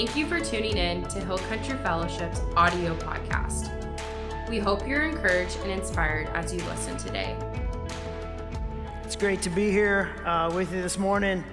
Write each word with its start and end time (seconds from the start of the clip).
Thank 0.00 0.16
you 0.16 0.26
for 0.26 0.40
tuning 0.40 0.78
in 0.78 1.02
to 1.08 1.20
Hill 1.20 1.36
Country 1.36 1.76
Fellowship's 1.82 2.40
audio 2.56 2.96
podcast. 2.96 3.68
We 4.48 4.58
hope 4.58 4.88
you're 4.88 5.02
encouraged 5.02 5.58
and 5.58 5.70
inspired 5.70 6.28
as 6.28 6.54
you 6.54 6.62
listen 6.62 6.96
today. 6.96 7.36
It's 9.04 9.14
great 9.14 9.42
to 9.42 9.50
be 9.50 9.70
here 9.70 10.08
uh, 10.24 10.50
with 10.54 10.72
you 10.72 10.80
this 10.80 10.96
morning, 10.96 11.44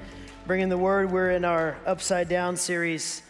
bringing 0.46 0.70
the 0.70 0.78
word. 0.78 1.12
We're 1.12 1.32
in 1.32 1.44
our 1.44 1.76
Upside 1.86 2.30
Down 2.30 2.56
series. 2.56 3.22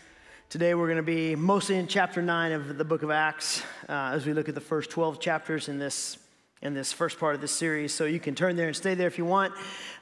Today 0.49 0.75
we're 0.75 0.85
going 0.85 0.97
to 0.97 1.01
be 1.01 1.35
mostly 1.35 1.77
in 1.77 1.87
chapter 1.87 2.21
9 2.21 2.51
of 2.51 2.77
the 2.77 2.85
book 2.85 3.01
of 3.01 3.09
Acts 3.09 3.63
uh, 3.89 4.11
as 4.13 4.27
we 4.27 4.33
look 4.33 4.47
at 4.47 4.53
the 4.53 4.61
first 4.61 4.91
12 4.91 5.19
chapters 5.19 5.67
in 5.67 5.79
this 5.79 6.19
in 6.61 6.73
this 6.73 6.91
first 6.91 7.19
part 7.19 7.35
of 7.35 7.41
this 7.41 7.51
series. 7.51 7.93
So 7.93 8.05
you 8.05 8.19
can 8.19 8.33
turn 8.35 8.55
there 8.55 8.67
and 8.67 8.75
stay 8.75 8.95
there 8.95 9.07
if 9.07 9.17
you 9.17 9.25
want. 9.25 9.53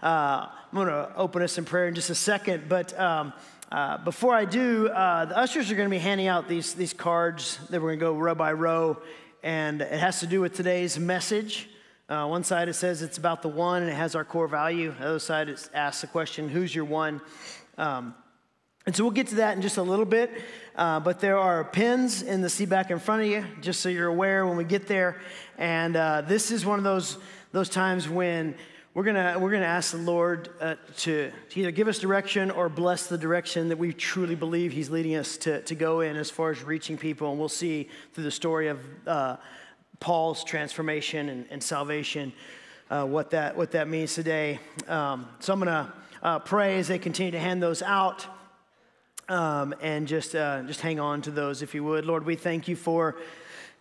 Uh, 0.01 0.47
I'm 0.47 0.73
going 0.73 0.87
to 0.87 1.13
open 1.15 1.41
us 1.41 1.57
in 1.57 1.65
prayer 1.65 1.87
in 1.87 1.95
just 1.95 2.09
a 2.09 2.15
second. 2.15 2.69
But 2.69 2.97
um, 2.97 3.33
uh, 3.75 3.97
before 3.97 4.33
I 4.33 4.45
do, 4.45 4.87
uh, 4.87 5.25
the 5.25 5.37
ushers 5.37 5.69
are 5.69 5.75
going 5.75 5.89
to 5.89 5.93
be 5.93 5.99
handing 5.99 6.27
out 6.27 6.47
these, 6.47 6.75
these 6.75 6.93
cards 6.93 7.59
that 7.71 7.81
we're 7.81 7.89
going 7.89 7.99
to 7.99 8.05
go 8.05 8.13
row 8.13 8.33
by 8.33 8.53
row. 8.53 9.01
And 9.43 9.81
it 9.81 9.99
has 9.99 10.21
to 10.21 10.27
do 10.27 10.39
with 10.39 10.53
today's 10.53 10.97
message. 10.97 11.67
Uh, 12.07 12.25
one 12.25 12.45
side 12.45 12.69
it 12.69 12.75
says 12.75 13.01
it's 13.01 13.17
about 13.17 13.41
the 13.41 13.49
one 13.49 13.81
and 13.81 13.91
it 13.91 13.95
has 13.95 14.15
our 14.15 14.23
core 14.23 14.47
value. 14.47 14.95
The 14.97 15.05
other 15.05 15.19
side 15.19 15.49
it 15.49 15.69
asks 15.73 15.99
the 15.99 16.07
question, 16.07 16.47
who's 16.47 16.73
your 16.73 16.85
one? 16.85 17.19
Um, 17.77 18.15
and 18.85 18.95
so 18.95 19.03
we'll 19.03 19.11
get 19.11 19.27
to 19.27 19.35
that 19.35 19.57
in 19.57 19.61
just 19.61 19.75
a 19.75 19.83
little 19.83 20.05
bit. 20.05 20.31
Uh, 20.77 21.01
but 21.01 21.19
there 21.19 21.37
are 21.37 21.65
pins 21.65 22.21
in 22.21 22.39
the 22.39 22.49
seat 22.49 22.69
back 22.69 22.91
in 22.91 22.99
front 22.99 23.23
of 23.23 23.27
you, 23.27 23.43
just 23.59 23.81
so 23.81 23.89
you're 23.89 24.07
aware 24.07 24.47
when 24.47 24.55
we 24.55 24.63
get 24.63 24.87
there. 24.87 25.19
And 25.57 25.97
uh, 25.97 26.21
this 26.21 26.49
is 26.49 26.65
one 26.65 26.77
of 26.77 26.85
those, 26.85 27.17
those 27.51 27.67
times 27.67 28.07
when 28.07 28.55
we're 28.95 29.03
gonna, 29.03 29.37
we're 29.37 29.51
gonna 29.51 29.65
ask 29.65 29.91
the 29.91 29.97
Lord 29.97 30.47
uh, 30.61 30.75
to, 30.99 31.29
to 31.49 31.59
either 31.59 31.71
give 31.71 31.89
us 31.89 31.99
direction 31.99 32.49
or 32.49 32.69
bless 32.69 33.07
the 33.07 33.17
direction 33.17 33.67
that 33.67 33.77
we 33.77 33.91
truly 33.91 34.35
believe 34.35 34.71
He's 34.71 34.89
leading 34.89 35.15
us 35.15 35.35
to, 35.39 35.61
to 35.63 35.75
go 35.75 35.99
in 35.99 36.15
as 36.15 36.31
far 36.31 36.49
as 36.49 36.63
reaching 36.63 36.97
people. 36.97 37.29
And 37.29 37.37
we'll 37.37 37.49
see 37.49 37.89
through 38.13 38.23
the 38.23 38.31
story 38.31 38.69
of 38.69 38.79
uh, 39.05 39.35
Paul's 39.99 40.45
transformation 40.45 41.27
and, 41.27 41.45
and 41.51 41.61
salvation 41.61 42.31
uh, 42.89 43.03
what, 43.05 43.31
that, 43.31 43.57
what 43.57 43.71
that 43.71 43.89
means 43.89 44.13
today. 44.13 44.61
Um, 44.87 45.27
so 45.41 45.51
I'm 45.51 45.59
gonna 45.59 45.93
uh, 46.23 46.39
pray 46.39 46.79
as 46.79 46.87
they 46.87 46.97
continue 46.97 47.33
to 47.33 47.39
hand 47.39 47.61
those 47.61 47.81
out. 47.81 48.25
Um, 49.27 49.75
and 49.81 50.07
just, 50.07 50.35
uh, 50.35 50.61
just 50.63 50.79
hang 50.79 51.01
on 51.01 51.21
to 51.23 51.31
those 51.31 51.61
if 51.61 51.75
you 51.75 51.83
would. 51.83 52.05
Lord, 52.05 52.25
we 52.25 52.35
thank 52.35 52.69
you 52.69 52.77
for 52.77 53.17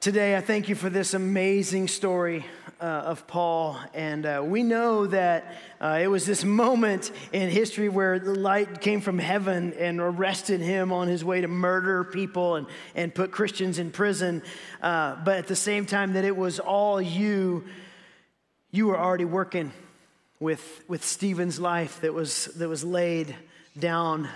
today. 0.05 0.37
I 0.37 0.43
thank 0.43 0.69
you 0.69 0.75
for 0.75 0.91
this 0.91 1.15
amazing 1.15 1.89
story 1.89 2.45
uh, 2.79 2.85
of 2.85 3.27
Paul. 3.27 3.79
And 3.95 4.27
uh, 4.27 4.43
we 4.45 4.63
know 4.63 5.07
that 5.07 5.55
uh, 5.81 5.99
it 6.03 6.09
was 6.09 6.27
this 6.27 6.45
moment 6.45 7.11
in 7.33 7.49
history 7.49 7.89
where 7.89 8.19
the 8.19 8.35
light 8.35 8.83
came 8.83 9.01
from 9.01 9.19
heaven 9.19 9.73
and 9.73 10.01
arrested 10.01 10.61
him 10.61 10.93
on 10.93 11.09
his 11.09 11.25
way 11.25 11.41
to 11.41 11.49
murder 11.49 12.05
people 12.05 12.57
and, 12.57 12.67
and 12.95 13.15
put 13.15 13.31
Christians 13.31 13.79
in 13.79 13.91
prison. 13.91 14.43
Uh, 14.83 15.17
but 15.25 15.39
at 15.39 15.47
the 15.47 15.57
same 15.57 15.87
time, 15.87 16.13
that 16.13 16.27
it 16.27 16.37
was 16.37 16.61
all 16.61 17.01
you, 17.01 17.65
you 18.73 18.89
were 18.89 18.99
already 18.99 19.25
working 19.25 19.73
with, 20.39 20.85
with 20.87 21.03
Stephen's 21.03 21.59
life 21.59 22.03
that 22.03 22.13
was, 22.13 22.45
that 22.57 22.69
was 22.69 22.85
laid 22.85 23.35
down 23.79 24.29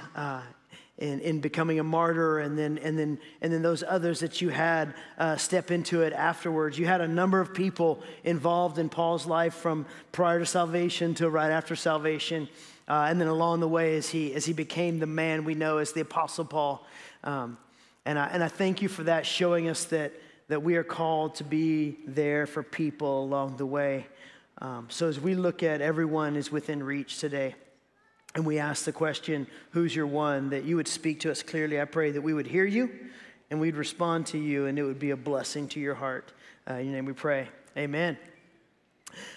in, 0.99 1.21
in 1.21 1.41
becoming 1.41 1.79
a 1.79 1.85
martyr 1.85 2.41
and 2.41 2.59
then, 2.59 2.77
and, 2.79 2.99
then, 2.99 3.19
and 3.41 3.53
then 3.53 3.63
those 3.63 3.85
others 3.87 4.21
that 4.21 4.41
you 4.41 4.49
had 4.49 4.95
uh, 5.17 5.37
step 5.37 5.71
into 5.71 6.03
it 6.03 6.13
afterwards. 6.13 6.79
You 6.79 6.87
had 6.87 7.01
a 7.01 7.09
number 7.09 7.41
of 7.41 7.55
people 7.55 8.03
involved 8.25 8.79
in 8.79 8.89
Paul's 8.89 9.25
life 9.25 9.55
from 9.55 9.87
prior 10.11 10.41
to 10.41 10.47
salvation 10.47 11.15
to 11.15 11.31
right 11.31 11.51
after 11.51 11.77
salvation. 11.77 12.49
Uh, 12.89 13.07
and 13.09 13.21
then 13.21 13.29
along 13.29 13.61
the 13.61 13.69
way 13.69 13.97
as 13.97 14.09
he, 14.09 14.35
as 14.35 14.45
he 14.45 14.53
became 14.53 14.99
the 14.99 15.07
man 15.07 15.45
we 15.45 15.55
know 15.55 15.79
as 15.79 15.93
the 15.93 16.01
Apostle 16.01 16.45
Paul. 16.45 16.85
Um, 17.23 17.59
and, 18.05 18.19
I, 18.19 18.27
and 18.29 18.43
I 18.43 18.49
thank 18.49 18.83
you 18.83 18.89
for 18.89 19.05
that, 19.05 19.25
showing 19.25 19.69
us 19.69 19.85
that, 19.87 20.13
that 20.49 20.63
we 20.63 20.77
are 20.77 20.85
called 20.85 21.37
to 21.37 21.45
be 21.45 21.99
there 22.07 22.47
for 22.47 22.63
people 22.63 23.23
along 23.23 23.59
the 23.59 23.67
way. 23.67 24.07
Um, 24.61 24.87
so 24.89 25.07
as 25.07 25.21
we 25.21 25.37
look 25.37 25.63
at 25.63 25.81
everyone 25.81 26.35
is 26.35 26.51
within 26.51 26.83
reach 26.83 27.19
today, 27.19 27.55
and 28.35 28.45
we 28.47 28.59
ask 28.59 28.85
the 28.85 28.93
question, 28.93 29.47
Who's 29.71 29.95
your 29.95 30.07
one? 30.07 30.51
that 30.51 30.65
you 30.65 30.77
would 30.77 30.89
speak 30.89 31.21
to 31.21 31.31
us 31.31 31.43
clearly. 31.43 31.81
I 31.81 31.85
pray 31.85 32.11
that 32.11 32.21
we 32.21 32.35
would 32.35 32.47
hear 32.47 32.65
you 32.65 32.91
and 33.51 33.61
we'd 33.61 33.77
respond 33.77 34.27
to 34.27 34.39
you, 34.39 34.67
and 34.67 34.79
it 34.79 34.83
would 34.83 34.99
be 34.99 35.11
a 35.11 35.17
blessing 35.17 35.69
to 35.69 35.81
your 35.81 35.95
heart. 35.95 36.33
Uh, 36.69 36.75
in 36.75 36.87
your 36.87 36.95
name 36.97 37.07
we 37.07 37.15
pray. 37.15 37.49
Amen. 37.77 38.19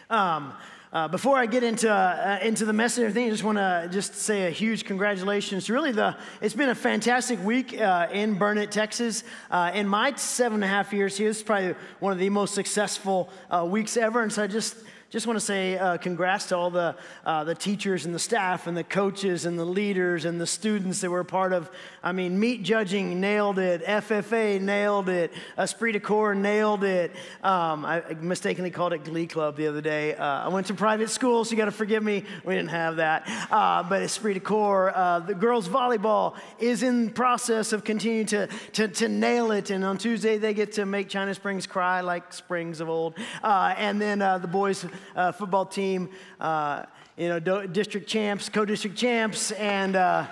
Um, 0.09 0.53
uh, 0.91 1.07
before 1.07 1.37
I 1.37 1.45
get 1.45 1.63
into, 1.63 1.89
uh, 1.89 2.39
into 2.41 2.65
the 2.65 2.73
message 2.73 3.03
and 3.03 3.05
everything, 3.07 3.27
I 3.27 3.31
just 3.31 3.45
want 3.45 3.57
to 3.57 3.87
just 3.93 4.13
say 4.13 4.47
a 4.47 4.49
huge 4.49 4.83
congratulations. 4.83 5.69
Really, 5.69 5.93
the, 5.93 6.17
it's 6.41 6.53
been 6.53 6.67
a 6.67 6.75
fantastic 6.75 7.41
week 7.45 7.79
uh, 7.79 8.09
in 8.11 8.33
Burnet, 8.33 8.71
Texas. 8.71 9.23
Uh, 9.49 9.71
in 9.73 9.87
my 9.87 10.13
seven 10.15 10.55
and 10.55 10.65
a 10.65 10.67
half 10.67 10.91
years 10.91 11.15
here, 11.15 11.29
it's 11.29 11.41
probably 11.41 11.75
one 12.01 12.11
of 12.11 12.19
the 12.19 12.29
most 12.29 12.53
successful 12.53 13.29
uh, 13.49 13.65
weeks 13.65 13.95
ever. 13.95 14.21
And 14.21 14.33
so 14.33 14.43
I 14.43 14.47
just 14.47 14.75
just 15.11 15.27
want 15.27 15.37
to 15.37 15.45
say 15.45 15.77
uh, 15.77 15.97
congrats 15.97 16.45
to 16.45 16.55
all 16.55 16.69
the, 16.69 16.95
uh, 17.25 17.43
the 17.43 17.53
teachers 17.53 18.05
and 18.05 18.15
the 18.15 18.19
staff 18.19 18.65
and 18.65 18.77
the 18.77 18.83
coaches 18.83 19.45
and 19.45 19.59
the 19.59 19.65
leaders 19.65 20.23
and 20.23 20.39
the 20.39 20.47
students 20.47 21.01
that 21.01 21.11
were 21.11 21.25
part 21.25 21.51
of. 21.51 21.69
I 22.01 22.13
mean, 22.13 22.39
meat 22.39 22.63
judging 22.63 23.19
nailed 23.19 23.59
it, 23.59 23.85
FFA 23.85 24.61
nailed 24.61 25.09
it, 25.09 25.33
Esprit 25.57 25.91
de 25.91 25.99
Corps 25.99 26.33
nailed 26.33 26.85
it. 26.85 27.11
Um, 27.43 27.83
I 27.83 28.03
mistakenly 28.21 28.71
called 28.71 28.93
it 28.93 29.03
Glee 29.03 29.27
Club 29.27 29.57
the 29.57 29.67
other 29.67 29.81
day. 29.81 30.15
Uh, 30.15 30.45
I 30.45 30.47
went 30.47 30.67
to 30.67 30.73
private 30.73 31.09
school, 31.09 31.43
so 31.43 31.51
you 31.51 31.57
got 31.57 31.65
to 31.65 31.71
forgive 31.71 32.03
me. 32.03 32.23
We 32.45 32.55
didn't 32.55 32.69
have 32.69 32.95
that. 32.95 33.27
Uh, 33.51 33.83
but 33.83 34.01
Esprit 34.03 34.35
de 34.35 34.39
Corps, 34.39 34.95
uh, 34.95 35.19
the 35.19 35.35
girls' 35.35 35.67
volleyball 35.67 36.35
is 36.57 36.83
in 36.83 37.09
process 37.09 37.73
of 37.73 37.83
continuing 37.83 38.27
to, 38.27 38.47
to, 38.73 38.87
to, 38.87 39.09
nail 39.09 39.51
it. 39.51 39.71
And 39.71 39.83
on 39.83 39.97
Tuesday, 39.97 40.37
they 40.37 40.53
get 40.53 40.71
to 40.73 40.85
make 40.85 41.09
China 41.09 41.35
Springs 41.35 41.67
cry 41.67 41.99
like 41.99 42.31
springs 42.31 42.79
of 42.79 42.87
old. 42.87 43.15
Uh, 43.43 43.75
and 43.77 43.99
then 43.99 44.19
the 44.19 44.47
boys' 44.49 44.85
uh, 45.15 45.31
football 45.31 45.65
team, 45.65 46.09
uh, 46.39 46.83
you 47.17 47.27
know, 47.27 47.39
district 47.67 48.07
champs, 48.07 48.49
co-district 48.49 48.95
champs, 48.95 49.51
and 49.51 49.95
uh, 49.95 50.25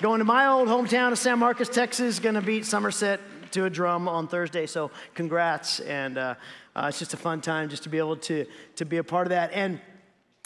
going 0.00 0.18
to 0.18 0.24
my 0.24 0.46
old 0.46 0.68
hometown 0.68 1.12
of 1.12 1.18
San 1.18 1.38
Marcos, 1.38 1.68
Texas, 1.68 2.18
going 2.18 2.34
to 2.34 2.42
beat 2.42 2.64
Somerset 2.64 3.20
to 3.52 3.64
a 3.64 3.70
drum 3.70 4.08
on 4.08 4.28
Thursday. 4.28 4.66
So 4.66 4.90
congrats, 5.14 5.80
and 5.80 6.18
uh, 6.18 6.34
uh, 6.74 6.86
it's 6.88 6.98
just 6.98 7.14
a 7.14 7.16
fun 7.16 7.40
time 7.40 7.68
just 7.68 7.82
to 7.84 7.88
be 7.88 7.98
able 7.98 8.16
to 8.16 8.46
to 8.76 8.84
be 8.84 8.98
a 8.98 9.04
part 9.04 9.26
of 9.26 9.30
that. 9.30 9.52
And 9.52 9.80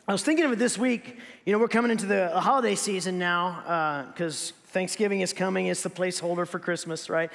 I 0.07 0.13
was 0.13 0.23
thinking 0.23 0.45
of 0.45 0.53
it 0.53 0.59
this 0.59 0.79
week. 0.79 1.19
You 1.45 1.53
know, 1.53 1.59
we're 1.59 1.69
coming 1.69 1.91
into 1.91 2.07
the 2.07 2.29
holiday 2.41 2.75
season 2.75 3.19
now 3.19 4.07
because. 4.13 4.53
Uh, 4.53 4.57
Thanksgiving 4.71 5.21
is 5.21 5.33
coming. 5.33 5.67
It's 5.67 5.83
the 5.83 5.91
placeholder 5.91 6.47
for 6.47 6.61
Christmas, 6.61 7.11
right? 7.11 7.29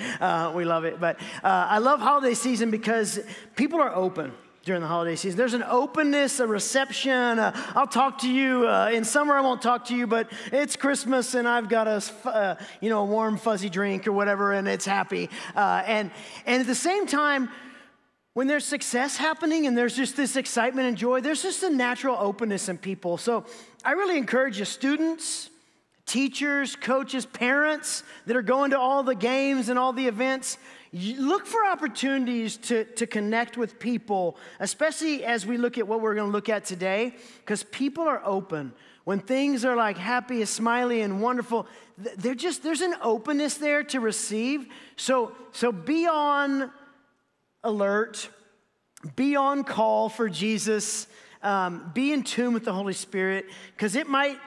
we 0.55 0.63
love 0.63 0.85
it. 0.85 1.01
But 1.01 1.19
I 1.43 1.79
love 1.79 1.99
holiday 1.99 2.33
season 2.33 2.71
because 2.71 3.19
people 3.57 3.81
are 3.81 3.93
open 3.93 4.31
during 4.65 4.81
the 4.81 4.87
holiday 4.87 5.15
season. 5.15 5.37
There's 5.37 5.53
an 5.53 5.63
openness, 5.63 6.39
a 6.39 6.47
reception. 6.47 7.37
Uh, 7.37 7.55
I'll 7.75 7.85
talk 7.85 8.17
to 8.21 8.29
you 8.29 8.67
uh, 8.67 8.89
in 8.91 9.05
summer. 9.05 9.35
I 9.35 9.41
won't 9.41 9.61
talk 9.61 9.85
to 9.85 9.95
you, 9.95 10.07
but 10.07 10.31
it's 10.51 10.75
Christmas 10.75 11.35
and 11.35 11.47
I've 11.47 11.69
got 11.69 11.87
a 11.87 12.01
uh, 12.27 12.55
you 12.81 12.89
know 12.89 13.01
a 13.01 13.05
warm 13.05 13.37
fuzzy 13.37 13.69
drink 13.69 14.07
or 14.07 14.11
whatever, 14.11 14.53
and 14.53 14.67
it's 14.67 14.85
happy. 14.85 15.29
Uh, 15.55 15.83
and 15.85 16.09
and 16.47 16.61
at 16.61 16.65
the 16.65 16.73
same 16.73 17.05
time, 17.05 17.49
when 18.33 18.47
there's 18.47 18.65
success 18.65 19.17
happening 19.17 19.67
and 19.67 19.77
there's 19.77 19.95
just 19.95 20.17
this 20.17 20.35
excitement 20.35 20.87
and 20.87 20.97
joy, 20.97 21.21
there's 21.21 21.43
just 21.43 21.61
a 21.61 21.69
natural 21.69 22.17
openness 22.19 22.67
in 22.67 22.79
people. 22.79 23.17
So 23.17 23.45
I 23.83 23.91
really 23.91 24.17
encourage 24.17 24.57
you, 24.57 24.65
students. 24.65 25.51
Teachers, 26.07 26.75
coaches, 26.75 27.25
parents 27.25 28.03
that 28.27 28.35
are 28.35 28.43
going 28.43 28.69
to 28.71 28.79
all 28.79 29.01
the 29.01 29.15
games 29.15 29.69
and 29.69 29.79
all 29.79 29.91
the 29.91 30.05
events, 30.05 30.59
look 30.95 31.45
for 31.45 31.65
opportunities 31.65 32.57
to, 32.57 32.85
to 32.85 33.05
connect 33.05 33.57
with 33.57 33.79
people, 33.79 34.37
especially 34.59 35.25
as 35.25 35.45
we 35.45 35.57
look 35.57 35.77
at 35.77 35.87
what 35.87 35.99
we're 35.99 36.15
going 36.15 36.27
to 36.27 36.31
look 36.31 36.47
at 36.47 36.63
today, 36.63 37.15
because 37.39 37.63
people 37.63 38.07
are 38.07 38.21
open. 38.23 38.71
When 39.03 39.19
things 39.19 39.65
are 39.65 39.75
like 39.75 39.97
happy 39.97 40.39
and 40.39 40.49
smiley 40.49 41.01
and 41.01 41.21
wonderful, 41.21 41.67
they're 41.97 42.33
just, 42.33 42.63
there's 42.63 42.81
an 42.81 42.95
openness 43.01 43.55
there 43.55 43.83
to 43.83 43.99
receive. 43.99 44.67
So, 44.95 45.33
so 45.51 45.71
be 45.71 46.07
on 46.07 46.71
alert, 47.63 48.29
be 49.15 49.35
on 49.35 49.63
call 49.63 50.09
for 50.09 50.29
Jesus, 50.29 51.07
um, 51.43 51.91
be 51.93 52.13
in 52.13 52.23
tune 52.23 52.53
with 52.53 52.65
the 52.65 52.73
Holy 52.73 52.93
Spirit, 52.93 53.45
because 53.75 53.95
it 53.95 54.07
might 54.07 54.37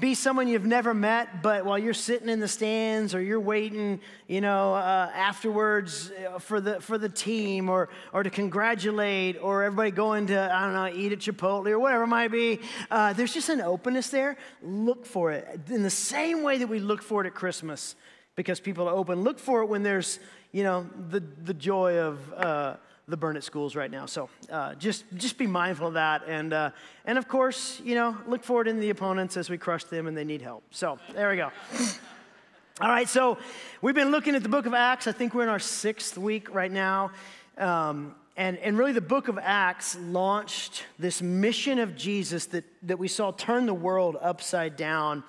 be 0.00 0.14
someone 0.14 0.48
you've 0.48 0.66
never 0.66 0.92
met, 0.92 1.42
but 1.42 1.64
while 1.64 1.78
you're 1.78 1.94
sitting 1.94 2.28
in 2.28 2.40
the 2.40 2.48
stands 2.48 3.14
or 3.14 3.22
you're 3.22 3.40
waiting, 3.40 4.00
you 4.26 4.42
know, 4.42 4.74
uh, 4.74 5.10
afterwards 5.14 6.10
uh, 6.10 6.38
for 6.38 6.60
the 6.60 6.78
for 6.80 6.98
the 6.98 7.08
team 7.08 7.70
or 7.70 7.88
or 8.12 8.22
to 8.22 8.28
congratulate 8.28 9.38
or 9.40 9.62
everybody 9.62 9.90
going 9.90 10.26
to 10.26 10.54
I 10.54 10.64
don't 10.64 10.74
know 10.74 10.88
eat 10.88 11.12
at 11.12 11.20
Chipotle 11.20 11.70
or 11.70 11.78
whatever 11.78 12.02
it 12.02 12.08
might 12.08 12.30
be, 12.30 12.60
uh, 12.90 13.14
there's 13.14 13.32
just 13.32 13.48
an 13.48 13.62
openness 13.62 14.10
there. 14.10 14.36
Look 14.62 15.06
for 15.06 15.32
it 15.32 15.58
in 15.70 15.82
the 15.82 15.90
same 15.90 16.42
way 16.42 16.58
that 16.58 16.68
we 16.68 16.80
look 16.80 17.00
for 17.00 17.24
it 17.24 17.26
at 17.26 17.34
Christmas 17.34 17.96
because 18.36 18.60
people 18.60 18.88
are 18.88 18.94
open. 18.94 19.22
Look 19.22 19.38
for 19.38 19.62
it 19.62 19.66
when 19.66 19.82
there's 19.82 20.18
you 20.52 20.64
know 20.64 20.86
the 21.08 21.20
the 21.20 21.54
joy 21.54 21.96
of 21.96 22.32
uh, 22.34 22.76
the 23.08 23.16
Burnet 23.16 23.42
schools 23.42 23.74
right 23.74 23.90
now. 23.90 24.06
So 24.06 24.28
uh, 24.50 24.74
just 24.74 25.04
just 25.16 25.38
be 25.38 25.46
mindful 25.46 25.88
of 25.88 25.94
that, 25.94 26.22
and 26.26 26.52
uh, 26.52 26.70
and 27.04 27.18
of 27.18 27.26
course, 27.26 27.80
you 27.84 27.94
know, 27.94 28.16
look 28.26 28.44
forward 28.44 28.68
in 28.68 28.80
the 28.80 28.90
opponents 28.90 29.36
as 29.36 29.50
we 29.50 29.58
crush 29.58 29.84
them 29.84 30.06
and 30.06 30.16
they 30.16 30.24
need 30.24 30.42
help. 30.42 30.62
So 30.70 30.98
there 31.14 31.30
we 31.30 31.36
go. 31.36 31.50
All 32.80 32.88
right, 32.88 33.08
so 33.08 33.38
we've 33.82 33.96
been 33.96 34.12
looking 34.12 34.36
at 34.36 34.44
the 34.44 34.48
book 34.48 34.66
of 34.66 34.72
Acts. 34.72 35.08
I 35.08 35.12
think 35.12 35.34
we're 35.34 35.42
in 35.42 35.48
our 35.48 35.58
sixth 35.58 36.16
week 36.16 36.54
right 36.54 36.70
now. 36.70 37.10
Um, 37.56 38.14
and, 38.36 38.56
and 38.58 38.78
really, 38.78 38.92
the 38.92 39.00
book 39.00 39.26
of 39.26 39.36
Acts 39.36 39.96
launched 39.98 40.84
this 40.96 41.20
mission 41.20 41.80
of 41.80 41.96
Jesus 41.96 42.46
that, 42.46 42.64
that 42.84 42.96
we 42.96 43.08
saw 43.08 43.32
turn 43.32 43.66
the 43.66 43.74
world 43.74 44.16
upside 44.20 44.76
down 44.76 45.24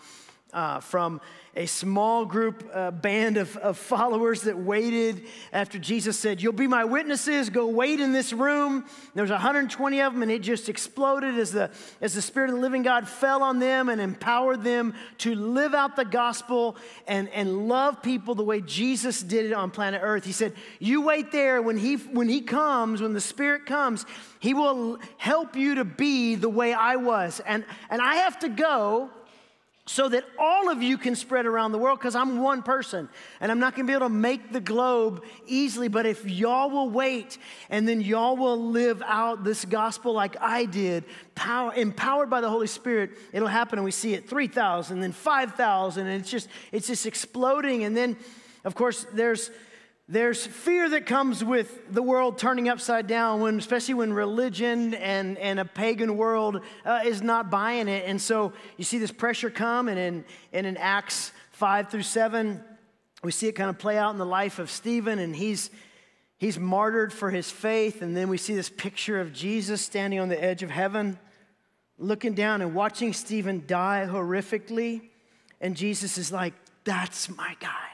uh, 0.53 0.79
from 0.79 1.21
a 1.55 1.65
small 1.65 2.25
group 2.25 2.69
uh, 2.73 2.91
band 2.91 3.37
of, 3.37 3.55
of 3.57 3.77
followers 3.77 4.43
that 4.43 4.57
waited 4.57 5.23
after 5.51 5.77
Jesus 5.77 6.17
said, 6.17 6.41
You'll 6.41 6.53
be 6.53 6.67
my 6.67 6.85
witnesses, 6.85 7.49
go 7.49 7.67
wait 7.67 7.99
in 7.99 8.13
this 8.13 8.31
room. 8.31 8.85
There 9.13 9.23
was 9.23 9.31
120 9.31 10.01
of 10.01 10.13
them, 10.13 10.21
and 10.21 10.31
it 10.31 10.41
just 10.41 10.69
exploded 10.69 11.37
as 11.37 11.51
the, 11.51 11.71
as 12.01 12.13
the 12.13 12.21
Spirit 12.21 12.49
of 12.49 12.55
the 12.55 12.61
living 12.61 12.83
God 12.83 13.07
fell 13.07 13.43
on 13.43 13.59
them 13.59 13.89
and 13.89 13.99
empowered 13.99 14.63
them 14.63 14.93
to 15.19 15.35
live 15.35 15.73
out 15.73 15.95
the 15.95 16.05
gospel 16.05 16.77
and, 17.07 17.29
and 17.29 17.67
love 17.67 18.01
people 18.01 18.35
the 18.35 18.43
way 18.43 18.61
Jesus 18.61 19.21
did 19.21 19.45
it 19.45 19.53
on 19.53 19.71
planet 19.71 20.01
Earth. 20.03 20.25
He 20.25 20.31
said, 20.31 20.53
You 20.79 21.01
wait 21.01 21.31
there 21.31 21.61
when 21.61 21.77
he, 21.77 21.95
when 21.95 22.29
he 22.29 22.41
comes, 22.41 23.01
when 23.01 23.13
the 23.13 23.21
Spirit 23.21 23.65
comes, 23.65 24.05
He 24.39 24.53
will 24.53 24.99
help 25.17 25.55
you 25.55 25.75
to 25.75 25.83
be 25.83 26.35
the 26.35 26.49
way 26.49 26.73
I 26.73 26.95
was. 26.95 27.41
And, 27.45 27.65
and 27.89 28.01
I 28.01 28.15
have 28.15 28.39
to 28.39 28.49
go 28.49 29.09
so 29.89 30.07
that 30.07 30.23
all 30.37 30.69
of 30.69 30.83
you 30.83 30.99
can 30.99 31.15
spread 31.15 31.47
around 31.47 31.71
the 31.71 31.79
world 31.79 31.97
because 31.97 32.13
I'm 32.13 32.41
one 32.41 32.61
person 32.61 33.09
and 33.41 33.51
I'm 33.51 33.57
not 33.57 33.73
going 33.73 33.87
to 33.87 33.91
be 33.91 33.95
able 33.95 34.05
to 34.05 34.13
make 34.13 34.53
the 34.53 34.61
globe 34.61 35.23
easily. 35.47 35.87
But 35.87 36.05
if 36.05 36.29
y'all 36.29 36.69
will 36.69 36.91
wait 36.91 37.39
and 37.71 37.87
then 37.87 37.99
y'all 37.99 38.37
will 38.37 38.69
live 38.69 39.01
out 39.03 39.43
this 39.43 39.65
gospel 39.65 40.13
like 40.13 40.37
I 40.39 40.65
did, 40.65 41.05
power, 41.33 41.73
empowered 41.73 42.29
by 42.29 42.39
the 42.39 42.49
Holy 42.51 42.67
Spirit, 42.67 43.17
it'll 43.33 43.47
happen. 43.47 43.79
And 43.79 43.83
we 43.83 43.89
see 43.89 44.13
it 44.13 44.29
3,000, 44.29 44.99
then 44.99 45.11
5,000, 45.11 46.05
and 46.05 46.21
it's 46.21 46.29
just, 46.29 46.49
it's 46.71 46.85
just 46.85 47.07
exploding. 47.07 47.83
And 47.83 47.97
then, 47.97 48.15
of 48.65 48.75
course, 48.75 49.07
there's 49.11 49.49
there's 50.11 50.43
fear 50.43 50.89
that 50.89 51.05
comes 51.05 51.43
with 51.43 51.93
the 51.93 52.01
world 52.01 52.39
turning 52.39 52.67
upside 52.67 53.05
down, 53.05 53.41
when, 53.41 53.59
especially 53.59 53.93
when 53.93 54.11
religion 54.11 54.95
and, 54.95 55.37
and 55.37 55.59
a 55.59 55.65
pagan 55.65 56.17
world 56.17 56.61
uh, 56.83 57.01
is 57.05 57.21
not 57.21 57.51
buying 57.51 57.87
it. 57.87 58.05
And 58.07 58.19
so 58.19 58.51
you 58.75 58.83
see 58.83 58.97
this 58.97 59.11
pressure 59.11 59.51
come, 59.51 59.87
and 59.87 59.99
in, 59.99 60.25
and 60.51 60.65
in 60.65 60.77
Acts 60.77 61.31
5 61.51 61.91
through 61.91 62.01
7, 62.01 62.59
we 63.23 63.31
see 63.31 63.49
it 63.49 63.51
kind 63.51 63.69
of 63.69 63.77
play 63.77 63.99
out 63.99 64.09
in 64.09 64.17
the 64.17 64.25
life 64.25 64.57
of 64.57 64.71
Stephen, 64.71 65.19
and 65.19 65.35
he's, 65.35 65.69
he's 66.39 66.57
martyred 66.57 67.13
for 67.13 67.29
his 67.29 67.51
faith. 67.51 68.01
And 68.01 68.17
then 68.17 68.29
we 68.29 68.37
see 68.37 68.55
this 68.55 68.69
picture 68.69 69.21
of 69.21 69.31
Jesus 69.31 69.79
standing 69.79 70.19
on 70.19 70.27
the 70.27 70.43
edge 70.43 70.63
of 70.63 70.71
heaven, 70.71 71.19
looking 71.99 72.33
down 72.33 72.63
and 72.63 72.73
watching 72.73 73.13
Stephen 73.13 73.63
die 73.67 74.07
horrifically. 74.09 75.01
And 75.61 75.77
Jesus 75.77 76.17
is 76.17 76.31
like, 76.31 76.55
That's 76.83 77.29
my 77.29 77.55
guy. 77.59 77.89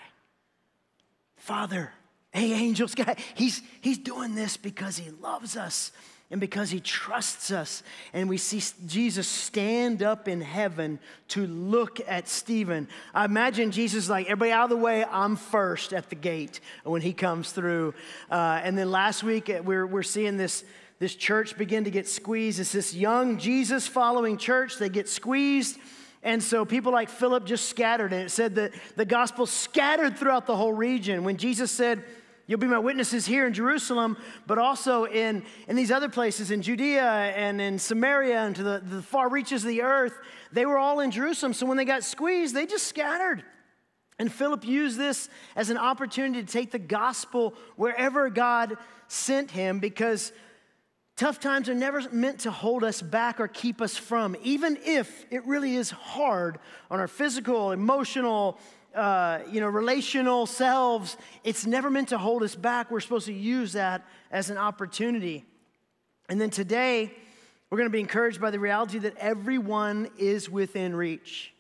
Father, 1.36 1.92
Hey, 2.36 2.52
angels, 2.52 2.96
guy, 2.96 3.16
he's, 3.34 3.62
he's 3.80 3.98
doing 3.98 4.36
this 4.36 4.58
because 4.58 4.98
he 4.98 5.10
loves 5.10 5.56
us 5.56 5.94
and 6.30 6.42
because 6.42 6.70
he 6.70 6.82
trusts 6.82 7.50
us. 7.50 7.82
And 8.12 8.28
we 8.28 8.38
see 8.38 8.62
Jesus 8.86 9.26
stand 9.26 10.04
up 10.04 10.28
in 10.28 10.42
heaven 10.42 11.00
to 11.30 11.48
look 11.48 12.02
at 12.06 12.28
Stephen. 12.28 12.90
I 13.14 13.24
imagine 13.24 13.72
Jesus 13.72 14.10
like, 14.10 14.26
everybody 14.26 14.52
out 14.52 14.66
of 14.66 14.70
the 14.72 14.84
way, 14.84 15.06
I'm 15.06 15.38
first 15.38 15.94
at 15.94 16.10
the 16.10 16.18
gate 16.18 16.60
when 16.84 17.02
he 17.02 17.14
comes 17.14 17.54
through. 17.54 17.94
Uh, 18.30 18.60
and 18.62 18.78
then 18.78 18.92
last 18.92 19.24
week, 19.24 19.50
uh, 19.50 19.62
we're, 19.64 19.88
we're 19.88 20.04
seeing 20.04 20.36
this, 20.36 20.66
this 21.00 21.16
church 21.16 21.58
begin 21.58 21.86
to 21.86 21.90
get 21.90 22.06
squeezed. 22.06 22.60
It's 22.60 22.74
this 22.74 22.94
young 22.94 23.38
Jesus 23.38 23.88
following 23.88 24.38
church, 24.38 24.78
they 24.78 24.90
get 24.90 25.08
squeezed. 25.08 25.78
And 26.22 26.44
so 26.44 26.66
people 26.66 26.92
like 26.92 27.08
Philip 27.08 27.46
just 27.46 27.70
scattered. 27.70 28.12
And 28.12 28.24
it 28.24 28.30
said 28.30 28.56
that 28.56 28.74
the 28.98 29.06
gospel 29.06 29.46
scattered 29.46 30.18
throughout 30.18 30.48
the 30.48 30.58
whole 30.58 30.74
region. 30.74 31.24
When 31.24 31.38
Jesus 31.38 31.72
said, 31.72 32.04
You'll 32.48 32.60
be 32.60 32.68
my 32.68 32.80
witnesses 32.80 33.26
here 33.26 33.48
in 33.48 33.54
Jerusalem, 33.54 34.18
but 34.46 34.60
also 34.60 35.06
in, 35.06 35.44
in 35.68 35.76
these 35.76 35.90
other 35.90 36.10
places, 36.10 36.52
in 36.52 36.62
Judea 36.62 37.02
and 37.02 37.60
in 37.60 37.80
Samaria 37.80 38.40
and 38.40 38.56
to 38.56 38.64
the, 38.64 38.82
the 38.84 39.02
far 39.02 39.30
reaches 39.30 39.64
of 39.64 39.70
the 39.70 39.82
earth. 39.82 40.14
They 40.52 40.66
were 40.66 40.78
all 40.78 41.00
in 41.00 41.10
Jerusalem. 41.10 41.54
So 41.54 41.66
when 41.66 41.78
they 41.78 41.86
got 41.86 42.04
squeezed, 42.04 42.54
they 42.54 42.68
just 42.68 42.86
scattered. 42.86 43.44
And 44.20 44.32
Philip 44.32 44.64
used 44.64 44.98
this 44.98 45.28
as 45.56 45.70
an 45.70 45.78
opportunity 45.78 46.44
to 46.44 46.52
take 46.52 46.72
the 46.72 46.80
gospel 46.80 47.56
wherever 47.76 48.30
God 48.30 48.78
sent 49.08 49.52
him 49.52 49.80
because 49.80 50.32
tough 51.16 51.40
times 51.40 51.68
are 51.68 51.76
never 51.76 52.08
meant 52.12 52.42
to 52.42 52.52
hold 52.52 52.84
us 52.84 53.02
back 53.02 53.40
or 53.40 53.48
keep 53.48 53.82
us 53.82 53.98
from, 53.98 54.36
even 54.44 54.78
if 54.86 55.26
it 55.32 55.46
really 55.46 55.76
is 55.76 55.90
hard 55.90 56.60
on 56.92 57.00
our 57.00 57.08
physical, 57.08 57.72
emotional, 57.72 58.60
uh, 58.96 59.40
you 59.52 59.60
know, 59.60 59.68
relational 59.68 60.46
selves, 60.46 61.18
it's 61.44 61.66
never 61.66 61.90
meant 61.90 62.10
to 62.10 62.18
hold 62.18 62.44
us 62.44 62.56
back. 62.56 62.90
We're 62.90 63.02
supposed 63.02 63.26
to 63.28 63.34
use 63.34 63.74
that 63.74 64.06
as 64.32 64.50
an 64.50 64.58
opportunity. 64.58 65.46
And 66.30 66.40
then 66.40 66.50
today, 66.50 67.12
we're 67.70 67.78
going 67.78 67.90
to 67.90 67.94
be 67.94 68.00
encouraged 68.00 68.40
by 68.40 68.52
the 68.52 68.60
reality 68.60 69.00
that 69.00 69.18
everyone 69.18 70.10
is 70.18 70.50
within 70.50 70.96
reach. 70.96 71.54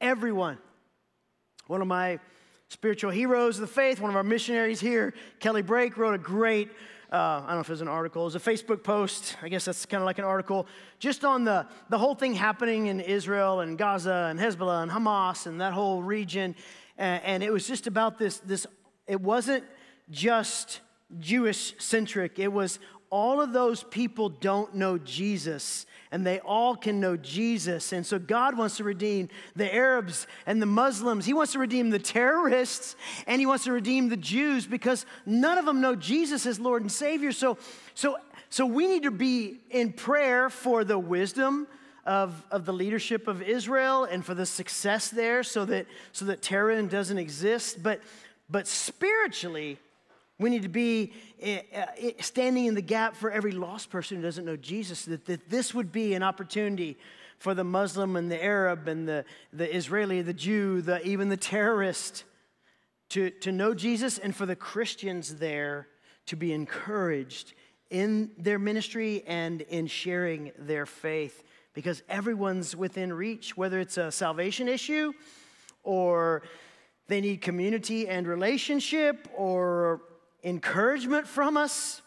Everyone. 0.00 0.58
One 1.66 1.82
of 1.82 1.88
my 1.88 2.18
spiritual 2.68 3.10
heroes 3.10 3.56
of 3.56 3.60
the 3.60 3.66
faith, 3.66 4.00
one 4.00 4.10
of 4.10 4.16
our 4.16 4.24
missionaries 4.24 4.80
here, 4.80 5.12
Kelly 5.40 5.62
Brake, 5.62 5.98
wrote 5.98 6.14
a 6.14 6.18
great 6.18 6.70
uh, 7.12 7.42
I 7.44 7.46
don't 7.48 7.56
know 7.56 7.60
if 7.60 7.68
it 7.68 7.72
was 7.72 7.82
an 7.82 7.88
article, 7.88 8.22
it 8.22 8.24
was 8.24 8.36
a 8.36 8.40
Facebook 8.40 8.82
post. 8.82 9.36
I 9.42 9.50
guess 9.50 9.66
that's 9.66 9.84
kind 9.84 10.02
of 10.02 10.06
like 10.06 10.18
an 10.18 10.24
article, 10.24 10.66
just 10.98 11.24
on 11.24 11.44
the, 11.44 11.66
the 11.90 11.98
whole 11.98 12.14
thing 12.14 12.32
happening 12.32 12.86
in 12.86 13.00
Israel 13.00 13.60
and 13.60 13.76
Gaza 13.76 14.28
and 14.30 14.40
Hezbollah 14.40 14.82
and 14.82 14.90
Hamas 14.90 15.46
and 15.46 15.60
that 15.60 15.74
whole 15.74 16.02
region. 16.02 16.54
And, 16.96 17.22
and 17.22 17.42
it 17.42 17.52
was 17.52 17.66
just 17.66 17.86
about 17.86 18.18
this, 18.18 18.38
this, 18.38 18.66
it 19.06 19.20
wasn't 19.20 19.64
just 20.10 20.80
Jewish 21.20 21.74
centric, 21.78 22.38
it 22.38 22.50
was 22.50 22.78
all 23.10 23.42
of 23.42 23.52
those 23.52 23.82
people 23.84 24.30
don't 24.30 24.74
know 24.74 24.96
Jesus 24.96 25.84
and 26.12 26.26
they 26.26 26.38
all 26.40 26.76
can 26.76 27.00
know 27.00 27.16
Jesus. 27.16 27.92
And 27.92 28.06
so 28.06 28.18
God 28.18 28.56
wants 28.56 28.76
to 28.76 28.84
redeem 28.84 29.30
the 29.56 29.74
Arabs 29.74 30.26
and 30.46 30.60
the 30.60 30.66
Muslims. 30.66 31.24
He 31.24 31.32
wants 31.32 31.52
to 31.52 31.58
redeem 31.58 31.88
the 31.88 31.98
terrorists 31.98 32.94
and 33.26 33.40
he 33.40 33.46
wants 33.46 33.64
to 33.64 33.72
redeem 33.72 34.10
the 34.10 34.18
Jews 34.18 34.66
because 34.66 35.06
none 35.24 35.56
of 35.56 35.64
them 35.64 35.80
know 35.80 35.96
Jesus 35.96 36.44
as 36.44 36.60
Lord 36.60 36.82
and 36.82 36.92
Savior. 36.92 37.32
So, 37.32 37.56
so, 37.94 38.18
so 38.50 38.66
we 38.66 38.86
need 38.86 39.04
to 39.04 39.10
be 39.10 39.60
in 39.70 39.94
prayer 39.94 40.50
for 40.50 40.84
the 40.84 40.98
wisdom 40.98 41.66
of, 42.04 42.44
of 42.50 42.66
the 42.66 42.74
leadership 42.74 43.26
of 43.26 43.40
Israel 43.40 44.04
and 44.04 44.22
for 44.22 44.34
the 44.34 44.44
success 44.46 45.08
there 45.08 45.42
so 45.42 45.64
that, 45.64 45.86
so 46.12 46.26
that 46.26 46.42
terrorism 46.42 46.88
doesn't 46.88 47.18
exist. 47.18 47.82
But, 47.82 48.02
but 48.50 48.68
spiritually, 48.68 49.78
we 50.42 50.50
need 50.50 50.62
to 50.62 50.68
be 50.68 51.12
eh, 51.40 51.60
eh, 51.72 52.12
standing 52.20 52.66
in 52.66 52.74
the 52.74 52.82
gap 52.82 53.16
for 53.16 53.30
every 53.30 53.52
lost 53.52 53.90
person 53.90 54.16
who 54.16 54.22
doesn't 54.22 54.44
know 54.44 54.56
Jesus, 54.56 55.04
that, 55.06 55.24
that 55.26 55.48
this 55.48 55.72
would 55.72 55.92
be 55.92 56.14
an 56.14 56.22
opportunity 56.22 56.98
for 57.38 57.54
the 57.54 57.64
Muslim 57.64 58.16
and 58.16 58.30
the 58.30 58.42
Arab 58.42 58.88
and 58.88 59.08
the, 59.08 59.24
the 59.52 59.74
Israeli, 59.74 60.22
the 60.22 60.32
Jew, 60.32 60.82
the, 60.82 61.04
even 61.06 61.28
the 61.28 61.36
terrorist 61.36 62.24
to, 63.10 63.30
to 63.30 63.52
know 63.52 63.74
Jesus 63.74 64.18
and 64.18 64.34
for 64.34 64.46
the 64.46 64.56
Christians 64.56 65.36
there 65.36 65.88
to 66.26 66.36
be 66.36 66.52
encouraged 66.52 67.52
in 67.90 68.30
their 68.38 68.58
ministry 68.58 69.22
and 69.26 69.60
in 69.62 69.86
sharing 69.86 70.52
their 70.58 70.86
faith. 70.86 71.42
Because 71.74 72.02
everyone's 72.08 72.76
within 72.76 73.12
reach, 73.12 73.56
whether 73.56 73.80
it's 73.80 73.98
a 73.98 74.12
salvation 74.12 74.68
issue 74.68 75.12
or 75.82 76.42
they 77.08 77.20
need 77.20 77.40
community 77.40 78.08
and 78.08 78.26
relationship 78.26 79.28
or 79.34 80.00
encouragement 80.42 81.26
from 81.26 81.56
us, 81.56 82.02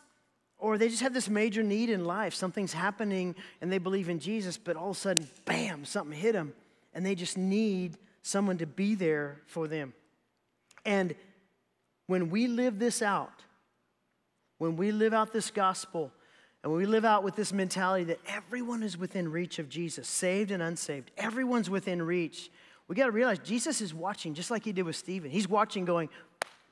or 0.57 0.77
they 0.77 0.89
just 0.89 1.01
have 1.01 1.13
this 1.13 1.29
major 1.29 1.63
need 1.63 1.89
in 1.89 2.05
life. 2.05 2.33
Something's 2.33 2.73
happening 2.73 3.35
and 3.61 3.71
they 3.71 3.77
believe 3.77 4.09
in 4.09 4.19
Jesus, 4.19 4.57
but 4.57 4.75
all 4.75 4.91
of 4.91 4.97
a 4.97 4.99
sudden, 4.99 5.27
bam, 5.45 5.85
something 5.85 6.17
hit 6.17 6.33
them, 6.33 6.53
and 6.93 7.05
they 7.05 7.15
just 7.15 7.37
need 7.37 7.97
someone 8.21 8.57
to 8.57 8.65
be 8.65 8.95
there 8.95 9.41
for 9.45 9.67
them. 9.67 9.93
And 10.85 11.15
when 12.07 12.29
we 12.29 12.47
live 12.47 12.79
this 12.79 13.01
out, 13.01 13.43
when 14.57 14.77
we 14.77 14.91
live 14.91 15.13
out 15.13 15.33
this 15.33 15.51
gospel, 15.51 16.11
and 16.63 16.71
when 16.71 16.79
we 16.79 16.87
live 16.87 17.05
out 17.05 17.23
with 17.23 17.35
this 17.35 17.53
mentality 17.53 18.05
that 18.05 18.19
everyone 18.27 18.81
is 18.81 18.97
within 18.97 19.31
reach 19.31 19.59
of 19.59 19.69
Jesus, 19.69 20.07
saved 20.07 20.49
and 20.49 20.63
unsaved, 20.63 21.11
everyone's 21.17 21.69
within 21.69 22.01
reach, 22.01 22.49
we 22.87 22.95
got 22.95 23.05
to 23.05 23.11
realize 23.11 23.39
Jesus 23.39 23.81
is 23.81 23.93
watching 23.93 24.33
just 24.33 24.49
like 24.49 24.63
he 24.63 24.71
did 24.71 24.83
with 24.83 24.95
Stephen. 24.95 25.29
He's 25.29 25.47
watching, 25.47 25.85
going, 25.85 26.09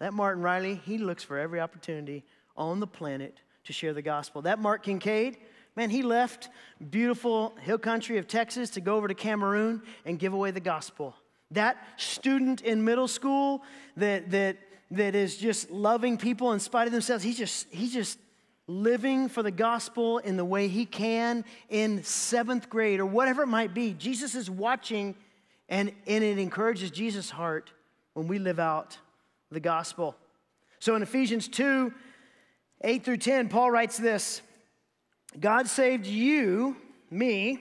that 0.03 0.13
Martin 0.13 0.43
Riley, 0.43 0.81
he 0.83 0.97
looks 0.97 1.23
for 1.23 1.39
every 1.39 1.61
opportunity 1.61 2.25
on 2.57 2.81
the 2.81 2.87
planet 2.87 3.37
to 3.63 3.71
share 3.71 3.93
the 3.93 4.01
gospel. 4.01 4.41
That 4.41 4.59
Mark 4.59 4.83
Kincaid, 4.83 5.37
man, 5.77 5.89
he 5.89 6.01
left 6.01 6.49
beautiful 6.89 7.55
hill 7.61 7.77
country 7.77 8.17
of 8.17 8.27
Texas 8.27 8.71
to 8.71 8.81
go 8.81 8.97
over 8.97 9.07
to 9.07 9.13
Cameroon 9.13 9.81
and 10.03 10.19
give 10.19 10.33
away 10.33 10.51
the 10.51 10.59
gospel. 10.59 11.15
That 11.51 11.77
student 11.95 12.59
in 12.63 12.83
middle 12.83 13.07
school 13.07 13.63
that, 13.95 14.29
that, 14.31 14.57
that 14.91 15.15
is 15.15 15.37
just 15.37 15.71
loving 15.71 16.17
people 16.17 16.51
in 16.51 16.59
spite 16.59 16.85
of 16.85 16.91
themselves, 16.91 17.23
he's 17.23 17.37
just, 17.37 17.67
he's 17.69 17.93
just 17.93 18.19
living 18.67 19.29
for 19.29 19.41
the 19.41 19.51
gospel 19.51 20.17
in 20.17 20.35
the 20.35 20.43
way 20.43 20.67
he 20.67 20.85
can 20.85 21.45
in 21.69 22.03
seventh 22.03 22.69
grade 22.69 22.99
or 22.99 23.05
whatever 23.05 23.43
it 23.43 23.47
might 23.47 23.73
be. 23.73 23.93
Jesus 23.93 24.35
is 24.35 24.49
watching, 24.49 25.15
and, 25.69 25.93
and 26.05 26.25
it 26.25 26.39
encourages 26.39 26.91
Jesus' 26.91 27.29
heart 27.29 27.71
when 28.15 28.27
we 28.27 28.37
live 28.37 28.59
out 28.59 28.97
the 29.53 29.59
gospel. 29.59 30.15
So 30.79 30.95
in 30.95 31.01
Ephesians 31.01 31.47
2 31.47 31.93
8 32.85 33.05
through 33.05 33.17
10, 33.17 33.47
Paul 33.47 33.71
writes 33.71 33.97
this 33.97 34.41
God 35.39 35.67
saved 35.67 36.05
you, 36.05 36.75
me, 37.09 37.59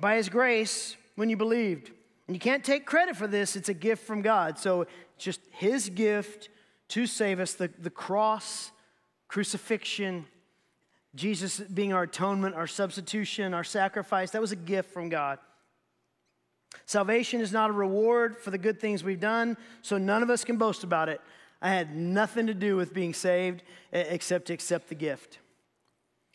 by 0.00 0.16
his 0.16 0.28
grace 0.28 0.96
when 1.14 1.30
you 1.30 1.36
believed. 1.36 1.90
And 2.26 2.34
you 2.34 2.40
can't 2.40 2.64
take 2.64 2.86
credit 2.86 3.16
for 3.16 3.26
this, 3.26 3.56
it's 3.56 3.68
a 3.68 3.74
gift 3.74 4.06
from 4.06 4.22
God. 4.22 4.58
So 4.58 4.82
it's 4.82 4.90
just 5.18 5.40
his 5.50 5.88
gift 5.88 6.48
to 6.88 7.06
save 7.06 7.40
us 7.40 7.54
the, 7.54 7.70
the 7.78 7.90
cross, 7.90 8.70
crucifixion, 9.28 10.26
Jesus 11.14 11.60
being 11.60 11.92
our 11.92 12.04
atonement, 12.04 12.54
our 12.54 12.66
substitution, 12.66 13.54
our 13.54 13.64
sacrifice. 13.64 14.32
That 14.32 14.40
was 14.40 14.52
a 14.52 14.56
gift 14.56 14.92
from 14.92 15.08
God. 15.08 15.38
Salvation 16.86 17.40
is 17.40 17.52
not 17.52 17.70
a 17.70 17.72
reward 17.72 18.36
for 18.36 18.50
the 18.50 18.58
good 18.58 18.80
things 18.80 19.02
we've 19.02 19.20
done, 19.20 19.56
so 19.82 19.98
none 19.98 20.22
of 20.22 20.30
us 20.30 20.44
can 20.44 20.56
boast 20.56 20.84
about 20.84 21.08
it. 21.08 21.20
I 21.62 21.70
had 21.70 21.96
nothing 21.96 22.46
to 22.48 22.54
do 22.54 22.76
with 22.76 22.92
being 22.92 23.14
saved 23.14 23.62
except 23.92 24.46
to 24.46 24.52
accept 24.52 24.88
the 24.88 24.94
gift. 24.94 25.38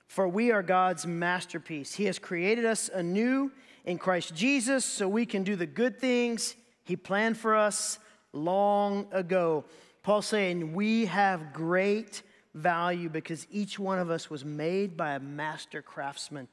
For 0.08 0.28
we 0.28 0.52
are 0.52 0.64
God's 0.64 1.06
masterpiece. 1.06 1.94
He 1.94 2.06
has 2.06 2.18
created 2.18 2.66
us 2.66 2.90
anew 2.92 3.52
in 3.86 4.00
Christ 4.00 4.34
Jesus 4.34 4.84
so 4.84 5.08
we 5.08 5.26
can 5.26 5.44
do 5.44 5.56
the 5.56 5.68
good 5.68 6.00
things 6.00 6.56
He 6.84 6.96
planned 6.96 7.38
for 7.38 7.56
us 7.56 8.00
long 8.34 9.08
ago. 9.12 9.66
Paul 10.02 10.24
saying, 10.24 10.74
We 10.74 11.06
have 11.06 11.54
great 11.54 12.24
value 12.56 13.10
because 13.10 13.46
each 13.52 13.78
one 13.78 14.00
of 14.00 14.10
us 14.10 14.30
was 14.30 14.44
made 14.44 14.98
by 14.98 15.14
a 15.14 15.20
master 15.20 15.84
craftsman. 15.84 16.48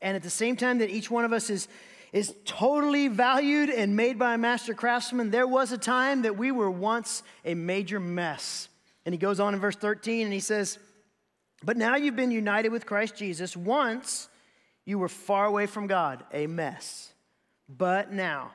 And 0.00 0.16
at 0.16 0.22
the 0.22 0.30
same 0.30 0.56
time 0.56 0.78
that 0.78 0.90
each 0.90 1.10
one 1.10 1.24
of 1.24 1.32
us 1.32 1.50
is, 1.50 1.66
is 2.14 2.32
totally 2.44 3.08
valued 3.08 3.68
and 3.68 3.96
made 3.96 4.20
by 4.20 4.34
a 4.34 4.38
master 4.38 4.72
craftsman, 4.72 5.32
there 5.32 5.48
was 5.48 5.72
a 5.72 5.78
time 5.78 6.22
that 6.22 6.38
we 6.38 6.52
were 6.52 6.70
once 6.70 7.24
a 7.44 7.54
major 7.54 7.98
mess. 7.98 8.68
And 9.04 9.12
he 9.12 9.18
goes 9.18 9.40
on 9.40 9.52
in 9.52 9.58
verse 9.58 9.74
13 9.74 10.24
and 10.24 10.32
he 10.32 10.38
says, 10.38 10.78
But 11.64 11.76
now 11.76 11.96
you've 11.96 12.14
been 12.14 12.30
united 12.30 12.68
with 12.68 12.86
Christ 12.86 13.16
Jesus. 13.16 13.56
Once 13.56 14.28
you 14.86 14.96
were 14.96 15.08
far 15.08 15.46
away 15.46 15.66
from 15.66 15.88
God, 15.88 16.24
a 16.32 16.46
mess. 16.46 17.12
But 17.68 18.12
now 18.12 18.52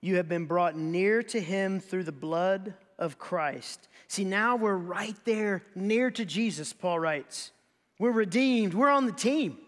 you 0.00 0.16
have 0.16 0.28
been 0.28 0.46
brought 0.46 0.74
near 0.74 1.22
to 1.24 1.40
him 1.40 1.80
through 1.80 2.04
the 2.04 2.12
blood 2.12 2.72
of 2.98 3.18
Christ. 3.18 3.86
See, 4.08 4.24
now 4.24 4.56
we're 4.56 4.76
right 4.76 5.16
there 5.26 5.62
near 5.74 6.10
to 6.12 6.24
Jesus, 6.24 6.72
Paul 6.72 7.00
writes. 7.00 7.50
We're 7.98 8.12
redeemed, 8.12 8.72
we're 8.72 8.88
on 8.88 9.04
the 9.04 9.12
team. 9.12 9.58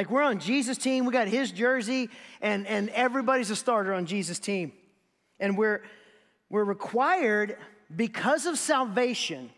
Like 0.00 0.08
we're 0.10 0.22
on 0.22 0.38
Jesus' 0.38 0.78
team, 0.78 1.04
we 1.04 1.12
got 1.12 1.28
his 1.28 1.52
jersey, 1.52 2.08
and, 2.40 2.66
and 2.66 2.88
everybody's 2.88 3.50
a 3.50 3.54
starter 3.54 3.92
on 3.92 4.06
Jesus' 4.06 4.38
team. 4.38 4.72
And 5.38 5.58
we're, 5.58 5.82
we're 6.48 6.64
required, 6.64 7.58
because 7.94 8.46
of 8.46 8.58
salvation, 8.58 9.50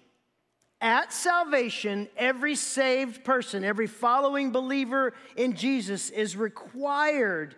at 0.80 1.12
salvation, 1.12 2.08
every 2.16 2.56
saved 2.56 3.22
person, 3.22 3.62
every 3.62 3.86
following 3.86 4.50
believer 4.50 5.14
in 5.36 5.54
Jesus 5.54 6.10
is 6.10 6.36
required 6.36 7.54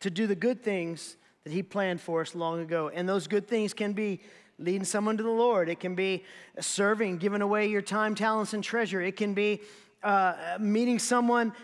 to 0.00 0.10
do 0.10 0.26
the 0.26 0.36
good 0.36 0.62
things 0.62 1.16
that 1.44 1.52
he 1.54 1.62
planned 1.62 1.98
for 1.98 2.20
us 2.20 2.34
long 2.34 2.60
ago. 2.60 2.90
And 2.90 3.08
those 3.08 3.26
good 3.26 3.48
things 3.48 3.72
can 3.72 3.94
be 3.94 4.20
leading 4.58 4.84
someone 4.84 5.16
to 5.16 5.22
the 5.22 5.30
Lord, 5.30 5.70
it 5.70 5.80
can 5.80 5.94
be 5.94 6.24
serving, 6.60 7.16
giving 7.16 7.40
away 7.40 7.68
your 7.68 7.80
time, 7.80 8.14
talents, 8.14 8.52
and 8.52 8.62
treasure, 8.62 9.00
it 9.00 9.16
can 9.16 9.32
be 9.32 9.62
uh, 10.02 10.58
meeting 10.60 10.98
someone, 10.98 11.54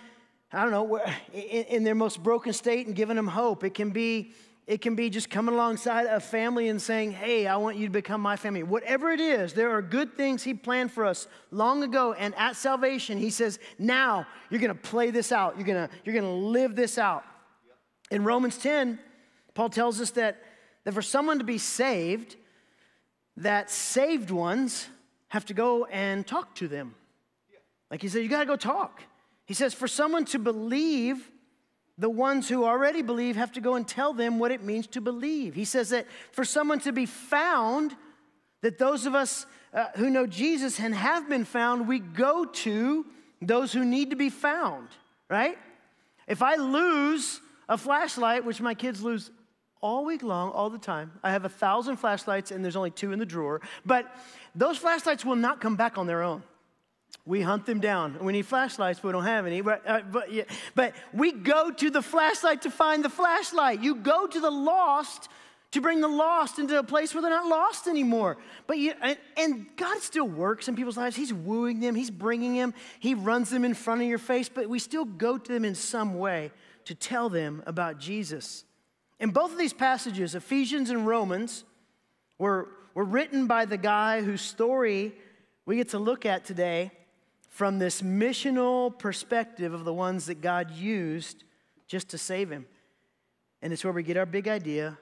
I 0.54 0.62
don't 0.62 0.70
know, 0.70 1.00
in, 1.32 1.84
their 1.84 1.94
most 1.94 2.22
broken 2.22 2.52
state 2.52 2.86
and 2.86 2.94
giving 2.94 3.16
them 3.16 3.26
hope. 3.26 3.64
It 3.64 3.74
can 3.74 3.90
be 3.90 4.32
it 4.66 4.80
can 4.80 4.94
be 4.94 5.10
just 5.10 5.28
coming 5.28 5.54
alongside 5.54 6.06
a 6.06 6.18
family 6.18 6.68
and 6.68 6.80
saying, 6.80 7.12
Hey, 7.12 7.46
I 7.46 7.56
want 7.56 7.76
you 7.76 7.86
to 7.86 7.92
become 7.92 8.22
my 8.22 8.36
family. 8.36 8.62
Whatever 8.62 9.10
it 9.10 9.20
is, 9.20 9.52
there 9.52 9.70
are 9.70 9.82
good 9.82 10.16
things 10.16 10.42
He 10.42 10.54
planned 10.54 10.90
for 10.90 11.04
us 11.04 11.28
long 11.50 11.82
ago. 11.82 12.14
And 12.14 12.34
at 12.36 12.56
salvation, 12.56 13.18
He 13.18 13.28
says, 13.28 13.58
Now 13.78 14.26
you're 14.48 14.60
going 14.60 14.72
to 14.72 14.80
play 14.80 15.10
this 15.10 15.32
out. 15.32 15.58
You're 15.58 15.66
going 15.66 15.88
you're 16.04 16.18
to 16.22 16.26
live 16.26 16.76
this 16.76 16.96
out. 16.96 17.24
In 18.10 18.24
Romans 18.24 18.56
10, 18.56 18.98
Paul 19.52 19.68
tells 19.68 20.00
us 20.00 20.12
that, 20.12 20.42
that 20.84 20.94
for 20.94 21.02
someone 21.02 21.38
to 21.38 21.44
be 21.44 21.58
saved, 21.58 22.36
that 23.36 23.70
saved 23.70 24.30
ones 24.30 24.88
have 25.28 25.44
to 25.46 25.54
go 25.54 25.84
and 25.86 26.26
talk 26.26 26.54
to 26.54 26.68
them. 26.68 26.94
Like 27.90 28.00
he 28.00 28.08
said, 28.08 28.22
you 28.22 28.28
got 28.28 28.40
to 28.40 28.46
go 28.46 28.56
talk. 28.56 29.02
He 29.46 29.54
says, 29.54 29.74
for 29.74 29.88
someone 29.88 30.24
to 30.26 30.38
believe, 30.38 31.30
the 31.98 32.10
ones 32.10 32.48
who 32.48 32.64
already 32.64 33.02
believe 33.02 33.36
have 33.36 33.52
to 33.52 33.60
go 33.60 33.74
and 33.74 33.86
tell 33.86 34.12
them 34.12 34.38
what 34.38 34.50
it 34.50 34.62
means 34.62 34.86
to 34.88 35.00
believe. 35.00 35.54
He 35.54 35.64
says 35.64 35.90
that 35.90 36.06
for 36.32 36.44
someone 36.44 36.80
to 36.80 36.92
be 36.92 37.06
found, 37.06 37.94
that 38.62 38.78
those 38.78 39.06
of 39.06 39.14
us 39.14 39.46
uh, 39.72 39.86
who 39.96 40.10
know 40.10 40.26
Jesus 40.26 40.80
and 40.80 40.94
have 40.94 41.28
been 41.28 41.44
found, 41.44 41.86
we 41.86 41.98
go 41.98 42.44
to 42.44 43.06
those 43.40 43.72
who 43.72 43.84
need 43.84 44.10
to 44.10 44.16
be 44.16 44.30
found, 44.30 44.88
right? 45.28 45.58
If 46.26 46.42
I 46.42 46.56
lose 46.56 47.40
a 47.68 47.76
flashlight, 47.76 48.44
which 48.44 48.60
my 48.60 48.74
kids 48.74 49.02
lose 49.02 49.30
all 49.80 50.04
week 50.04 50.22
long, 50.22 50.50
all 50.50 50.70
the 50.70 50.78
time, 50.78 51.12
I 51.22 51.30
have 51.30 51.44
a 51.44 51.48
thousand 51.48 51.96
flashlights 51.96 52.50
and 52.50 52.64
there's 52.64 52.76
only 52.76 52.90
two 52.90 53.12
in 53.12 53.18
the 53.18 53.26
drawer, 53.26 53.60
but 53.84 54.10
those 54.54 54.78
flashlights 54.78 55.24
will 55.24 55.36
not 55.36 55.60
come 55.60 55.76
back 55.76 55.98
on 55.98 56.06
their 56.06 56.22
own. 56.22 56.42
We 57.26 57.40
hunt 57.40 57.64
them 57.64 57.80
down. 57.80 58.18
We 58.20 58.34
need 58.34 58.46
flashlights, 58.46 59.00
but 59.00 59.08
we 59.08 59.12
don't 59.12 59.24
have 59.24 59.46
any. 59.46 59.62
But, 59.62 59.82
uh, 59.86 60.02
but, 60.10 60.30
yeah, 60.30 60.44
but 60.74 60.94
we 61.12 61.32
go 61.32 61.70
to 61.70 61.90
the 61.90 62.02
flashlight 62.02 62.62
to 62.62 62.70
find 62.70 63.02
the 63.02 63.08
flashlight. 63.08 63.82
You 63.82 63.94
go 63.94 64.26
to 64.26 64.40
the 64.40 64.50
lost 64.50 65.30
to 65.70 65.80
bring 65.80 66.00
the 66.00 66.08
lost 66.08 66.60
into 66.60 66.78
a 66.78 66.84
place 66.84 67.12
where 67.14 67.22
they're 67.22 67.30
not 67.30 67.48
lost 67.48 67.88
anymore. 67.88 68.36
But 68.68 68.78
you, 68.78 68.92
and, 69.02 69.18
and 69.36 69.66
God 69.76 69.98
still 69.98 70.28
works 70.28 70.68
in 70.68 70.76
people's 70.76 70.96
lives. 70.96 71.16
He's 71.16 71.32
wooing 71.32 71.80
them, 71.80 71.96
He's 71.96 72.12
bringing 72.12 72.54
them, 72.56 72.74
He 73.00 73.14
runs 73.14 73.50
them 73.50 73.64
in 73.64 73.74
front 73.74 74.00
of 74.00 74.06
your 74.06 74.18
face, 74.18 74.48
but 74.48 74.68
we 74.68 74.78
still 74.78 75.04
go 75.04 75.36
to 75.36 75.52
them 75.52 75.64
in 75.64 75.74
some 75.74 76.14
way 76.18 76.52
to 76.84 76.94
tell 76.94 77.28
them 77.28 77.62
about 77.66 77.98
Jesus. 77.98 78.64
In 79.18 79.30
both 79.30 79.50
of 79.50 79.58
these 79.58 79.72
passages, 79.72 80.36
Ephesians 80.36 80.90
and 80.90 81.06
Romans, 81.06 81.64
were, 82.38 82.68
were 82.94 83.04
written 83.04 83.46
by 83.46 83.64
the 83.64 83.76
guy 83.76 84.22
whose 84.22 84.42
story 84.42 85.12
we 85.66 85.76
get 85.76 85.88
to 85.88 85.98
look 85.98 86.26
at 86.26 86.44
today 86.44 86.92
from 87.54 87.78
this 87.78 88.02
missional 88.02 88.98
perspective 88.98 89.72
of 89.72 89.84
the 89.84 89.92
ones 89.94 90.26
that 90.26 90.40
God 90.40 90.72
used 90.72 91.44
just 91.86 92.08
to 92.08 92.18
save 92.18 92.50
him. 92.50 92.66
And 93.62 93.72
it's 93.72 93.84
where 93.84 93.92
we 93.92 94.02
get 94.02 94.16
our 94.16 94.26
big 94.26 94.48
idea 94.48 94.98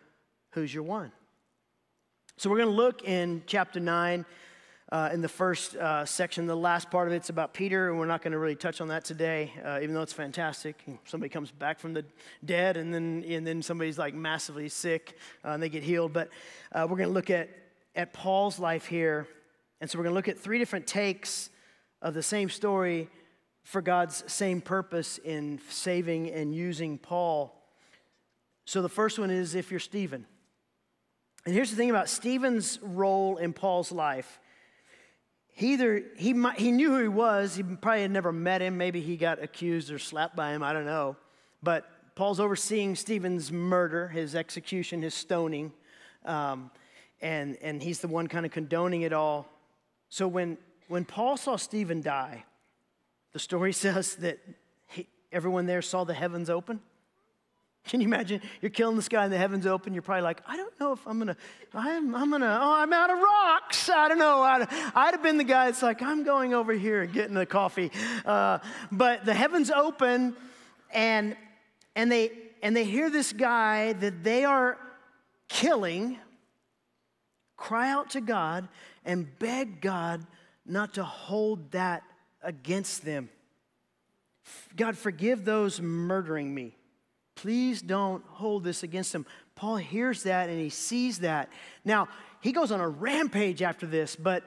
who's 0.50 0.73
your 0.73 0.82
one? 0.82 1.12
So 2.37 2.50
we're 2.50 2.59
going 2.59 2.68
to 2.68 2.75
look 2.75 3.09
in 3.09 3.42
chapter 3.47 3.80
9. 3.80 4.26
Uh, 4.90 5.09
in 5.14 5.23
the 5.23 5.28
first 5.28 5.75
uh, 5.76 6.04
section, 6.04 6.47
the 6.47 6.54
last 6.54 6.90
part 6.90 7.09
of 7.09 7.14
it's 7.14 7.30
about 7.30 7.54
Peter, 7.54 7.88
and 7.88 7.99
we're 7.99 8.04
not 8.04 8.21
going 8.21 8.32
to 8.32 8.38
really 8.38 8.54
touch 8.54 8.82
on 8.82 8.88
that 8.88 9.06
today, 9.06 9.50
uh, 9.64 9.78
even 9.82 9.94
though 9.94 10.02
it's 10.02 10.12
fantastic. 10.12 10.85
Somebody 11.06 11.30
comes 11.30 11.50
back 11.50 11.80
from 11.80 11.94
the 11.94 12.04
dead, 12.44 12.76
and 12.76 12.92
then 12.92 13.25
and 13.26 13.47
then 13.47 13.62
somebody's 13.62 13.97
like 13.97 14.12
massively 14.12 14.68
sick, 14.68 15.16
uh, 15.47 15.52
and 15.52 15.62
they 15.62 15.71
get 15.71 15.82
healed. 15.82 16.12
But 16.12 16.28
uh, 16.73 16.87
we're 16.90 16.99
going 16.99 17.09
to 17.09 17.14
look 17.14 17.30
at 17.30 17.49
at 17.97 18.12
Paul's 18.12 18.59
life 18.59 18.85
here, 18.85 19.26
and 19.80 19.88
so 19.88 19.99
we're 19.99 20.04
going 20.04 20.12
to 20.12 20.16
look 20.16 20.28
at 20.28 20.38
three 20.38 20.59
different 20.59 20.87
takes 20.87 21.49
of 22.02 22.14
the 22.14 22.23
same 22.23 22.50
story 22.50 23.09
for 23.62 23.80
God's 23.80 24.25
same 24.30 24.61
purpose 24.61 25.18
in 25.18 25.61
saving 25.68 26.30
and 26.30 26.54
using 26.54 26.99
Paul. 26.99 27.56
So 28.64 28.82
the 28.82 28.88
first 28.88 29.18
one 29.18 29.30
is 29.30 29.54
if 29.54 29.71
you're 29.71 29.80
Stephen. 29.80 30.26
And 31.47 31.54
here's 31.54 31.71
the 31.71 31.76
thing 31.76 31.90
about 31.90 32.09
Stephen's 32.09 32.78
role 32.82 33.37
in 33.37 33.52
Paul's 33.52 33.90
life. 33.90 34.40
He 35.54 35.75
either 35.75 36.02
he 36.16 36.35
might, 36.35 36.59
he 36.59 36.73
knew 36.73 36.90
who 36.90 37.02
he 37.02 37.09
was. 37.09 37.54
He 37.54 37.62
probably 37.62 38.02
had 38.02 38.11
never 38.11 38.32
met 38.32 38.62
him. 38.62 38.78
Maybe 38.78 39.00
he 39.00 39.16
got 39.16 39.42
accused 39.42 39.90
or 39.90 39.99
slapped 39.99 40.35
by 40.35 40.52
him. 40.52 40.62
I 40.62 40.73
don't 40.73 40.87
know. 40.87 41.16
But 41.62 41.87
Paul's 42.14 42.40
overseeing 42.40 42.97
Stephen's 42.97 43.52
murder, 43.52 44.09
his 44.09 44.35
execution, 44.35 45.02
his 45.02 45.14
stoning, 45.14 45.73
um, 46.25 46.71
and 47.21 47.56
and 47.61 47.82
he's 47.82 48.00
the 48.00 48.09
one 48.09 48.28
kind 48.28 48.47
of 48.47 48.52
condoning 48.52 49.02
it 49.02 49.12
all. 49.12 49.47
So 50.09 50.26
when 50.26 50.59
when 50.92 51.06
Paul 51.06 51.38
saw 51.38 51.56
Stephen 51.56 52.02
die, 52.02 52.44
the 53.32 53.38
story 53.38 53.72
says 53.84 54.16
that 54.16 54.38
he, 54.88 55.08
everyone 55.32 55.64
there 55.64 55.80
saw 55.80 56.04
the 56.04 56.12
heavens 56.12 56.50
open. 56.50 56.80
Can 57.84 58.02
you 58.02 58.06
imagine? 58.06 58.42
You're 58.61 58.70
killing 58.70 58.94
this 58.94 59.08
guy 59.08 59.25
and 59.25 59.32
the 59.32 59.38
heavens 59.38 59.66
open. 59.66 59.94
You're 59.94 60.02
probably 60.02 60.22
like, 60.22 60.42
I 60.46 60.56
don't 60.56 60.78
know 60.78 60.92
if 60.92 61.04
I'm 61.06 61.18
gonna, 61.18 61.37
I'm, 61.72 62.14
I'm 62.14 62.30
gonna, 62.30 62.58
oh, 62.61 62.75
I'm 62.75 62.92
out 62.92 63.08
of 63.08 63.18
rocks. 63.18 63.88
I 63.88 64.06
don't 64.06 64.18
know. 64.18 64.42
I'd, 64.42 64.68
I'd 64.94 65.14
have 65.14 65.22
been 65.22 65.38
the 65.38 65.44
guy 65.44 65.64
that's 65.64 65.82
like, 65.82 66.02
I'm 66.02 66.25
going 66.25 66.52
over 66.52 66.75
here 66.75 67.02
and 67.02 67.12
getting 67.12 67.37
a 67.38 67.46
coffee. 67.46 67.90
Uh, 68.25 68.58
but 68.92 69.25
the 69.25 69.34
heavens 69.34 69.70
open 69.70 70.37
and, 70.92 71.37
and, 71.96 72.12
they, 72.12 72.32
and 72.62 72.76
they 72.76 72.84
hear 72.84 73.08
this 73.08 73.32
guy 73.32 73.94
that 73.94 74.22
they 74.22 74.44
are 74.44 74.76
killing 75.49 76.18
cry 77.56 77.90
out 77.90 78.11
to 78.11 78.20
God 78.20 78.68
and 79.04 79.26
beg 79.38 79.80
God 79.80 80.26
not 80.64 80.95
to 80.95 81.04
hold 81.04 81.73
that 81.73 82.02
against 82.42 83.04
them. 83.04 83.28
God, 84.76 84.97
forgive 84.97 85.45
those 85.45 85.81
murdering 85.81 86.54
me. 86.54 86.76
Please 87.35 87.81
don't 87.83 88.25
hold 88.26 88.64
this 88.64 88.83
against 88.83 89.12
them. 89.12 89.26
Paul 89.54 89.76
hears 89.76 90.25
that 90.25 90.49
and 90.49 90.59
he 90.59 90.71
sees 90.71 91.21
that. 91.21 91.49
Now, 91.85 92.09
he 92.40 92.52
goes 92.52 92.73
on 92.73 92.81
a 92.81 92.88
rampage 92.88 93.62
after 93.62 93.87
this, 93.87 94.16
but 94.16 94.45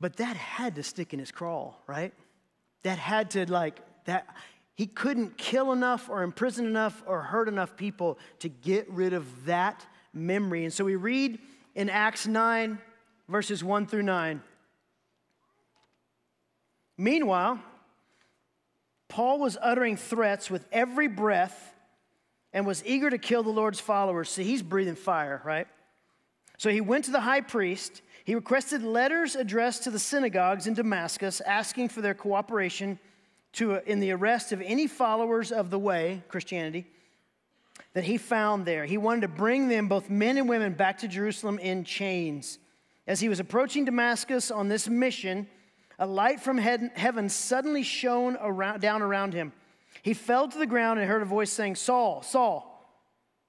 but 0.00 0.16
that 0.16 0.36
had 0.36 0.74
to 0.74 0.82
stick 0.82 1.12
in 1.12 1.20
his 1.20 1.30
crawl, 1.30 1.80
right? 1.86 2.12
That 2.82 2.98
had 2.98 3.30
to 3.32 3.50
like 3.50 3.78
that 4.06 4.26
he 4.74 4.86
couldn't 4.86 5.38
kill 5.38 5.70
enough 5.70 6.08
or 6.08 6.24
imprison 6.24 6.66
enough 6.66 7.04
or 7.06 7.22
hurt 7.22 7.46
enough 7.46 7.76
people 7.76 8.18
to 8.40 8.48
get 8.48 8.90
rid 8.90 9.12
of 9.12 9.44
that 9.44 9.86
memory. 10.12 10.64
And 10.64 10.72
so 10.72 10.84
we 10.84 10.96
read 10.96 11.38
in 11.76 11.88
Acts 11.88 12.26
9 12.26 12.78
verses 13.28 13.62
1 13.62 13.86
through 13.86 14.02
9. 14.02 14.42
Meanwhile, 16.98 17.58
Paul 19.08 19.40
was 19.40 19.58
uttering 19.60 19.96
threats 19.96 20.50
with 20.50 20.66
every 20.72 21.08
breath 21.08 21.74
and 22.52 22.66
was 22.66 22.84
eager 22.84 23.10
to 23.10 23.18
kill 23.18 23.42
the 23.42 23.50
Lord's 23.50 23.80
followers. 23.80 24.30
See, 24.30 24.44
he's 24.44 24.62
breathing 24.62 24.94
fire, 24.94 25.40
right? 25.44 25.66
So 26.58 26.70
he 26.70 26.80
went 26.80 27.06
to 27.06 27.10
the 27.10 27.20
high 27.20 27.40
priest. 27.40 28.02
He 28.24 28.34
requested 28.34 28.82
letters 28.82 29.34
addressed 29.34 29.84
to 29.84 29.90
the 29.90 29.98
synagogues 29.98 30.66
in 30.66 30.74
Damascus, 30.74 31.40
asking 31.40 31.88
for 31.88 32.00
their 32.02 32.14
cooperation 32.14 32.98
to, 33.54 33.76
in 33.90 34.00
the 34.00 34.12
arrest 34.12 34.52
of 34.52 34.62
any 34.62 34.86
followers 34.86 35.52
of 35.52 35.70
the 35.70 35.78
way, 35.78 36.22
Christianity, 36.28 36.86
that 37.94 38.04
he 38.04 38.16
found 38.16 38.64
there. 38.64 38.84
He 38.84 38.96
wanted 38.96 39.22
to 39.22 39.28
bring 39.28 39.68
them, 39.68 39.88
both 39.88 40.08
men 40.08 40.38
and 40.38 40.48
women, 40.48 40.72
back 40.72 40.98
to 40.98 41.08
Jerusalem 41.08 41.58
in 41.58 41.84
chains. 41.84 42.58
As 43.06 43.20
he 43.20 43.28
was 43.28 43.40
approaching 43.40 43.84
Damascus 43.84 44.50
on 44.50 44.68
this 44.68 44.88
mission, 44.88 45.48
a 45.98 46.06
light 46.06 46.40
from 46.40 46.58
heaven 46.58 47.28
suddenly 47.28 47.82
shone 47.82 48.36
around, 48.40 48.80
down 48.80 49.02
around 49.02 49.34
him. 49.34 49.52
He 50.02 50.14
fell 50.14 50.48
to 50.48 50.58
the 50.58 50.66
ground 50.66 50.98
and 50.98 51.08
heard 51.08 51.22
a 51.22 51.26
voice 51.26 51.50
saying, 51.50 51.76
Saul, 51.76 52.22
Saul, 52.22 52.68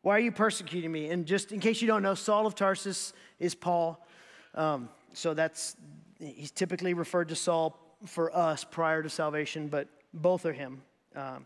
why 0.02 0.18
are 0.18 0.20
you 0.20 0.32
persecuting 0.32 0.92
me? 0.92 1.10
And 1.10 1.26
just 1.26 1.52
in 1.52 1.60
case 1.60 1.82
you 1.82 1.88
don't 1.88 2.04
know, 2.04 2.14
Saul 2.14 2.46
of 2.46 2.56
Tarsus 2.56 3.14
is 3.40 3.56
Paul. 3.56 4.06
Um, 4.54 4.90
so 5.14 5.34
that's, 5.34 5.76
he's 6.20 6.52
typically 6.52 6.94
referred 6.94 7.30
to 7.30 7.36
Saul 7.36 7.80
for 8.06 8.36
us 8.36 8.64
prior 8.64 9.02
to 9.02 9.10
salvation, 9.10 9.68
but 9.68 9.88
both 10.14 10.46
are 10.46 10.54
him. 10.54 10.82
Um, 11.16 11.46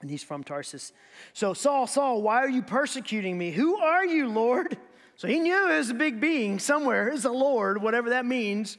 and 0.00 0.10
he's 0.10 0.22
from 0.22 0.44
Tarsus. 0.44 0.92
So, 1.32 1.54
Saul, 1.54 1.86
Saul, 1.86 2.20
why 2.20 2.38
are 2.38 2.48
you 2.48 2.62
persecuting 2.62 3.38
me? 3.38 3.50
Who 3.50 3.76
are 3.76 4.04
you, 4.04 4.28
Lord? 4.28 4.76
So 5.16 5.28
he 5.28 5.40
knew 5.40 5.70
it 5.70 5.78
was 5.78 5.90
a 5.90 5.94
big 5.94 6.20
being 6.20 6.58
somewhere, 6.58 7.08
is 7.08 7.24
a 7.24 7.30
Lord, 7.30 7.80
whatever 7.80 8.10
that 8.10 8.26
means. 8.26 8.76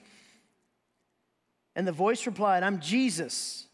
And 1.75 1.87
the 1.87 1.91
voice 1.91 2.25
replied, 2.25 2.63
I'm 2.63 2.79
Jesus. 2.79 3.67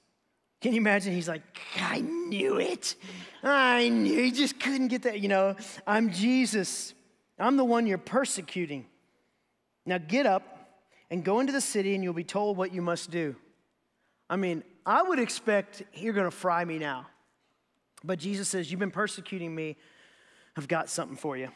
Can 0.61 0.71
you 0.73 0.77
imagine? 0.77 1.13
He's 1.13 1.27
like, 1.27 1.41
I 1.77 1.99
knew 1.99 2.57
it. 2.57 2.95
I 3.43 3.89
knew. 3.89 4.23
He 4.23 4.31
just 4.31 4.59
couldn't 4.59 4.87
get 4.87 5.03
that. 5.03 5.19
You 5.19 5.27
know, 5.27 5.55
I'm 5.85 6.11
Jesus. 6.11 6.93
I'm 7.37 7.57
the 7.57 7.65
one 7.65 7.85
you're 7.85 7.97
persecuting. 7.97 8.85
Now 9.85 9.97
get 9.97 10.25
up 10.25 10.53
and 11.11 11.23
go 11.23 11.41
into 11.41 11.51
the 11.51 11.61
city, 11.61 11.95
and 11.95 12.03
you'll 12.03 12.13
be 12.13 12.23
told 12.23 12.55
what 12.55 12.73
you 12.73 12.81
must 12.81 13.11
do. 13.11 13.35
I 14.29 14.37
mean, 14.37 14.63
I 14.85 15.03
would 15.03 15.19
expect 15.19 15.83
you're 15.93 16.13
going 16.13 16.29
to 16.29 16.31
fry 16.31 16.63
me 16.63 16.79
now. 16.79 17.07
But 18.03 18.19
Jesus 18.19 18.47
says, 18.47 18.71
You've 18.71 18.79
been 18.79 18.91
persecuting 18.91 19.53
me. 19.53 19.75
I've 20.55 20.67
got 20.67 20.89
something 20.89 21.17
for 21.17 21.35
you. 21.35 21.49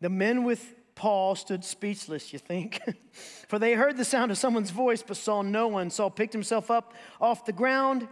The 0.00 0.08
men 0.08 0.44
with 0.44 0.74
Paul 0.94 1.34
stood 1.36 1.64
speechless, 1.64 2.32
you 2.32 2.38
think? 2.38 2.80
For 3.48 3.58
they 3.58 3.74
heard 3.74 3.96
the 3.96 4.04
sound 4.04 4.30
of 4.30 4.38
someone's 4.38 4.70
voice 4.70 5.02
but 5.02 5.16
saw 5.16 5.42
no 5.42 5.68
one. 5.68 5.90
Saul 5.90 6.10
picked 6.10 6.32
himself 6.32 6.70
up 6.70 6.92
off 7.20 7.44
the 7.44 7.52
ground, 7.52 8.08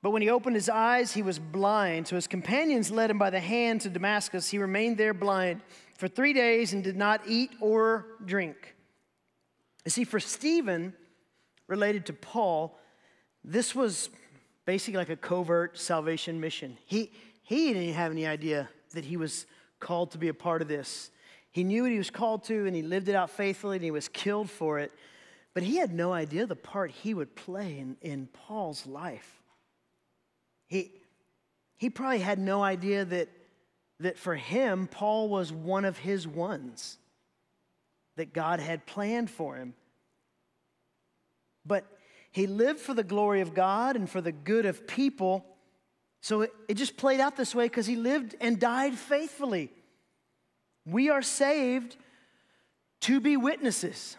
but 0.00 0.10
when 0.10 0.22
he 0.22 0.30
opened 0.30 0.56
his 0.56 0.68
eyes, 0.68 1.12
he 1.12 1.22
was 1.22 1.38
blind. 1.38 2.08
So 2.08 2.16
his 2.16 2.26
companions 2.26 2.90
led 2.90 3.10
him 3.10 3.18
by 3.18 3.30
the 3.30 3.40
hand 3.40 3.82
to 3.82 3.90
Damascus. 3.90 4.50
He 4.50 4.58
remained 4.58 4.96
there 4.96 5.14
blind 5.14 5.60
for 5.96 6.08
three 6.08 6.32
days 6.32 6.72
and 6.72 6.82
did 6.82 6.96
not 6.96 7.20
eat 7.26 7.50
or 7.60 8.06
drink. 8.24 8.74
You 9.84 9.90
see, 9.90 10.04
for 10.04 10.18
Stephen, 10.18 10.94
related 11.66 12.06
to 12.06 12.12
Paul, 12.12 12.78
this 13.44 13.74
was 13.74 14.08
basically 14.64 14.98
like 14.98 15.10
a 15.10 15.16
covert 15.16 15.78
salvation 15.78 16.40
mission. 16.40 16.78
He, 16.86 17.12
he 17.42 17.72
didn't 17.72 17.94
have 17.94 18.12
any 18.12 18.26
idea 18.26 18.68
that 18.94 19.04
he 19.04 19.16
was 19.16 19.46
called 19.80 20.12
to 20.12 20.18
be 20.18 20.28
a 20.28 20.34
part 20.34 20.62
of 20.62 20.68
this. 20.68 21.10
He 21.52 21.64
knew 21.64 21.82
what 21.82 21.92
he 21.92 21.98
was 21.98 22.10
called 22.10 22.44
to 22.44 22.66
and 22.66 22.74
he 22.74 22.82
lived 22.82 23.08
it 23.08 23.14
out 23.14 23.30
faithfully 23.30 23.76
and 23.76 23.84
he 23.84 23.90
was 23.90 24.08
killed 24.08 24.50
for 24.50 24.78
it. 24.78 24.90
But 25.54 25.62
he 25.62 25.76
had 25.76 25.92
no 25.92 26.12
idea 26.12 26.46
the 26.46 26.56
part 26.56 26.90
he 26.90 27.12
would 27.12 27.36
play 27.36 27.78
in, 27.78 27.96
in 28.00 28.26
Paul's 28.26 28.86
life. 28.86 29.42
He, 30.66 30.92
he 31.76 31.90
probably 31.90 32.20
had 32.20 32.38
no 32.38 32.62
idea 32.62 33.04
that, 33.04 33.28
that 34.00 34.18
for 34.18 34.34
him, 34.34 34.86
Paul 34.86 35.28
was 35.28 35.52
one 35.52 35.84
of 35.84 35.98
his 35.98 36.26
ones 36.26 36.96
that 38.16 38.32
God 38.32 38.60
had 38.60 38.86
planned 38.86 39.30
for 39.30 39.56
him. 39.56 39.74
But 41.66 41.84
he 42.30 42.46
lived 42.46 42.80
for 42.80 42.94
the 42.94 43.04
glory 43.04 43.42
of 43.42 43.52
God 43.52 43.94
and 43.94 44.08
for 44.08 44.22
the 44.22 44.32
good 44.32 44.64
of 44.64 44.86
people. 44.86 45.44
So 46.22 46.42
it, 46.42 46.52
it 46.66 46.74
just 46.74 46.96
played 46.96 47.20
out 47.20 47.36
this 47.36 47.54
way 47.54 47.66
because 47.66 47.86
he 47.86 47.96
lived 47.96 48.34
and 48.40 48.58
died 48.58 48.94
faithfully. 48.94 49.70
We 50.84 51.10
are 51.10 51.22
saved 51.22 51.96
to 53.02 53.20
be 53.20 53.36
witnesses. 53.36 54.16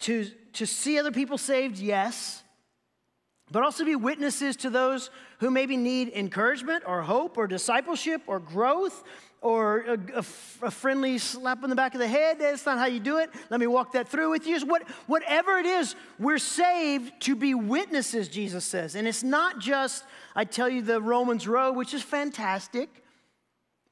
To, 0.00 0.26
to 0.54 0.66
see 0.66 0.98
other 0.98 1.10
people 1.10 1.38
saved, 1.38 1.78
yes, 1.78 2.42
but 3.50 3.62
also 3.62 3.84
be 3.84 3.96
witnesses 3.96 4.56
to 4.56 4.70
those 4.70 5.10
who 5.38 5.50
maybe 5.50 5.76
need 5.76 6.12
encouragement 6.14 6.84
or 6.86 7.02
hope 7.02 7.38
or 7.38 7.46
discipleship 7.46 8.22
or 8.26 8.38
growth 8.38 9.02
or 9.40 9.80
a, 9.82 9.98
a, 10.16 10.18
a, 10.18 10.70
friendly 10.70 11.16
slap 11.16 11.62
on 11.62 11.70
the 11.70 11.76
back 11.76 11.94
of 11.94 12.00
the 12.00 12.08
head. 12.08 12.40
That's 12.40 12.66
not 12.66 12.78
how 12.78 12.86
you 12.86 12.98
do 12.98 13.18
it. 13.18 13.30
Let 13.50 13.60
me 13.60 13.68
walk 13.68 13.92
that 13.92 14.08
through 14.08 14.30
with 14.30 14.46
you. 14.46 14.58
What, 14.66 14.88
whatever 15.06 15.58
it 15.58 15.66
is, 15.66 15.94
we're 16.18 16.38
saved 16.38 17.20
to 17.22 17.36
be 17.36 17.54
witnesses, 17.54 18.28
Jesus 18.28 18.64
says. 18.64 18.96
And 18.96 19.06
it's 19.06 19.22
not 19.22 19.60
just, 19.60 20.04
I 20.34 20.44
tell 20.44 20.68
you, 20.68 20.82
the 20.82 21.00
Romans 21.00 21.46
road, 21.46 21.76
which 21.76 21.94
is 21.94 22.02
fantastic. 22.02 23.04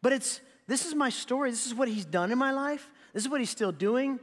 But 0.07 0.13
it's 0.13 0.41
this 0.69 0.87
is 0.87 0.95
my 0.95 1.11
story. 1.11 1.51
This 1.51 1.67
is 1.67 1.75
what 1.75 1.89
he's 1.89 2.05
done 2.05 2.31
in 2.31 2.39
my 2.39 2.53
life. 2.53 2.93
This 3.13 3.25
is 3.25 3.29
what 3.29 3.41
he's 3.41 3.51
still 3.51 3.73
doing. 3.73 4.21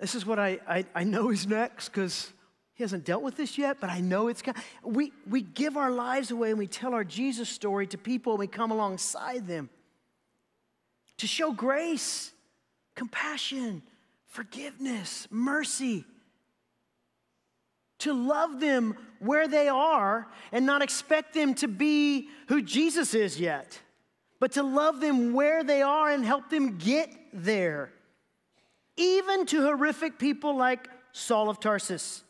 This 0.00 0.16
is 0.16 0.26
what 0.26 0.40
I, 0.40 0.58
I, 0.66 0.84
I 0.92 1.04
know 1.04 1.30
is 1.30 1.46
next 1.46 1.90
because 1.90 2.32
he 2.74 2.82
hasn't 2.82 3.04
dealt 3.04 3.22
with 3.22 3.36
this 3.36 3.56
yet, 3.56 3.76
but 3.80 3.90
I 3.90 4.00
know 4.00 4.26
it's 4.26 4.42
coming. 4.42 4.60
We, 4.82 5.12
we 5.28 5.42
give 5.42 5.76
our 5.76 5.92
lives 5.92 6.32
away 6.32 6.50
and 6.50 6.58
we 6.58 6.66
tell 6.66 6.94
our 6.94 7.04
Jesus 7.04 7.48
story 7.48 7.86
to 7.86 7.96
people 7.96 8.32
and 8.32 8.40
we 8.40 8.48
come 8.48 8.72
alongside 8.72 9.46
them 9.46 9.70
to 11.18 11.28
show 11.28 11.52
grace, 11.52 12.32
compassion, 12.96 13.82
forgiveness, 14.26 15.28
mercy. 15.30 16.04
To 18.00 18.12
love 18.12 18.58
them 18.58 18.96
where 19.20 19.46
they 19.46 19.68
are 19.68 20.26
and 20.50 20.66
not 20.66 20.82
expect 20.82 21.34
them 21.34 21.54
to 21.54 21.68
be 21.68 22.30
who 22.48 22.62
Jesus 22.62 23.14
is 23.14 23.38
yet 23.38 23.80
but 24.40 24.52
to 24.52 24.62
love 24.62 25.00
them 25.00 25.34
where 25.34 25.62
they 25.62 25.82
are 25.82 26.10
and 26.10 26.24
help 26.24 26.50
them 26.50 26.78
get 26.78 27.14
there. 27.32 27.92
Even 28.96 29.46
to 29.46 29.62
horrific 29.62 30.18
people 30.18 30.56
like 30.56 30.88
Saul 31.12 31.48
of 31.48 31.60
Tarsus. 31.60 32.24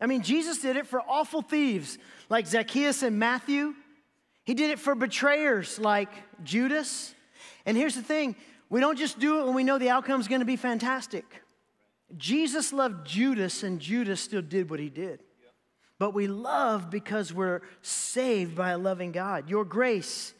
I 0.00 0.06
mean, 0.06 0.22
Jesus 0.22 0.58
did 0.58 0.76
it 0.76 0.86
for 0.86 1.00
awful 1.00 1.42
thieves 1.42 1.98
like 2.28 2.46
Zacchaeus 2.46 3.02
and 3.02 3.18
Matthew. 3.18 3.74
He 4.44 4.54
did 4.54 4.70
it 4.70 4.78
for 4.78 4.94
betrayers 4.94 5.78
like 5.78 6.10
Judas. 6.44 7.14
And 7.66 7.76
here's 7.76 7.96
the 7.96 8.02
thing 8.02 8.36
we 8.68 8.80
don't 8.80 8.98
just 8.98 9.18
do 9.18 9.40
it 9.40 9.46
when 9.46 9.54
we 9.54 9.64
know 9.64 9.78
the 9.78 9.90
outcome 9.90 10.20
is 10.20 10.28
going 10.28 10.40
to 10.40 10.46
be 10.46 10.56
fantastic. 10.56 11.24
Jesus 12.16 12.72
loved 12.72 13.06
Judas, 13.06 13.64
and 13.64 13.80
Judas 13.80 14.20
still 14.20 14.42
did 14.42 14.70
what 14.70 14.78
he 14.78 14.88
did. 14.88 15.20
But 15.98 16.14
we 16.14 16.28
love 16.28 16.90
because 16.90 17.32
we're 17.32 17.62
saved 17.82 18.54
by 18.54 18.70
a 18.70 18.78
loving 18.78 19.10
God. 19.10 19.48
Your 19.50 19.64
grace 19.64 20.34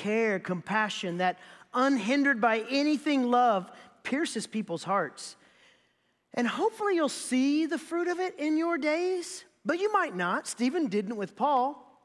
care, 0.00 0.38
compassion, 0.38 1.18
that 1.18 1.38
unhindered 1.74 2.40
by 2.40 2.64
anything 2.70 3.30
love 3.30 3.70
pierces 4.02 4.46
people's 4.46 4.84
hearts. 4.84 5.36
And 6.32 6.48
hopefully 6.48 6.94
you'll 6.94 7.08
see 7.08 7.66
the 7.66 7.78
fruit 7.78 8.08
of 8.08 8.18
it 8.18 8.38
in 8.38 8.56
your 8.56 8.78
days, 8.78 9.44
but 9.64 9.78
you 9.78 9.92
might 9.92 10.16
not. 10.16 10.46
Stephen 10.46 10.86
didn't 10.86 11.16
with 11.16 11.36
Paul, 11.36 12.02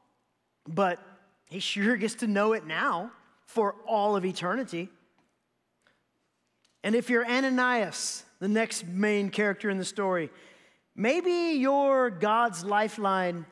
but 0.68 1.00
he 1.46 1.60
sure 1.60 1.96
gets 2.04 2.16
to 2.16 2.28
know 2.28 2.54
it 2.54 2.66
now 2.66 3.12
for 3.46 3.76
all 3.88 4.18
of 4.18 4.26
eternity. 4.26 4.90
And 6.84 6.96
if 6.96 7.10
you're 7.10 7.26
Ananias, 7.26 8.26
the 8.40 8.50
next 8.50 8.86
main 8.86 9.30
character 9.30 9.70
in 9.70 9.78
the 9.78 9.86
story, 9.86 10.30
maybe 10.96 11.58
you're 11.58 12.10
God's 12.10 12.66
lifeline 12.66 13.46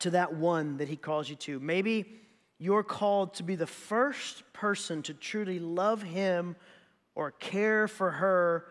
to 0.00 0.10
that 0.10 0.34
one 0.34 0.76
that 0.76 0.88
he 0.88 0.96
calls 0.96 1.30
you 1.30 1.36
to. 1.36 1.58
Maybe 1.58 2.20
you're 2.58 2.82
called 2.82 3.34
to 3.34 3.42
be 3.42 3.54
the 3.54 3.66
first 3.66 4.42
person 4.52 5.02
to 5.02 5.14
truly 5.14 5.58
love 5.58 6.02
him 6.02 6.56
or 7.14 7.30
care 7.32 7.86
for 7.86 8.10
her 8.10 8.66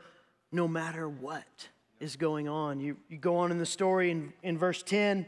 no 0.52 0.68
matter 0.68 1.08
what 1.08 1.70
is 2.00 2.16
going 2.16 2.48
on. 2.48 2.80
You, 2.80 2.98
you 3.10 3.18
go 3.18 3.38
on 3.38 3.52
in 3.52 3.58
the 3.58 3.66
story 3.66 4.12
in, 4.12 4.34
in 4.44 4.58
verse 4.58 4.82
10. 4.84 5.26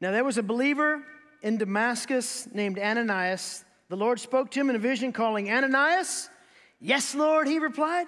Now, 0.00 0.12
there 0.12 0.24
was 0.24 0.38
a 0.38 0.42
believer 0.42 1.02
in 1.42 1.58
Damascus 1.58 2.48
named 2.52 2.78
Ananias. 2.78 3.64
The 3.88 3.96
Lord 3.96 4.20
spoke 4.20 4.50
to 4.52 4.60
him 4.60 4.70
in 4.70 4.76
a 4.76 4.80
vision, 4.80 5.12
calling, 5.12 5.50
Ananias? 5.50 6.30
Yes, 6.80 7.14
Lord, 7.14 7.46
he 7.46 7.58
replied. 7.58 8.06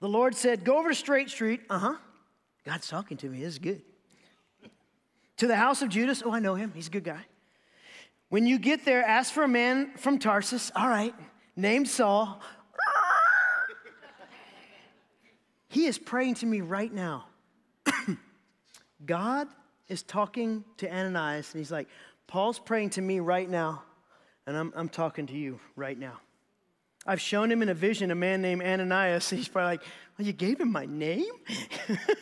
The 0.00 0.08
Lord 0.08 0.34
said, 0.34 0.64
Go 0.64 0.78
over 0.78 0.88
to 0.88 0.94
Straight 0.94 1.30
Street. 1.30 1.60
Uh 1.70 1.78
huh. 1.78 1.94
God's 2.64 2.88
talking 2.88 3.16
to 3.18 3.28
me. 3.28 3.40
This 3.40 3.54
is 3.54 3.58
good. 3.58 3.82
To 5.38 5.46
the 5.46 5.56
house 5.56 5.82
of 5.82 5.88
Judas. 5.88 6.22
Oh, 6.24 6.32
I 6.32 6.40
know 6.40 6.54
him. 6.54 6.72
He's 6.74 6.88
a 6.88 6.90
good 6.90 7.04
guy. 7.04 7.24
When 8.32 8.46
you 8.46 8.58
get 8.58 8.86
there, 8.86 9.04
ask 9.04 9.30
for 9.30 9.42
a 9.42 9.48
man 9.48 9.90
from 9.98 10.18
Tarsus. 10.18 10.72
All 10.74 10.88
right. 10.88 11.14
Named 11.54 11.86
Saul. 11.86 12.40
he 15.68 15.84
is 15.84 15.98
praying 15.98 16.36
to 16.36 16.46
me 16.46 16.62
right 16.62 16.90
now. 16.90 17.26
God 19.04 19.48
is 19.86 20.02
talking 20.02 20.64
to 20.78 20.90
Ananias, 20.90 21.52
and 21.52 21.60
he's 21.60 21.70
like, 21.70 21.88
Paul's 22.26 22.58
praying 22.58 22.88
to 22.90 23.02
me 23.02 23.20
right 23.20 23.50
now, 23.50 23.82
and 24.46 24.56
I'm, 24.56 24.72
I'm 24.74 24.88
talking 24.88 25.26
to 25.26 25.36
you 25.36 25.60
right 25.76 25.98
now. 25.98 26.18
I've 27.06 27.20
shown 27.20 27.52
him 27.52 27.60
in 27.60 27.68
a 27.68 27.74
vision 27.74 28.10
a 28.10 28.14
man 28.14 28.40
named 28.40 28.62
Ananias. 28.62 29.30
And 29.30 29.40
he's 29.40 29.48
probably 29.48 29.72
like, 29.72 29.82
Well, 30.16 30.26
you 30.26 30.32
gave 30.32 30.58
him 30.58 30.72
my 30.72 30.86
name? 30.86 31.32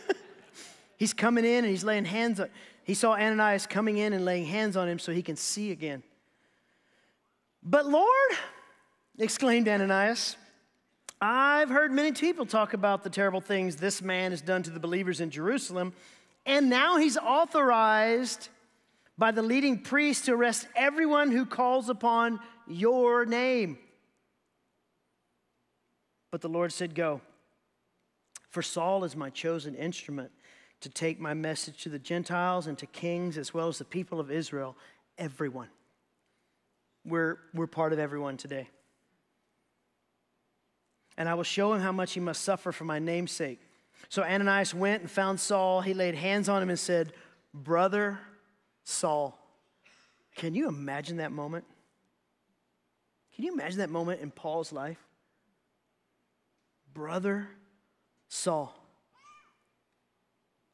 he's 0.96 1.14
coming 1.14 1.44
in 1.44 1.58
and 1.58 1.68
he's 1.68 1.84
laying 1.84 2.04
hands 2.04 2.40
on. 2.40 2.48
He 2.90 2.94
saw 2.94 3.12
Ananias 3.12 3.68
coming 3.68 3.98
in 3.98 4.12
and 4.12 4.24
laying 4.24 4.46
hands 4.46 4.76
on 4.76 4.88
him 4.88 4.98
so 4.98 5.12
he 5.12 5.22
can 5.22 5.36
see 5.36 5.70
again. 5.70 6.02
But 7.62 7.86
Lord, 7.86 8.32
exclaimed 9.16 9.68
Ananias, 9.68 10.36
I've 11.20 11.68
heard 11.68 11.92
many 11.92 12.10
people 12.10 12.46
talk 12.46 12.74
about 12.74 13.04
the 13.04 13.08
terrible 13.08 13.40
things 13.40 13.76
this 13.76 14.02
man 14.02 14.32
has 14.32 14.42
done 14.42 14.64
to 14.64 14.70
the 14.70 14.80
believers 14.80 15.20
in 15.20 15.30
Jerusalem, 15.30 15.92
and 16.44 16.68
now 16.68 16.96
he's 16.96 17.16
authorized 17.16 18.48
by 19.16 19.30
the 19.30 19.42
leading 19.42 19.78
priest 19.78 20.24
to 20.24 20.32
arrest 20.32 20.66
everyone 20.74 21.30
who 21.30 21.46
calls 21.46 21.90
upon 21.90 22.40
your 22.66 23.24
name. 23.24 23.78
But 26.32 26.40
the 26.40 26.48
Lord 26.48 26.72
said, 26.72 26.96
Go. 26.96 27.20
For 28.48 28.62
Saul 28.62 29.04
is 29.04 29.14
my 29.14 29.30
chosen 29.30 29.76
instrument 29.76 30.32
to 30.80 30.88
take 30.88 31.20
my 31.20 31.34
message 31.34 31.82
to 31.82 31.88
the 31.88 31.98
Gentiles 31.98 32.66
and 32.66 32.78
to 32.78 32.86
kings 32.86 33.36
as 33.36 33.52
well 33.52 33.68
as 33.68 33.78
the 33.78 33.84
people 33.84 34.18
of 34.18 34.30
Israel, 34.30 34.76
everyone. 35.18 35.68
We're, 37.04 37.38
we're 37.54 37.66
part 37.66 37.92
of 37.92 37.98
everyone 37.98 38.36
today. 38.36 38.68
And 41.16 41.28
I 41.28 41.34
will 41.34 41.44
show 41.44 41.74
him 41.74 41.80
how 41.80 41.92
much 41.92 42.12
he 42.12 42.20
must 42.20 42.42
suffer 42.42 42.72
for 42.72 42.84
my 42.84 42.98
name's 42.98 43.32
sake. 43.32 43.60
So 44.08 44.22
Ananias 44.22 44.74
went 44.74 45.02
and 45.02 45.10
found 45.10 45.38
Saul. 45.38 45.82
He 45.82 45.92
laid 45.92 46.14
hands 46.14 46.48
on 46.48 46.62
him 46.62 46.70
and 46.70 46.78
said, 46.78 47.12
Brother 47.52 48.18
Saul. 48.84 49.38
Can 50.36 50.54
you 50.54 50.68
imagine 50.68 51.18
that 51.18 51.32
moment? 51.32 51.64
Can 53.34 53.44
you 53.44 53.52
imagine 53.52 53.78
that 53.78 53.90
moment 53.90 54.20
in 54.20 54.30
Paul's 54.30 54.72
life? 54.72 54.98
Brother 56.94 57.48
Saul. 58.28 58.74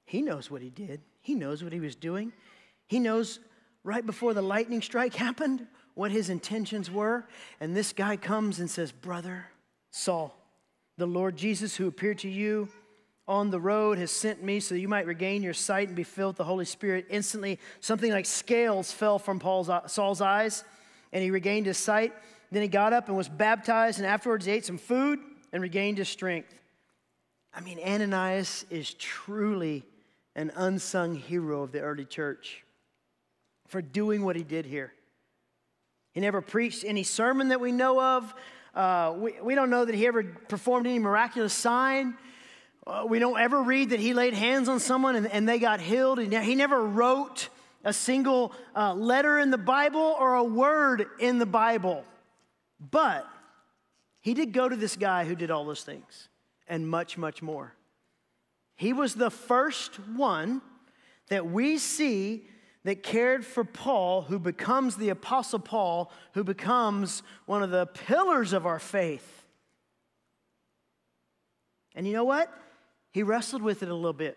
He 0.07 0.23
knows 0.23 0.51
what 0.51 0.63
he 0.63 0.71
did, 0.71 1.03
he 1.21 1.35
knows 1.35 1.63
what 1.63 1.73
he 1.73 1.81
was 1.81 1.95
doing. 1.95 2.33
He 2.87 3.01
knows 3.01 3.41
right 3.83 4.07
before 4.07 4.33
the 4.33 4.43
lightning 4.43 4.81
strike 4.81 5.15
happened 5.15 5.67
what 5.95 6.13
his 6.13 6.31
intentions 6.31 6.91
were. 6.91 7.27
And 7.61 7.77
this 7.77 7.93
guy 7.93 8.17
comes 8.17 8.61
and 8.61 8.71
says, 8.71 8.93
Brother 8.93 9.47
Saul, 9.91 10.37
the 10.97 11.07
Lord 11.07 11.37
Jesus 11.37 11.77
who 11.77 11.89
appeared 11.89 12.19
to 12.19 12.29
you 12.29 12.69
on 13.29 13.51
the 13.51 13.59
road 13.59 13.99
has 13.99 14.11
sent 14.13 14.43
me 14.43 14.61
so 14.61 14.77
you 14.77 14.87
might 14.89 15.07
regain 15.07 15.43
your 15.43 15.55
sight 15.55 15.89
and 15.89 15.97
be 15.97 16.05
filled 16.05 16.35
with 16.35 16.39
the 16.39 16.45
Holy 16.45 16.65
Spirit. 16.65 17.07
Instantly, 17.11 17.59
something 17.81 18.13
like 18.13 18.27
scales 18.27 18.93
fell 18.93 19.19
from 19.19 19.41
Paul's, 19.41 19.69
Saul's 19.87 20.21
eyes, 20.21 20.63
and 21.13 21.25
he 21.25 21.31
regained 21.31 21.67
his 21.67 21.79
sight. 21.79 22.13
Then 22.53 22.63
he 22.63 22.69
got 22.69 22.93
up 22.93 23.09
and 23.09 23.17
was 23.17 23.29
baptized, 23.29 23.99
and 23.99 24.07
afterwards 24.07 24.47
he 24.47 24.53
ate 24.53 24.65
some 24.65 24.79
food 24.79 25.19
and 25.53 25.61
regained 25.61 25.99
his 25.99 26.09
strength. 26.09 26.55
I 27.53 27.61
mean, 27.61 27.81
Ananias 27.81 28.65
is 28.71 28.95
truly 28.95 29.83
an 30.37 30.53
unsung 30.55 31.15
hero 31.15 31.63
of 31.63 31.73
the 31.73 31.81
early 31.81 32.05
church 32.05 32.63
for 33.67 33.83
doing 33.83 34.23
what 34.23 34.37
he 34.37 34.45
did 34.45 34.67
here. 34.67 34.93
He 36.13 36.21
never 36.21 36.41
preached 36.41 36.85
any 36.85 37.03
sermon 37.03 37.49
that 37.49 37.61
we 37.61 37.73
know 37.73 38.01
of. 38.01 38.35
Uh, 38.75 39.15
we, 39.17 39.35
we 39.43 39.55
don't 39.55 39.71
know 39.71 39.85
that 39.85 39.95
he 39.95 40.07
ever 40.07 40.23
performed 40.23 40.87
any 40.87 40.99
miraculous 40.99 41.55
sign. 41.55 42.15
Uh, 42.87 43.05
we 43.09 43.19
don't 43.19 43.41
ever 43.41 43.63
read 43.63 43.91
that 43.91 43.99
he 43.99 44.15
laid 44.15 44.35
hands 44.35 44.69
on 44.69 44.79
someone 44.79 45.17
and, 45.17 45.27
and 45.27 45.49
they 45.49 45.59
got 45.59 45.81
healed. 45.81 46.19
And 46.19 46.33
he 46.33 46.55
never 46.55 46.87
wrote 46.87 47.49
a 47.83 47.93
single 47.93 48.53
uh, 48.77 48.93
letter 48.95 49.39
in 49.39 49.51
the 49.51 49.59
Bible 49.59 50.15
or 50.19 50.35
a 50.35 50.45
word 50.45 51.07
in 51.19 51.39
the 51.39 51.47
Bible. 51.47 52.05
But 52.91 53.27
he 54.21 54.35
did 54.35 54.53
go 54.53 54.69
to 54.69 54.77
this 54.77 54.97
guy 54.97 55.25
who 55.25 55.35
did 55.35 55.51
all 55.51 55.65
those 55.65 55.83
things 55.83 56.29
and 56.69 56.87
much, 56.87 57.17
much 57.17 57.41
more. 57.41 57.73
He 58.77 58.93
was 58.93 59.15
the 59.15 59.31
first 59.31 59.97
one 59.97 60.63
that 61.29 61.47
we 61.47 61.79
see 61.79 62.47
that 62.85 63.03
cared 63.03 63.45
for 63.45 63.65
Paul, 63.65 64.23
who 64.23 64.39
becomes 64.39 64.97
the 64.97 65.09
Apostle 65.09 65.59
Paul, 65.59 66.13
who 66.35 66.45
becomes 66.45 67.23
one 67.47 67.63
of 67.63 67.71
the 67.71 67.87
pillars 67.87 68.53
of 68.53 68.65
our 68.65 68.79
faith. 68.79 69.45
And 71.97 72.07
you 72.07 72.13
know 72.13 72.25
what? 72.25 72.53
he 73.17 73.23
wrestled 73.23 73.63
with 73.63 73.83
it 73.83 73.89
a 73.89 73.95
little 73.95 74.13
bit. 74.13 74.37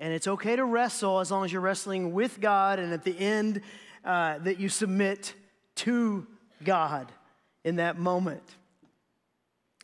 And 0.00 0.10
it's 0.14 0.26
okay 0.26 0.56
to 0.56 0.64
wrestle 0.64 1.20
as 1.20 1.30
long 1.30 1.44
as 1.44 1.52
you're 1.52 1.60
wrestling 1.60 2.14
with 2.14 2.40
God 2.40 2.78
and 2.78 2.94
at 2.94 3.04
the 3.04 3.14
end 3.14 3.60
uh, 4.06 4.38
that 4.38 4.58
you 4.58 4.70
submit 4.70 5.34
to 5.74 6.26
God 6.64 7.12
in 7.62 7.76
that 7.76 7.98
moment. 7.98 8.42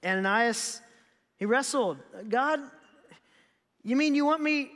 Ananias, 0.03 0.81
he 1.37 1.45
wrestled. 1.45 1.99
God, 2.31 2.61
you 3.83 3.97
mean 3.97 4.15
you 4.15 4.25
want 4.25 4.43
me 4.43 4.71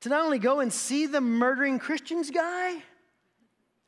to 0.00 0.08
not 0.08 0.24
only 0.24 0.38
go 0.38 0.60
and 0.60 0.72
see 0.72 1.06
the 1.06 1.20
murdering 1.20 1.78
Christians 1.78 2.30
guy, 2.30 2.76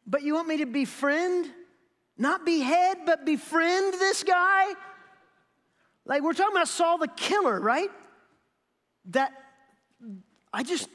but 0.07 0.23
you 0.23 0.35
want 0.35 0.49
me 0.49 0.59
to 0.59 0.67
befriend, 0.67 1.51
not 2.17 2.47
behead, 2.47 2.99
but 3.05 3.25
befriend 3.25 3.95
this 3.95 4.23
guy? 4.25 4.75
Like 6.05 6.23
we're 6.23 6.33
talking 6.33 6.57
about 6.57 6.69
Saul 6.69 6.99
the 6.99 7.09
killer, 7.09 7.61
right? 7.61 7.91
that 9.11 9.33
I 10.53 10.63
just, 10.63 10.89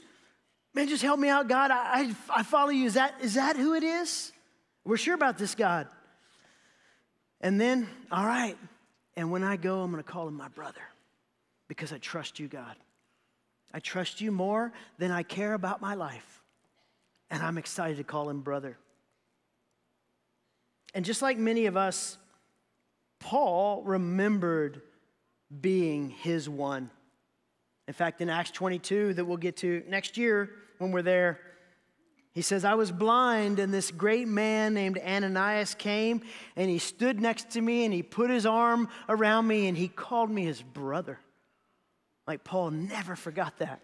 man, 0.73 0.87
just 0.87 1.03
help 1.03 1.19
me 1.19 1.29
out, 1.29 1.47
God. 1.47 1.71
I, 1.71 1.75
I, 1.75 2.15
I 2.29 2.43
follow 2.43 2.69
you. 2.69 2.85
Is 2.85 2.95
that, 2.95 3.15
is 3.21 3.35
that 3.35 3.55
who 3.55 3.73
it 3.73 3.83
is? 3.83 4.31
We're 4.83 4.97
sure 4.97 5.15
about 5.15 5.37
this, 5.37 5.55
God. 5.55 5.87
And 7.39 7.59
then, 7.59 7.87
all 8.11 8.25
right, 8.25 8.57
and 9.15 9.31
when 9.31 9.43
I 9.43 9.57
go, 9.57 9.81
I'm 9.81 9.91
going 9.91 10.03
to 10.03 10.09
call 10.09 10.27
him 10.27 10.35
my 10.35 10.47
brother 10.49 10.81
because 11.67 11.91
I 11.91 11.97
trust 11.97 12.39
you, 12.39 12.47
God. 12.47 12.75
I 13.73 13.79
trust 13.79 14.21
you 14.21 14.31
more 14.31 14.71
than 14.97 15.11
I 15.11 15.23
care 15.23 15.53
about 15.53 15.81
my 15.81 15.93
life. 15.93 16.41
And 17.29 17.41
I'm 17.41 17.57
excited 17.57 17.97
to 17.97 18.03
call 18.03 18.29
him 18.29 18.41
brother. 18.41 18.77
And 20.93 21.05
just 21.05 21.21
like 21.21 21.37
many 21.37 21.67
of 21.67 21.77
us, 21.77 22.17
Paul 23.19 23.83
remembered 23.83 24.81
being 25.61 26.09
his 26.09 26.49
one. 26.49 26.89
In 27.87 27.93
fact, 27.93 28.21
in 28.21 28.29
Acts 28.29 28.51
22, 28.51 29.13
that 29.15 29.25
we'll 29.25 29.37
get 29.37 29.57
to 29.57 29.83
next 29.87 30.17
year 30.17 30.49
when 30.77 30.91
we're 30.91 31.01
there, 31.01 31.39
he 32.33 32.41
says, 32.41 32.63
I 32.63 32.75
was 32.75 32.91
blind, 32.91 33.59
and 33.59 33.73
this 33.73 33.91
great 33.91 34.27
man 34.27 34.73
named 34.73 34.97
Ananias 34.97 35.75
came, 35.75 36.21
and 36.55 36.69
he 36.69 36.79
stood 36.79 37.19
next 37.19 37.51
to 37.51 37.61
me, 37.61 37.83
and 37.83 37.93
he 37.93 38.03
put 38.03 38.29
his 38.29 38.45
arm 38.45 38.87
around 39.09 39.47
me, 39.47 39.67
and 39.67 39.77
he 39.77 39.89
called 39.89 40.31
me 40.31 40.45
his 40.45 40.61
brother. 40.61 41.19
Like 42.31 42.45
Paul 42.45 42.71
never 42.71 43.17
forgot 43.17 43.57
that. 43.57 43.81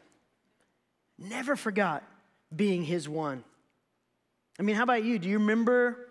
Never 1.20 1.58
forgot 1.58 2.02
being 2.56 2.82
his 2.82 3.10
one. 3.10 3.44
I 4.58 4.64
mean, 4.64 4.78
how 4.78 4.84
about 4.84 5.04
you? 5.04 5.20
Do 5.20 5.28
you 5.28 5.40
remember 5.40 6.08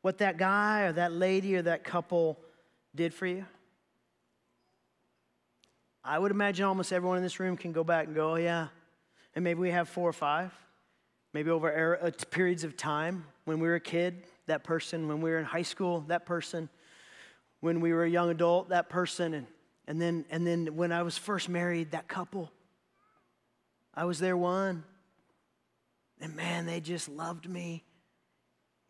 what 0.00 0.18
that 0.18 0.36
guy 0.36 0.80
or 0.80 0.94
that 0.94 1.12
lady 1.12 1.54
or 1.54 1.62
that 1.62 1.84
couple 1.84 2.40
did 2.92 3.14
for 3.14 3.24
you? 3.24 3.46
I 6.02 6.18
would 6.18 6.32
imagine 6.32 6.64
almost 6.64 6.92
everyone 6.92 7.18
in 7.18 7.22
this 7.22 7.38
room 7.38 7.56
can 7.56 7.70
go 7.70 7.84
back 7.84 8.06
and 8.06 8.16
go, 8.16 8.32
oh, 8.32 8.34
yeah. 8.34 8.66
And 9.36 9.44
maybe 9.44 9.60
we 9.60 9.70
have 9.70 9.88
four 9.88 10.08
or 10.08 10.12
five. 10.12 10.52
Maybe 11.32 11.50
over 11.50 11.70
era, 11.70 11.98
uh, 12.02 12.10
periods 12.32 12.64
of 12.64 12.76
time 12.76 13.26
when 13.44 13.60
we 13.60 13.68
were 13.68 13.76
a 13.76 13.80
kid, 13.80 14.24
that 14.46 14.64
person. 14.64 15.06
When 15.06 15.20
we 15.20 15.30
were 15.30 15.38
in 15.38 15.44
high 15.44 15.62
school, 15.62 16.00
that 16.08 16.26
person. 16.26 16.68
When 17.60 17.80
we 17.80 17.92
were 17.92 18.02
a 18.02 18.10
young 18.10 18.28
adult, 18.28 18.70
that 18.70 18.88
person. 18.88 19.34
And, 19.34 19.46
and, 19.86 20.00
then, 20.00 20.24
and 20.30 20.46
then 20.46 20.76
when 20.76 20.92
I 20.92 21.02
was 21.02 21.18
first 21.18 21.48
married, 21.48 21.90
that 21.90 22.08
couple. 22.08 22.50
I 23.94 24.04
was 24.04 24.18
their 24.18 24.36
one. 24.36 24.84
And 26.20 26.36
man, 26.36 26.66
they 26.66 26.80
just 26.80 27.08
loved 27.08 27.48
me 27.48 27.84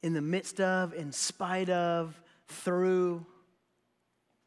in 0.03 0.13
the 0.13 0.21
midst 0.21 0.61
of, 0.61 0.93
in 0.95 1.13
spite 1.13 1.71
of, 1.71 2.21
through. 2.47 3.25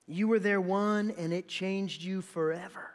You 0.07 0.27
were 0.27 0.39
their 0.39 0.61
one, 0.61 1.11
and 1.17 1.33
it 1.33 1.47
changed 1.47 2.03
you 2.03 2.21
forever. 2.21 2.91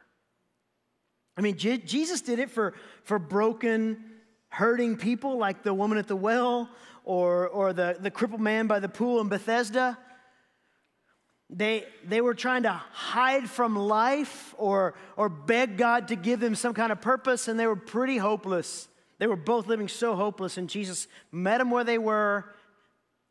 I 1.36 1.40
mean, 1.40 1.56
Je- 1.56 1.78
Jesus 1.78 2.20
did 2.20 2.38
it 2.38 2.50
for, 2.50 2.74
for 3.02 3.18
broken 3.18 4.04
hurting 4.48 4.96
people 4.96 5.38
like 5.38 5.62
the 5.62 5.72
woman 5.72 5.96
at 5.98 6.06
the 6.06 6.16
well 6.16 6.68
or, 7.04 7.48
or 7.48 7.72
the, 7.72 7.96
the 7.98 8.10
crippled 8.10 8.40
man 8.40 8.66
by 8.66 8.78
the 8.78 8.88
pool 8.88 9.20
in 9.20 9.28
Bethesda. 9.28 9.96
They, 11.52 11.84
they 12.04 12.20
were 12.20 12.34
trying 12.34 12.62
to 12.62 12.72
hide 12.72 13.50
from 13.50 13.76
life 13.76 14.54
or, 14.56 14.94
or 15.16 15.28
beg 15.28 15.76
God 15.76 16.08
to 16.08 16.16
give 16.16 16.38
them 16.38 16.54
some 16.54 16.74
kind 16.74 16.92
of 16.92 17.00
purpose, 17.00 17.48
and 17.48 17.58
they 17.58 17.66
were 17.66 17.76
pretty 17.76 18.18
hopeless. 18.18 18.88
They 19.18 19.26
were 19.26 19.36
both 19.36 19.66
living 19.66 19.88
so 19.88 20.14
hopeless, 20.14 20.56
and 20.58 20.70
Jesus 20.70 21.08
met 21.32 21.58
them 21.58 21.70
where 21.70 21.82
they 21.82 21.98
were, 21.98 22.44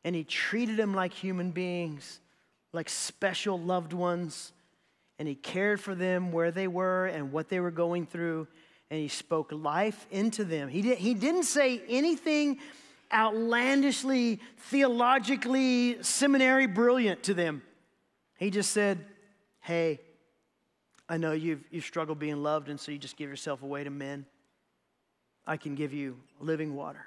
and 0.04 0.16
He 0.16 0.26
treated 0.26 0.76
them 0.76 0.94
like 0.94 1.14
human 1.14 1.52
beings, 1.52 2.20
like 2.74 2.90
special 2.90 3.58
loved 3.58 3.94
ones, 3.94 4.52
and 5.18 5.26
He 5.26 5.36
cared 5.36 5.80
for 5.80 5.96
them 5.96 6.34
where 6.34 6.52
they 6.52 6.68
were 6.68 7.06
and 7.06 7.32
what 7.32 7.48
they 7.48 7.62
were 7.62 7.72
going 7.72 8.06
through, 8.06 8.48
and 8.92 9.00
He 9.00 9.08
spoke 9.08 9.50
life 9.54 10.08
into 10.12 10.44
them. 10.44 10.68
He, 10.68 10.82
did, 10.82 10.98
he 10.98 11.14
didn't 11.14 11.44
say 11.44 11.82
anything 11.88 12.60
outlandishly, 13.14 14.42
theologically, 14.58 16.04
seminary 16.04 16.68
brilliant 16.68 17.24
to 17.24 17.34
them. 17.34 17.62
He 18.40 18.50
just 18.50 18.72
said, 18.72 19.06
Hey, 19.60 20.00
I 21.10 21.18
know 21.18 21.34
you've, 21.34 21.64
you've 21.70 21.84
struggled 21.84 22.20
being 22.20 22.42
loved, 22.42 22.70
and 22.70 22.80
so 22.80 22.92
you 22.92 22.98
just 22.98 23.18
give 23.18 23.30
yourself 23.30 23.62
away 23.62 23.84
to 23.84 23.90
men. 23.90 24.26
I 25.46 25.58
can 25.58 25.76
give 25.76 25.94
you 25.94 26.18
living 26.40 26.74
water. 26.74 27.06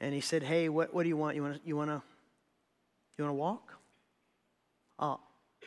And 0.00 0.14
he 0.14 0.20
said, 0.20 0.44
Hey, 0.44 0.68
what, 0.68 0.94
what 0.94 1.02
do 1.02 1.08
you 1.08 1.16
want? 1.16 1.34
You 1.34 1.42
want 1.42 1.54
to 1.56 1.60
you 1.66 1.76
wanna, 1.76 2.02
you 3.18 3.24
wanna 3.24 3.34
walk? 3.34 3.74
I'll, 5.00 5.20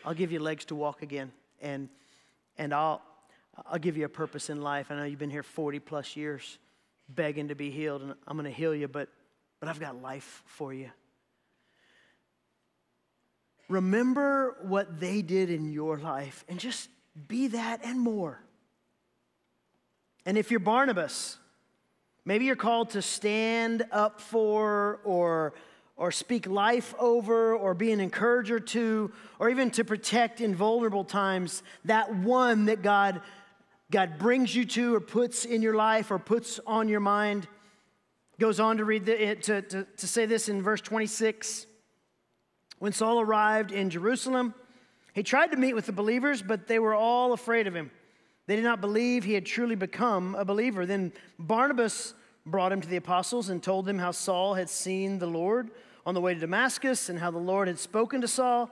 I'll 0.06 0.14
give 0.14 0.32
you 0.32 0.40
legs 0.40 0.64
to 0.66 0.76
walk 0.76 1.02
again, 1.02 1.34
and, 1.62 1.90
and 2.58 2.74
I'll, 2.74 3.02
I'll 3.66 3.80
give 3.80 3.98
you 3.98 4.06
a 4.06 4.10
purpose 4.10 4.50
in 4.50 4.62
life. 4.62 4.88
I 4.90 4.96
know 4.96 5.04
you've 5.04 5.20
been 5.20 5.30
here 5.30 5.44
40 5.44 5.80
plus 5.80 6.16
years 6.16 6.58
begging 7.10 7.50
to 7.50 7.56
be 7.56 7.70
healed, 7.70 8.02
and 8.02 8.14
I'm 8.26 8.38
going 8.38 8.50
to 8.50 8.58
heal 8.58 8.74
you, 8.74 8.88
but, 8.88 9.10
but 9.60 9.68
I've 9.68 9.80
got 9.80 10.02
life 10.02 10.44
for 10.46 10.74
you. 10.74 10.90
Remember 13.70 14.56
what 14.62 15.00
they 15.00 15.22
did 15.22 15.50
in 15.50 15.72
your 15.72 15.98
life 15.98 16.46
and 16.48 16.60
just 16.60 16.90
be 17.28 17.48
that 17.48 17.82
and 17.84 18.00
more. 18.00 18.42
And 20.26 20.38
if 20.38 20.52
you're 20.52 20.60
Barnabas, 20.60 21.38
maybe 22.26 22.46
you're 22.46 22.56
called 22.56 22.92
to 22.92 23.02
stand 23.02 23.86
up 23.92 24.22
for 24.22 25.00
or, 25.04 25.54
or 25.96 26.12
speak 26.12 26.48
life 26.48 26.94
over 27.00 27.56
or 27.56 27.74
be 27.74 27.92
an 27.92 28.00
encourager 28.00 28.60
to 28.60 29.12
or 29.40 29.50
even 29.50 29.72
to 29.72 29.84
protect 29.84 30.40
in 30.42 30.56
vulnerable 30.56 31.04
times 31.04 31.64
that 31.86 32.14
one 32.14 32.66
that 32.66 32.82
God, 32.82 33.22
God 33.92 34.18
brings 34.18 34.56
you 34.56 34.66
to 34.66 34.96
or 34.96 35.02
puts 35.02 35.46
in 35.46 35.62
your 35.62 35.76
life 35.76 36.10
or 36.10 36.20
puts 36.20 36.60
on 36.66 36.88
your 36.88 37.00
mind. 37.00 37.48
Goes 38.40 38.60
on 38.60 38.78
to 38.78 38.86
read 38.86 39.06
the, 39.06 39.36
to, 39.36 39.62
to, 39.62 39.84
to 39.84 40.08
say 40.08 40.26
this 40.26 40.48
in 40.48 40.62
verse 40.62 40.82
26. 40.82 41.67
When 42.80 42.92
Saul 42.92 43.20
arrived 43.20 43.72
in 43.72 43.90
Jerusalem, 43.90 44.54
he 45.14 45.24
tried 45.24 45.52
to 45.52 45.58
meet 45.58 45.74
with 45.74 45.88
the 45.88 45.92
believers, 45.92 46.42
but 46.42 46.68
they 46.68 46.80
were 46.80 46.94
all 46.94 47.34
afraid 47.34 47.68
of 47.68 47.76
him. 47.76 47.90
They 48.46 48.56
did 48.56 48.64
not 48.64 48.82
believe 48.82 49.24
he 49.24 49.34
had 49.34 49.46
truly 49.46 49.76
become 49.76 50.36
a 50.36 50.46
believer. 50.46 50.86
Then 50.86 51.12
Barnabas 51.40 52.14
brought 52.46 52.72
him 52.72 52.82
to 52.82 52.88
the 52.88 52.98
apostles 52.98 53.50
and 53.50 53.62
told 53.62 53.86
them 53.86 54.00
how 54.00 54.12
Saul 54.12 54.54
had 54.54 54.70
seen 54.70 55.20
the 55.20 55.28
Lord 55.28 55.72
on 56.06 56.14
the 56.14 56.22
way 56.22 56.34
to 56.34 56.40
Damascus 56.40 57.10
and 57.10 57.20
how 57.20 57.32
the 57.32 57.38
Lord 57.38 57.68
had 57.68 57.80
spoken 57.80 58.22
to 58.22 58.28
Saul. 58.28 58.72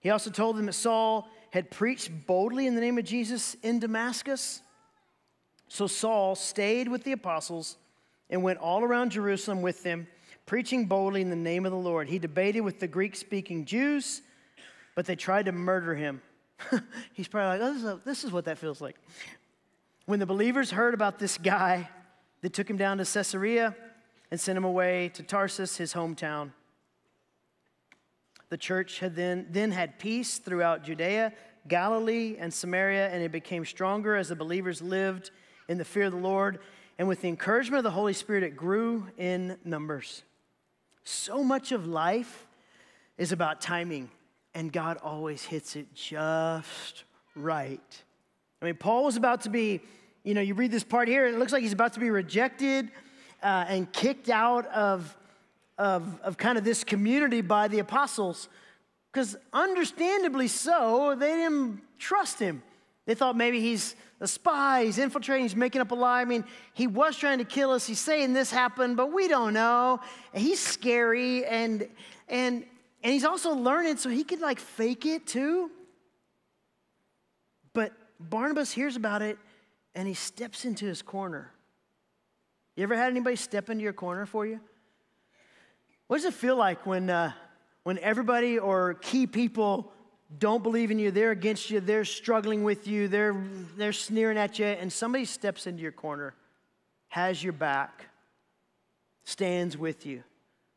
He 0.00 0.10
also 0.10 0.30
told 0.30 0.56
them 0.56 0.66
that 0.66 0.72
Saul 0.72 1.28
had 1.50 1.70
preached 1.70 2.10
boldly 2.26 2.66
in 2.66 2.74
the 2.74 2.80
name 2.80 2.98
of 2.98 3.04
Jesus 3.04 3.56
in 3.62 3.78
Damascus. 3.78 4.62
So 5.68 5.86
Saul 5.86 6.34
stayed 6.34 6.88
with 6.88 7.04
the 7.04 7.12
apostles 7.12 7.76
and 8.28 8.42
went 8.42 8.58
all 8.58 8.82
around 8.82 9.12
Jerusalem 9.12 9.62
with 9.62 9.82
them 9.82 10.08
preaching 10.52 10.84
boldly 10.84 11.22
in 11.22 11.30
the 11.30 11.34
name 11.34 11.64
of 11.64 11.72
the 11.72 11.78
Lord. 11.78 12.10
He 12.10 12.18
debated 12.18 12.60
with 12.60 12.78
the 12.78 12.86
Greek 12.86 13.16
speaking 13.16 13.64
Jews, 13.64 14.20
but 14.94 15.06
they 15.06 15.16
tried 15.16 15.46
to 15.46 15.52
murder 15.52 15.94
him. 15.94 16.20
He's 17.14 17.26
probably 17.26 17.58
like, 17.58 17.66
oh, 17.66 17.72
this, 17.72 17.82
is 17.82 17.88
a, 17.88 18.00
this 18.04 18.24
is 18.24 18.32
what 18.32 18.44
that 18.44 18.58
feels 18.58 18.82
like. 18.82 18.96
When 20.04 20.18
the 20.20 20.26
believers 20.26 20.70
heard 20.70 20.92
about 20.92 21.18
this 21.18 21.38
guy, 21.38 21.88
they 22.42 22.50
took 22.50 22.68
him 22.68 22.76
down 22.76 22.98
to 22.98 23.06
Caesarea 23.06 23.74
and 24.30 24.38
sent 24.38 24.58
him 24.58 24.64
away 24.64 25.10
to 25.14 25.22
Tarsus, 25.22 25.78
his 25.78 25.94
hometown. 25.94 26.50
The 28.50 28.58
church 28.58 28.98
had 28.98 29.16
then, 29.16 29.46
then 29.48 29.70
had 29.70 29.98
peace 29.98 30.36
throughout 30.36 30.84
Judea, 30.84 31.32
Galilee, 31.66 32.36
and 32.38 32.52
Samaria, 32.52 33.08
and 33.08 33.22
it 33.22 33.32
became 33.32 33.64
stronger 33.64 34.16
as 34.16 34.28
the 34.28 34.36
believers 34.36 34.82
lived 34.82 35.30
in 35.66 35.78
the 35.78 35.84
fear 35.86 36.04
of 36.04 36.12
the 36.12 36.18
Lord. 36.18 36.58
And 36.98 37.08
with 37.08 37.22
the 37.22 37.28
encouragement 37.28 37.78
of 37.78 37.84
the 37.84 37.90
Holy 37.92 38.12
Spirit, 38.12 38.42
it 38.42 38.54
grew 38.54 39.06
in 39.16 39.56
numbers. 39.64 40.24
So 41.04 41.42
much 41.42 41.72
of 41.72 41.86
life 41.86 42.46
is 43.18 43.32
about 43.32 43.60
timing, 43.60 44.10
and 44.54 44.72
God 44.72 44.98
always 45.02 45.44
hits 45.44 45.76
it 45.76 45.92
just 45.94 47.04
right. 47.34 48.02
I 48.60 48.64
mean, 48.64 48.74
Paul 48.76 49.04
was 49.04 49.16
about 49.16 49.42
to 49.42 49.50
be, 49.50 49.80
you 50.22 50.34
know, 50.34 50.40
you 50.40 50.54
read 50.54 50.70
this 50.70 50.84
part 50.84 51.08
here, 51.08 51.26
and 51.26 51.34
it 51.34 51.38
looks 51.38 51.52
like 51.52 51.62
he's 51.62 51.72
about 51.72 51.94
to 51.94 52.00
be 52.00 52.10
rejected 52.10 52.90
uh, 53.42 53.64
and 53.68 53.92
kicked 53.92 54.28
out 54.28 54.66
of, 54.68 55.16
of, 55.78 56.20
of 56.20 56.36
kind 56.36 56.56
of 56.56 56.64
this 56.64 56.84
community 56.84 57.40
by 57.40 57.66
the 57.66 57.80
apostles, 57.80 58.48
because 59.12 59.36
understandably 59.52 60.48
so, 60.48 61.16
they 61.18 61.34
didn't 61.34 61.80
trust 61.98 62.38
him. 62.38 62.62
They 63.06 63.14
thought 63.14 63.36
maybe 63.36 63.60
he's 63.60 63.96
a 64.22 64.28
spy, 64.28 64.84
he's 64.84 64.98
infiltrating, 64.98 65.44
he's 65.44 65.56
making 65.56 65.80
up 65.80 65.90
a 65.90 65.94
lie. 65.96 66.20
I 66.20 66.24
mean, 66.24 66.44
he 66.74 66.86
was 66.86 67.16
trying 67.16 67.38
to 67.38 67.44
kill 67.44 67.72
us. 67.72 67.86
He's 67.86 67.98
saying 67.98 68.32
this 68.32 68.52
happened, 68.52 68.96
but 68.96 69.12
we 69.12 69.26
don't 69.26 69.52
know. 69.52 70.00
He's 70.32 70.60
scary 70.60 71.44
and 71.44 71.88
and 72.28 72.64
and 73.02 73.12
he's 73.12 73.24
also 73.24 73.52
learning 73.52 73.96
so 73.96 74.08
he 74.08 74.22
could 74.22 74.40
like 74.40 74.60
fake 74.60 75.06
it 75.06 75.26
too. 75.26 75.72
But 77.72 77.92
Barnabas 78.20 78.70
hears 78.70 78.94
about 78.94 79.22
it 79.22 79.38
and 79.94 80.06
he 80.06 80.14
steps 80.14 80.64
into 80.64 80.86
his 80.86 81.02
corner. 81.02 81.50
You 82.76 82.84
ever 82.84 82.96
had 82.96 83.10
anybody 83.10 83.34
step 83.34 83.70
into 83.70 83.82
your 83.82 83.92
corner 83.92 84.24
for 84.24 84.46
you? 84.46 84.60
What 86.06 86.18
does 86.18 86.26
it 86.26 86.34
feel 86.34 86.56
like 86.56 86.86
when, 86.86 87.10
uh, 87.10 87.32
when 87.82 87.98
everybody 87.98 88.58
or 88.58 88.94
key 88.94 89.26
people 89.26 89.92
don't 90.38 90.62
believe 90.62 90.90
in 90.90 90.98
you, 90.98 91.10
they're 91.10 91.30
against 91.30 91.70
you, 91.70 91.80
they're 91.80 92.04
struggling 92.04 92.64
with 92.64 92.86
you, 92.86 93.08
they're, 93.08 93.36
they're 93.76 93.92
sneering 93.92 94.38
at 94.38 94.58
you, 94.58 94.66
and 94.66 94.92
somebody 94.92 95.24
steps 95.24 95.66
into 95.66 95.82
your 95.82 95.92
corner, 95.92 96.34
has 97.08 97.42
your 97.42 97.52
back, 97.52 98.06
stands 99.24 99.76
with 99.76 100.06
you. 100.06 100.22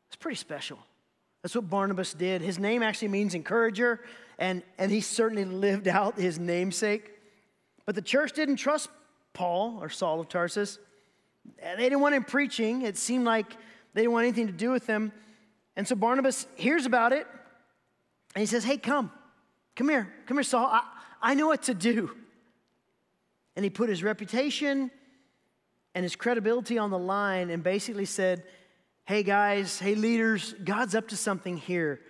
It's 0.08 0.16
pretty 0.16 0.36
special. 0.36 0.78
That's 1.42 1.54
what 1.54 1.70
Barnabas 1.70 2.12
did. 2.12 2.42
His 2.42 2.58
name 2.58 2.82
actually 2.82 3.08
means 3.08 3.34
encourager, 3.34 4.00
and, 4.38 4.62
and 4.78 4.90
he 4.90 5.00
certainly 5.00 5.44
lived 5.44 5.88
out 5.88 6.18
his 6.18 6.38
namesake. 6.38 7.12
But 7.84 7.94
the 7.94 8.02
church 8.02 8.32
didn't 8.32 8.56
trust 8.56 8.88
Paul 9.32 9.78
or 9.80 9.88
Saul 9.88 10.20
of 10.20 10.28
Tarsus. 10.28 10.78
They 11.62 11.76
didn't 11.76 12.00
want 12.00 12.14
him 12.14 12.24
preaching. 12.24 12.82
It 12.82 12.96
seemed 12.96 13.24
like 13.24 13.48
they 13.94 14.02
didn't 14.02 14.12
want 14.12 14.24
anything 14.24 14.48
to 14.48 14.52
do 14.52 14.70
with 14.70 14.86
him. 14.86 15.12
And 15.76 15.86
so 15.86 15.94
Barnabas 15.94 16.46
hears 16.56 16.86
about 16.86 17.12
it, 17.12 17.26
and 18.34 18.40
he 18.40 18.46
says, 18.46 18.64
Hey, 18.64 18.76
come. 18.76 19.12
Come 19.76 19.90
here, 19.90 20.12
come 20.26 20.38
here, 20.38 20.44
Saul. 20.44 20.66
I, 20.66 20.82
I 21.22 21.34
know 21.34 21.46
what 21.46 21.64
to 21.64 21.74
do. 21.74 22.10
And 23.54 23.64
he 23.64 23.70
put 23.70 23.88
his 23.88 24.02
reputation 24.02 24.90
and 25.94 26.02
his 26.02 26.16
credibility 26.16 26.78
on 26.78 26.90
the 26.90 26.98
line 26.98 27.50
and 27.50 27.62
basically 27.62 28.04
said, 28.06 28.42
Hey 29.04 29.22
guys, 29.22 29.78
hey 29.78 29.94
leaders, 29.94 30.54
God's 30.64 30.94
up 30.94 31.08
to 31.08 31.16
something 31.16 31.56
here. 31.56 32.00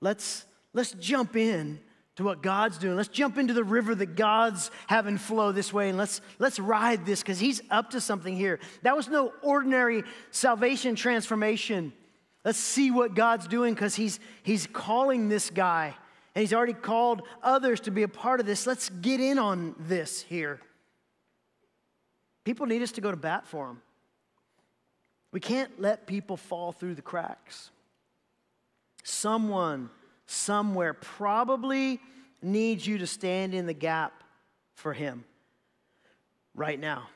Let's, 0.00 0.44
let's 0.72 0.92
jump 0.92 1.36
in 1.36 1.78
to 2.16 2.24
what 2.24 2.42
God's 2.42 2.76
doing. 2.76 2.96
Let's 2.96 3.08
jump 3.08 3.38
into 3.38 3.54
the 3.54 3.62
river 3.62 3.94
that 3.94 4.16
God's 4.16 4.70
having 4.88 5.16
flow 5.16 5.52
this 5.52 5.72
way 5.72 5.90
and 5.90 5.96
let's, 5.96 6.20
let's 6.38 6.58
ride 6.58 7.06
this 7.06 7.22
because 7.22 7.38
He's 7.38 7.62
up 7.70 7.90
to 7.90 8.00
something 8.00 8.34
here. 8.34 8.58
That 8.82 8.96
was 8.96 9.08
no 9.08 9.32
ordinary 9.42 10.02
salvation 10.32 10.96
transformation. 10.96 11.92
Let's 12.44 12.58
see 12.58 12.90
what 12.90 13.14
God's 13.14 13.46
doing 13.46 13.74
because 13.74 13.94
he's, 13.94 14.18
he's 14.42 14.66
calling 14.66 15.28
this 15.28 15.50
guy 15.50 15.94
and 16.40 16.48
he's 16.48 16.54
already 16.54 16.72
called 16.72 17.20
others 17.42 17.80
to 17.80 17.90
be 17.90 18.02
a 18.02 18.08
part 18.08 18.40
of 18.40 18.46
this. 18.46 18.66
Let's 18.66 18.88
get 18.88 19.20
in 19.20 19.38
on 19.38 19.74
this 19.78 20.22
here. 20.22 20.58
People 22.44 22.64
need 22.64 22.80
us 22.80 22.92
to 22.92 23.02
go 23.02 23.10
to 23.10 23.16
bat 23.18 23.46
for 23.46 23.66
them. 23.66 23.82
We 25.32 25.40
can't 25.40 25.78
let 25.78 26.06
people 26.06 26.38
fall 26.38 26.72
through 26.72 26.94
the 26.94 27.02
cracks. 27.02 27.68
Someone, 29.02 29.90
somewhere, 30.26 30.94
probably 30.94 32.00
needs 32.40 32.86
you 32.86 32.96
to 32.96 33.06
stand 33.06 33.52
in 33.52 33.66
the 33.66 33.74
gap 33.74 34.24
for 34.72 34.94
him 34.94 35.24
right 36.54 36.80
now. 36.80 37.08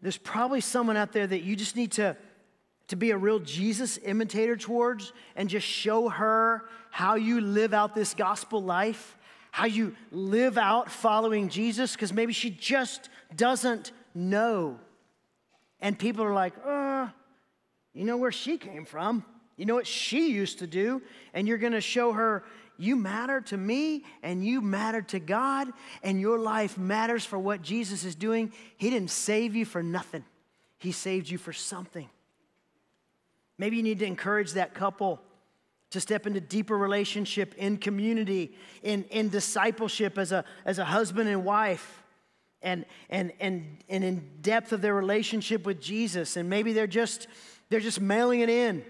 There's 0.00 0.16
probably 0.16 0.62
someone 0.62 0.96
out 0.96 1.12
there 1.12 1.26
that 1.26 1.42
you 1.42 1.54
just 1.54 1.76
need 1.76 1.92
to 1.92 2.16
to 2.92 2.96
be 2.96 3.10
a 3.10 3.16
real 3.16 3.38
Jesus 3.38 3.98
imitator 4.04 4.54
towards 4.54 5.14
and 5.34 5.48
just 5.48 5.66
show 5.66 6.10
her 6.10 6.66
how 6.90 7.14
you 7.14 7.40
live 7.40 7.72
out 7.72 7.94
this 7.94 8.12
gospel 8.12 8.62
life, 8.62 9.16
how 9.50 9.64
you 9.64 9.96
live 10.10 10.58
out 10.58 10.90
following 10.90 11.48
Jesus, 11.48 11.92
because 11.92 12.12
maybe 12.12 12.34
she 12.34 12.50
just 12.50 13.08
doesn't 13.34 13.92
know. 14.14 14.78
and 15.80 15.98
people 15.98 16.22
are 16.22 16.34
like, 16.34 16.52
uh, 16.66 17.08
you 17.94 18.04
know 18.04 18.18
where 18.18 18.30
she 18.30 18.58
came 18.58 18.84
from? 18.84 19.24
You 19.56 19.64
know 19.64 19.74
what 19.74 19.86
she 19.86 20.30
used 20.30 20.58
to 20.58 20.66
do? 20.66 21.00
And 21.32 21.48
you're 21.48 21.56
going 21.56 21.72
to 21.72 21.80
show 21.80 22.12
her 22.12 22.44
you 22.76 22.94
matter 22.94 23.40
to 23.40 23.56
me 23.56 24.04
and 24.22 24.44
you 24.44 24.60
matter 24.60 25.00
to 25.00 25.18
God 25.18 25.68
and 26.02 26.20
your 26.20 26.38
life 26.38 26.76
matters 26.76 27.24
for 27.24 27.38
what 27.38 27.62
Jesus 27.62 28.04
is 28.04 28.14
doing. 28.14 28.52
He 28.76 28.90
didn't 28.90 29.10
save 29.10 29.56
you 29.56 29.64
for 29.64 29.82
nothing, 29.82 30.26
He 30.76 30.92
saved 30.92 31.30
you 31.30 31.38
for 31.38 31.54
something. 31.54 32.10
Maybe 33.58 33.76
you 33.76 33.82
need 33.82 33.98
to 34.00 34.06
encourage 34.06 34.52
that 34.52 34.74
couple 34.74 35.20
to 35.90 36.00
step 36.00 36.26
into 36.26 36.40
deeper 36.40 36.76
relationship 36.76 37.54
in 37.56 37.76
community, 37.76 38.56
in, 38.82 39.04
in 39.04 39.28
discipleship 39.28 40.16
as 40.16 40.32
a, 40.32 40.44
as 40.64 40.78
a 40.78 40.84
husband 40.84 41.28
and 41.28 41.44
wife, 41.44 42.02
and, 42.62 42.86
and, 43.10 43.32
and, 43.40 43.78
and 43.88 44.02
in 44.02 44.30
depth 44.40 44.72
of 44.72 44.80
their 44.80 44.94
relationship 44.94 45.66
with 45.66 45.80
Jesus. 45.80 46.36
And 46.36 46.48
maybe 46.48 46.72
they're 46.72 46.86
just, 46.86 47.26
they're 47.68 47.80
just 47.80 48.00
mailing 48.00 48.40
it 48.40 48.48
in 48.48 48.84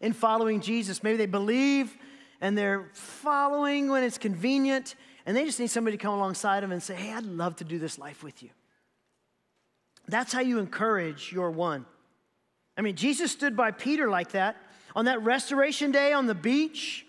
in 0.00 0.12
following 0.12 0.60
Jesus. 0.60 1.02
Maybe 1.02 1.16
they 1.16 1.26
believe 1.26 1.96
and 2.40 2.56
they're 2.56 2.88
following 2.92 3.88
when 3.88 4.02
it's 4.02 4.18
convenient, 4.18 4.94
and 5.24 5.36
they 5.36 5.44
just 5.44 5.58
need 5.58 5.68
somebody 5.68 5.96
to 5.96 6.02
come 6.02 6.14
alongside 6.14 6.62
them 6.62 6.70
and 6.70 6.82
say, 6.82 6.94
Hey, 6.94 7.12
I'd 7.12 7.24
love 7.24 7.56
to 7.56 7.64
do 7.64 7.78
this 7.78 7.98
life 7.98 8.22
with 8.22 8.42
you. 8.42 8.50
That's 10.08 10.32
how 10.32 10.40
you 10.40 10.58
encourage 10.58 11.32
your 11.32 11.50
one. 11.50 11.86
I 12.76 12.82
mean, 12.82 12.96
Jesus 12.96 13.32
stood 13.32 13.56
by 13.56 13.70
Peter 13.70 14.08
like 14.08 14.32
that. 14.32 14.56
On 14.94 15.06
that 15.06 15.22
restoration 15.22 15.92
day 15.92 16.12
on 16.12 16.26
the 16.26 16.34
beach, 16.34 17.06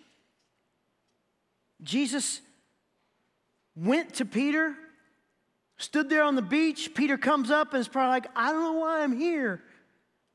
Jesus 1.82 2.42
went 3.76 4.16
to 4.16 4.26
Peter, 4.26 4.76
stood 5.78 6.10
there 6.10 6.24
on 6.24 6.36
the 6.36 6.42
beach. 6.42 6.94
Peter 6.96 7.18
comes 7.18 7.52
up 7.52 7.74
and 7.74 7.82
is 7.82 7.88
probably 7.88 8.12
like, 8.12 8.28
I 8.36 8.52
don't 8.52 8.62
know 8.62 8.80
why 8.80 9.04
I'm 9.04 9.18
here 9.18 9.62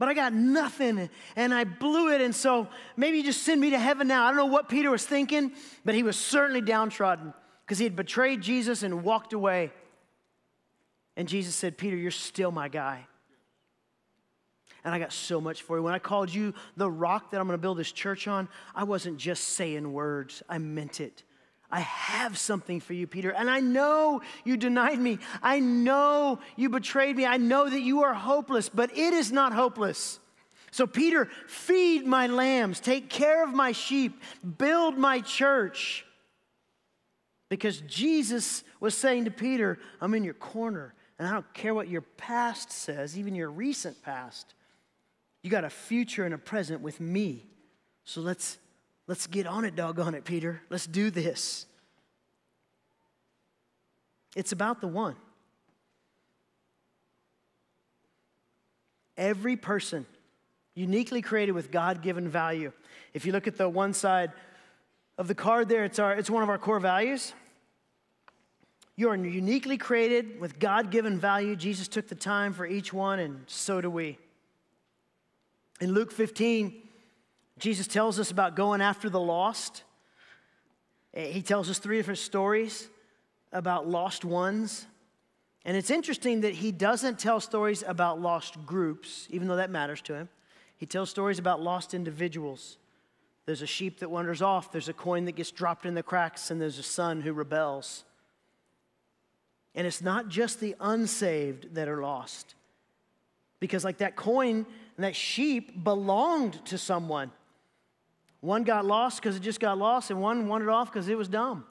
but 0.03 0.09
I 0.09 0.15
got 0.15 0.33
nothing 0.33 1.09
and 1.37 1.55
I 1.55 1.63
blew 1.63 2.13
it. 2.13 2.21
And 2.21 2.35
so 2.35 2.67
maybe 2.97 3.19
you 3.19 3.23
just 3.23 3.45
send 3.45 3.61
me 3.61 3.71
to 3.71 3.79
heaven 3.79 4.09
now. 4.09 4.25
I 4.25 4.31
don't 4.31 4.37
know 4.37 4.47
what 4.47 4.69
Peter 4.69 4.91
was 4.91 5.07
thinking, 5.07 5.53
but 5.85 5.95
he 5.95 6.03
was 6.03 6.17
certainly 6.17 6.61
downtrodden 6.61 7.33
because 7.65 7.79
he 7.79 7.85
had 7.85 7.95
betrayed 7.95 8.41
Jesus 8.41 8.83
and 8.83 9.05
walked 9.05 9.33
away. 9.33 9.71
And 11.17 11.29
Jesus 11.29 11.55
said, 11.55 11.79
Peter, 11.79 11.95
you're 11.95 12.11
still 12.11 12.51
my 12.51 12.67
guy. 12.69 13.07
And 14.85 14.95
I 14.95 14.99
got 14.99 15.13
so 15.13 15.41
much 15.41 15.63
for 15.63 15.77
you. 15.77 15.83
When 15.83 15.95
I 15.95 15.99
called 15.99 16.33
you 16.33 16.55
the 16.77 16.91
rock 16.91 17.31
that 17.31 17.41
I'm 17.41 17.47
going 17.47 17.59
to 17.59 17.63
build 17.63 17.79
this 17.79 17.93
church 17.93 18.27
on, 18.27 18.49
I 18.75 18.85
wasn't 18.85 19.19
just 19.19 19.45
saying 19.45 19.93
words, 19.93 20.43
I 20.49 20.59
meant 20.59 21.01
it. 21.01 21.23
I 21.71 21.81
have 21.81 22.37
something 22.37 22.81
for 22.81 22.93
you, 22.93 23.07
Peter. 23.07 23.31
And 23.31 23.49
I 23.49 23.61
know 23.61 24.21
you 24.45 24.59
denied 24.59 24.99
me. 24.99 25.19
I 25.43 25.59
know 25.59 26.41
you 26.55 26.69
betrayed 26.69 27.17
me. 27.17 27.25
I 27.25 27.39
know 27.39 27.69
that 27.69 27.81
you 27.81 28.03
are 28.03 28.13
hopeless, 28.13 28.69
but 28.69 28.91
it 28.97 29.15
is 29.15 29.33
not 29.33 29.55
hopeless. 29.55 30.19
So, 30.71 30.87
Peter, 30.87 31.29
feed 31.47 32.07
my 32.07 32.27
lambs, 32.27 32.81
take 32.81 33.09
care 33.09 33.45
of 33.45 33.55
my 33.55 33.73
sheep, 33.73 34.21
build 34.59 34.99
my 34.99 35.21
church. 35.21 36.05
Because 37.49 37.83
Jesus 37.83 38.65
was 38.81 38.95
saying 38.95 39.27
to 39.27 39.31
Peter, 39.31 39.79
I'm 40.01 40.15
in 40.15 40.25
your 40.25 40.35
corner, 40.35 40.95
and 41.19 41.29
I 41.29 41.33
don't 41.33 41.55
care 41.55 41.75
what 41.75 41.89
your 41.89 42.01
past 42.01 42.73
says, 42.73 43.19
even 43.19 43.35
your 43.35 43.51
recent 43.51 44.03
past. 44.03 44.55
You 45.43 45.51
got 45.51 45.65
a 45.65 45.71
future 45.71 46.25
and 46.25 46.35
a 46.35 46.39
present 46.39 46.81
with 46.81 47.01
me. 47.01 47.47
So 48.05 48.21
let's 48.21 48.59
Let's 49.07 49.27
get 49.27 49.47
on 49.47 49.65
it, 49.65 49.75
doggone 49.75 50.15
it, 50.15 50.25
Peter. 50.25 50.63
Let's 50.71 50.87
do 50.87 51.11
this. 51.11 51.67
It's 54.37 54.53
about 54.53 54.81
the 54.81 54.87
one. 54.87 55.17
Every 59.17 59.57
person 59.57 60.07
uniquely 60.75 61.21
created 61.21 61.53
with 61.53 61.71
God 61.71 62.01
given 62.01 62.29
value. 62.29 62.73
If 63.13 63.27
you 63.27 63.33
look 63.33 63.47
at 63.47 63.57
the 63.57 63.69
one 63.69 63.93
side 63.93 64.33
of 65.19 65.29
the 65.29 65.35
card 65.35 65.69
there, 65.69 65.85
it's, 65.85 65.99
our, 65.99 66.15
it's 66.15 66.31
one 66.31 66.43
of 66.43 66.49
our 66.49 66.57
core 66.57 66.81
values. 66.81 67.35
You 68.97 69.11
are 69.11 69.17
uniquely 69.17 69.77
created 69.77 70.41
with 70.41 70.59
God 70.59 70.91
given 70.91 71.19
value. 71.19 71.57
Jesus 71.57 71.89
took 71.89 72.09
the 72.09 72.15
time 72.15 72.55
for 72.55 72.65
each 72.65 72.93
one, 72.93 73.19
and 73.19 73.45
so 73.47 73.81
do 73.81 73.91
we. 73.91 74.17
In 75.81 75.93
Luke 75.93 76.13
15, 76.13 76.83
Jesus 77.59 77.87
tells 77.87 78.19
us 78.19 78.31
about 78.31 78.57
going 78.57 78.81
after 78.81 79.09
the 79.09 79.21
lost. 79.21 79.85
Eh, 81.15 81.27
he 81.27 81.43
tells 81.43 81.71
us 81.71 81.79
three 81.79 81.97
different 81.97 82.19
stories 82.19 82.89
about 83.53 83.89
lost 83.89 84.25
ones. 84.25 84.87
And 85.65 85.77
it's 85.77 85.91
interesting 85.91 86.41
that 86.41 86.55
he 86.55 86.73
doesn't 86.73 87.19
tell 87.19 87.41
stories 87.41 87.85
about 87.87 88.21
lost 88.21 88.65
groups, 88.67 89.29
even 89.31 89.49
though 89.49 89.57
that 89.57 89.71
matters 89.71 90.01
to 90.03 90.15
him. 90.15 90.29
He 90.77 90.87
tells 90.87 91.11
stories 91.11 91.39
about 91.39 91.61
lost 91.61 91.95
individuals. 91.95 92.79
There's 93.47 93.63
a 93.63 93.67
sheep 93.67 94.01
that 94.01 94.11
wanders 94.11 94.43
off, 94.43 94.73
there's 94.73 94.89
a 94.89 94.93
coin 94.93 95.25
that 95.27 95.33
gets 95.33 95.51
dropped 95.51 95.87
in 95.87 95.95
the 95.95 96.03
cracks, 96.03 96.51
and 96.51 96.61
there's 96.61 96.79
a 96.79 96.83
son 96.83 97.21
who 97.21 97.33
rebels. 97.33 98.05
And 99.75 99.87
it's 99.87 100.03
not 100.03 100.29
just 100.29 100.61
the 100.61 100.75
unsaved 100.81 101.75
that 101.75 101.89
are 101.89 102.03
lost. 102.03 102.55
Because, 103.63 103.85
like 103.85 103.99
that 103.99 104.17
coin 104.17 104.67
and 104.97 105.05
that 105.05 105.15
sheep 105.15 105.85
belonged 105.85 106.65
to 106.65 106.77
someone. 106.77 107.31
One 108.41 108.65
got 108.65 108.85
lost 108.85 109.23
because 109.23 109.37
it 109.37 109.41
just 109.41 109.61
got 109.61 109.79
lost, 109.79 110.11
and 110.11 110.21
one 110.21 110.49
wandered 110.49 110.69
off 110.69 110.93
because 110.93 111.09
it 111.09 111.17
was 111.17 111.29
dumb. 111.29 111.65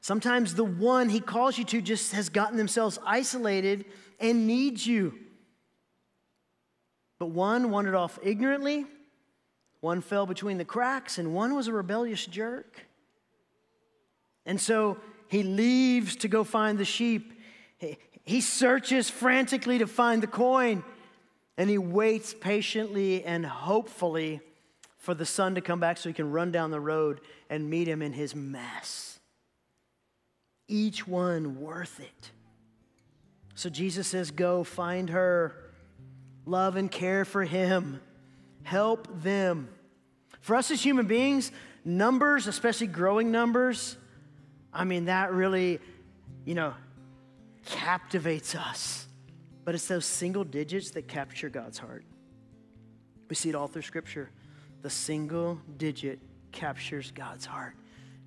Sometimes 0.00 0.56
the 0.56 0.64
one 0.64 1.08
he 1.08 1.20
calls 1.20 1.56
you 1.56 1.64
to 1.66 1.80
just 1.80 2.10
has 2.10 2.28
gotten 2.28 2.56
themselves 2.56 2.98
isolated 3.06 3.84
and 4.18 4.48
needs 4.48 4.84
you. 4.84 5.14
But 7.20 7.26
one 7.26 7.70
wandered 7.70 7.94
off 7.94 8.18
ignorantly, 8.20 8.86
one 9.80 10.00
fell 10.00 10.26
between 10.26 10.58
the 10.58 10.64
cracks, 10.64 11.18
and 11.18 11.32
one 11.32 11.54
was 11.54 11.68
a 11.68 11.72
rebellious 11.72 12.26
jerk. 12.26 12.84
And 14.44 14.60
so 14.60 14.98
he 15.28 15.44
leaves 15.44 16.16
to 16.16 16.26
go 16.26 16.42
find 16.42 16.78
the 16.78 16.84
sheep. 16.84 17.40
He 17.78 17.96
searches 18.40 19.10
frantically 19.10 19.78
to 19.78 19.86
find 19.86 20.22
the 20.22 20.26
coin, 20.26 20.82
and 21.58 21.68
he 21.68 21.78
waits 21.78 22.34
patiently 22.34 23.24
and 23.24 23.44
hopefully 23.44 24.40
for 24.98 25.14
the 25.14 25.26
son 25.26 25.54
to 25.54 25.60
come 25.60 25.80
back 25.80 25.98
so 25.98 26.08
he 26.08 26.14
can 26.14 26.30
run 26.30 26.50
down 26.50 26.70
the 26.70 26.80
road 26.80 27.20
and 27.50 27.68
meet 27.68 27.86
him 27.86 28.00
in 28.00 28.12
his 28.12 28.34
mess. 28.34 29.18
Each 30.66 31.06
one 31.06 31.60
worth 31.60 32.00
it. 32.00 32.30
So 33.54 33.68
Jesus 33.68 34.08
says, 34.08 34.30
Go 34.30 34.64
find 34.64 35.10
her, 35.10 35.54
love 36.46 36.76
and 36.76 36.90
care 36.90 37.26
for 37.26 37.44
him, 37.44 38.00
help 38.62 39.22
them. 39.22 39.68
For 40.40 40.56
us 40.56 40.70
as 40.70 40.82
human 40.82 41.06
beings, 41.06 41.52
numbers, 41.84 42.46
especially 42.46 42.86
growing 42.86 43.30
numbers, 43.30 43.96
I 44.72 44.84
mean, 44.84 45.04
that 45.04 45.32
really, 45.32 45.80
you 46.44 46.54
know, 46.54 46.74
captivates 47.64 48.54
us. 48.54 49.06
But 49.64 49.74
it's 49.74 49.88
those 49.88 50.04
single 50.04 50.44
digits 50.44 50.90
that 50.92 51.08
capture 51.08 51.48
God's 51.48 51.78
heart. 51.78 52.04
We 53.28 53.34
see 53.34 53.48
it 53.48 53.54
all 53.54 53.66
through 53.66 53.82
Scripture 53.82 54.30
the 54.82 54.90
single 54.90 55.58
digit 55.78 56.18
captures 56.52 57.10
God's 57.10 57.46
heart. 57.46 57.74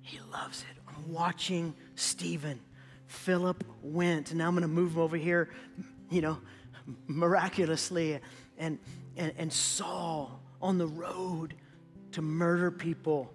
He 0.02 0.18
loves 0.32 0.62
it. 0.62 0.82
I'm 0.88 1.12
watching 1.12 1.72
Stephen. 1.94 2.58
Philip 3.06 3.62
went, 3.80 4.30
and 4.30 4.38
now 4.38 4.48
I'm 4.48 4.54
going 4.54 4.62
to 4.62 4.68
move 4.68 4.94
him 4.94 4.98
over 4.98 5.16
here, 5.16 5.50
you 6.10 6.20
know, 6.20 6.38
miraculously, 7.06 8.18
and, 8.58 8.80
and, 9.16 9.32
and 9.38 9.52
Saul 9.52 10.40
on 10.60 10.78
the 10.78 10.86
road 10.88 11.54
to 12.12 12.22
murder 12.22 12.72
people. 12.72 13.32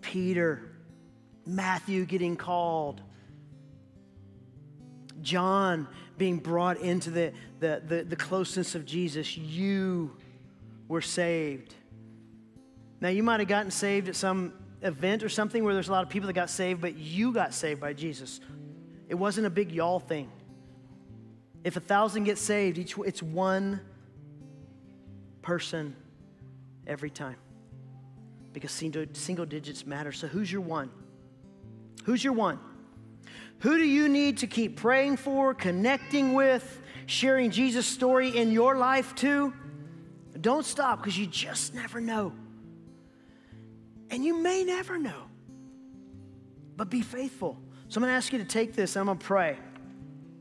Peter, 0.00 0.72
Matthew 1.46 2.04
getting 2.06 2.36
called. 2.36 3.02
John 5.22 5.88
being 6.16 6.38
brought 6.38 6.78
into 6.78 7.10
the, 7.10 7.32
the, 7.60 7.82
the, 7.86 8.04
the 8.04 8.16
closeness 8.16 8.74
of 8.74 8.84
Jesus. 8.84 9.36
You 9.36 10.16
were 10.88 11.00
saved. 11.00 11.74
Now, 13.00 13.08
you 13.08 13.22
might 13.22 13.40
have 13.40 13.48
gotten 13.48 13.70
saved 13.70 14.08
at 14.08 14.16
some 14.16 14.52
event 14.82 15.22
or 15.22 15.28
something 15.28 15.64
where 15.64 15.74
there's 15.74 15.88
a 15.88 15.92
lot 15.92 16.02
of 16.02 16.08
people 16.08 16.26
that 16.26 16.32
got 16.32 16.50
saved, 16.50 16.80
but 16.80 16.96
you 16.96 17.32
got 17.32 17.54
saved 17.54 17.80
by 17.80 17.92
Jesus. 17.92 18.40
It 19.08 19.14
wasn't 19.14 19.46
a 19.46 19.50
big 19.50 19.72
y'all 19.72 20.00
thing. 20.00 20.30
If 21.64 21.76
a 21.76 21.80
thousand 21.80 22.24
get 22.24 22.38
saved, 22.38 22.78
each, 22.78 22.96
it's 22.98 23.22
one 23.22 23.80
person 25.42 25.96
every 26.86 27.10
time 27.10 27.36
because 28.52 28.72
single, 28.72 29.04
single 29.12 29.46
digits 29.46 29.86
matter. 29.86 30.12
So, 30.12 30.26
who's 30.26 30.50
your 30.50 30.60
one? 30.60 30.90
Who's 32.04 32.22
your 32.22 32.32
one? 32.32 32.58
Who 33.60 33.76
do 33.76 33.84
you 33.84 34.08
need 34.08 34.38
to 34.38 34.46
keep 34.46 34.76
praying 34.76 35.16
for, 35.16 35.52
connecting 35.52 36.34
with, 36.34 36.80
sharing 37.06 37.50
Jesus' 37.50 37.86
story 37.86 38.36
in 38.36 38.52
your 38.52 38.76
life 38.76 39.14
too? 39.14 39.52
Don't 40.40 40.64
stop 40.64 41.00
because 41.00 41.18
you 41.18 41.26
just 41.26 41.74
never 41.74 42.00
know. 42.00 42.32
And 44.10 44.24
you 44.24 44.40
may 44.40 44.64
never 44.64 44.96
know. 44.96 45.24
But 46.76 46.90
be 46.90 47.02
faithful. 47.02 47.58
So 47.88 47.98
I'm 47.98 48.02
going 48.02 48.12
to 48.12 48.16
ask 48.16 48.32
you 48.32 48.38
to 48.38 48.44
take 48.44 48.74
this 48.74 48.94
and 48.94 49.00
I'm 49.00 49.06
going 49.06 49.18
to 49.18 49.24
pray. 49.24 49.58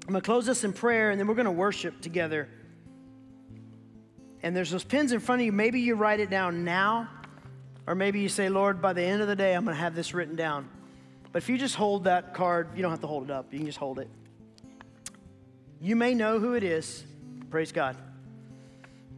I'm 0.04 0.14
going 0.14 0.22
to 0.22 0.26
close 0.26 0.46
this 0.46 0.64
in 0.64 0.72
prayer 0.72 1.10
and 1.10 1.20
then 1.20 1.28
we're 1.28 1.36
going 1.36 1.46
to 1.46 1.52
worship 1.52 2.00
together. 2.02 2.48
And 4.44 4.56
there's 4.56 4.70
those 4.70 4.84
pins 4.84 5.12
in 5.12 5.20
front 5.20 5.42
of 5.42 5.46
you. 5.48 5.52
Maybe 5.52 5.82
you 5.82 5.96
write 5.96 6.20
it 6.20 6.30
down 6.30 6.64
now, 6.64 7.10
or 7.88 7.96
maybe 7.96 8.20
you 8.20 8.30
say, 8.30 8.50
Lord, 8.50 8.82
by 8.82 8.94
the 8.94 9.02
end 9.02 9.22
of 9.22 9.28
the 9.28 9.36
day, 9.36 9.56
I'm 9.56 9.66
going 9.66 9.76
to 9.76 9.82
have 9.82 9.96
this 9.96 10.14
written 10.14 10.36
down. 10.36 10.70
But 11.38 11.44
if 11.44 11.50
you 11.50 11.60
just 11.60 11.76
hold 11.76 12.06
that 12.06 12.34
card, 12.34 12.70
you 12.76 12.82
don't 12.82 12.90
have 12.90 13.02
to 13.02 13.06
hold 13.06 13.26
it 13.26 13.30
up, 13.30 13.54
you 13.54 13.60
can 13.60 13.68
just 13.68 13.78
hold 13.78 14.00
it. 14.00 14.10
You 15.80 15.96
may 15.96 16.16
know 16.16 16.40
who 16.40 16.56
it 16.56 16.64
is. 16.64 17.04
Praise 17.52 17.72
God. 17.72 17.96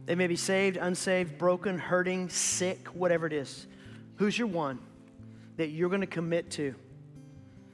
They 0.04 0.14
may 0.14 0.26
be 0.26 0.36
saved, 0.36 0.76
unsaved, 0.76 1.38
broken, 1.38 1.78
hurting, 1.78 2.28
sick, 2.28 2.88
whatever 2.88 3.26
it 3.26 3.32
is. 3.32 3.66
Who's 4.16 4.38
your 4.38 4.48
one 4.48 4.80
that 5.56 5.68
you're 5.68 5.88
going 5.88 6.02
to 6.02 6.06
commit 6.06 6.50
to? 6.50 6.74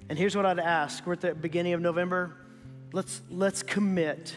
And 0.09 0.17
here's 0.17 0.37
what 0.37 0.47
I'd 0.47 0.61
ask. 0.61 1.05
We're 1.05 1.15
at 1.15 1.23
the 1.23 1.35
beginning 1.35 1.73
of 1.73 1.81
November. 1.81 2.37
Let's, 2.93 3.23
let's 3.29 3.65
commit 3.65 4.37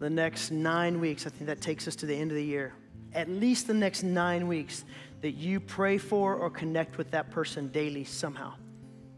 the 0.00 0.10
next 0.10 0.50
nine 0.50 1.00
weeks. 1.00 1.26
I 1.26 1.30
think 1.30 1.46
that 1.46 1.62
takes 1.62 1.88
us 1.88 1.96
to 1.96 2.04
the 2.04 2.14
end 2.14 2.30
of 2.30 2.36
the 2.36 2.44
year. 2.44 2.74
At 3.14 3.30
least 3.30 3.68
the 3.68 3.72
next 3.72 4.02
nine 4.02 4.48
weeks 4.48 4.84
that 5.22 5.30
you 5.30 5.60
pray 5.60 5.96
for 5.96 6.34
or 6.34 6.50
connect 6.50 6.98
with 6.98 7.12
that 7.12 7.30
person 7.30 7.68
daily 7.68 8.04
somehow. 8.04 8.52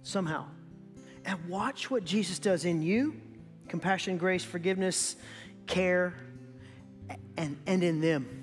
Somehow. 0.02 0.46
And 1.24 1.48
watch 1.48 1.90
what 1.90 2.04
Jesus 2.04 2.38
does 2.38 2.64
in 2.64 2.82
you 2.82 3.20
compassion, 3.68 4.18
grace, 4.18 4.44
forgiveness, 4.44 5.16
care, 5.66 6.14
and, 7.36 7.56
and 7.66 7.82
in 7.82 8.00
them 8.00 8.38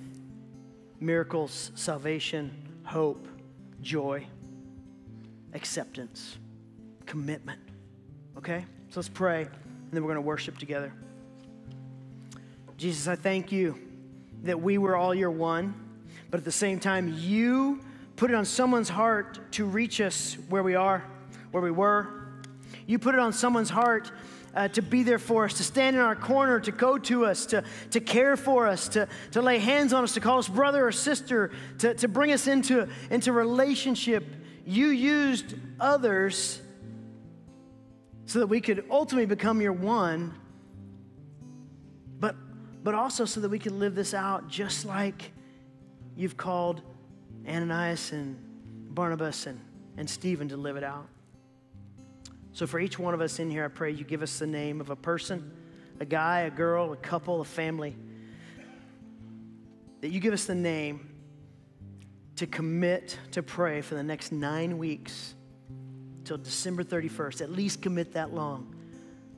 miracles, 1.00 1.72
salvation, 1.76 2.52
hope, 2.84 3.28
joy, 3.82 4.26
acceptance, 5.54 6.38
commitment. 7.06 7.60
Okay? 8.38 8.66
So 8.90 9.00
let's 9.00 9.10
pray, 9.10 9.44
and 9.44 9.92
then 9.92 10.04
we're 10.04 10.10
going 10.10 10.16
to 10.16 10.22
worship 10.22 10.58
together. 10.58 10.92
Jesus, 12.78 13.08
I 13.08 13.16
thank 13.16 13.52
you 13.52 13.78
that 14.44 14.60
we 14.60 14.78
were 14.78 14.96
all 14.96 15.14
your 15.14 15.32
one, 15.32 15.74
but 16.32 16.40
at 16.40 16.44
the 16.44 16.52
same 16.52 16.80
time, 16.80 17.14
you 17.18 17.82
put 18.16 18.32
it 18.32 18.36
on 18.36 18.46
someone's 18.46 18.90
heart 18.90 19.40
to 19.54 19.66
reach 19.66 20.02
us 20.02 20.38
where 20.50 20.64
we 20.64 20.76
are, 20.76 21.04
where 21.52 21.64
we 21.64 21.72
were. 21.72 22.26
You 22.86 23.00
put 23.00 23.16
it 23.16 23.20
on 23.20 23.34
someone's 23.34 23.70
heart 23.70 24.12
uh, 24.56 24.68
to 24.70 24.82
be 24.82 25.04
there 25.04 25.20
for 25.20 25.46
us, 25.46 25.54
to 25.56 25.64
stand 25.64 25.96
in 25.96 26.02
our 26.02 26.16
corner, 26.16 26.60
to 26.60 26.72
go 26.72 26.98
to 26.98 27.26
us, 27.26 27.46
to, 27.48 27.64
to 27.92 28.00
care 28.00 28.36
for 28.36 28.68
us, 28.68 28.88
to, 28.90 29.08
to 29.32 29.42
lay 29.42 29.60
hands 29.60 29.94
on 29.94 30.04
us, 30.04 30.14
to 30.14 30.20
call 30.20 30.40
us 30.40 30.48
brother 30.48 30.88
or 30.88 30.92
sister, 30.92 31.52
to, 31.80 31.94
to 31.94 32.08
bring 32.08 32.32
us 32.32 32.48
into, 32.48 32.88
into 33.10 33.32
relationship. 33.32 34.26
You 34.66 34.88
used 34.88 35.56
others 35.80 36.62
so 38.26 38.40
that 38.40 38.48
we 38.48 38.62
could 38.62 38.86
ultimately 38.90 39.26
become 39.26 39.62
your 39.62 39.74
one, 39.74 40.34
but, 42.20 42.36
but 42.84 42.94
also 42.94 43.26
so 43.26 43.40
that 43.40 43.50
we 43.50 43.60
could 43.60 43.72
live 43.72 43.96
this 43.96 44.14
out 44.14 44.48
just 44.48 44.86
like 44.86 45.32
you've 46.16 46.38
called 46.38 46.82
Ananias 47.48 48.12
and 48.12 48.38
Barnabas 48.94 49.48
and, 49.48 49.60
and 49.98 50.10
Stephen 50.10 50.50
to 50.50 50.58
live 50.58 50.76
it 50.76 50.84
out. 50.84 51.08
So, 52.54 52.66
for 52.68 52.80
each 52.80 52.98
one 52.98 53.14
of 53.14 53.22
us 53.22 53.40
in 53.40 53.50
here, 53.50 53.66
I 53.66 53.68
pray 53.68 53.92
you 53.92 54.04
give 54.04 54.22
us 54.22 54.40
the 54.40 54.48
name 54.48 54.82
of 54.82 54.90
a 54.90 54.96
person, 54.96 55.52
a 56.00 56.06
guy, 56.06 56.42
a 56.42 56.50
girl, 56.50 56.94
a 56.94 56.98
couple, 56.98 57.42
a 57.42 57.46
family. 57.46 57.96
That 60.02 60.10
you 60.10 60.20
give 60.20 60.34
us 60.34 60.46
the 60.46 60.56
name 60.56 61.10
to 62.38 62.48
commit 62.48 63.18
to 63.32 63.44
pray 63.44 63.82
for 63.82 63.96
the 63.96 64.04
next 64.04 64.32
nine 64.32 64.78
weeks 64.78 65.36
till 66.24 66.38
December 66.38 66.84
31st. 66.84 67.42
At 67.42 67.52
least 67.52 67.82
commit 67.82 68.14
that 68.14 68.34
long 68.34 68.79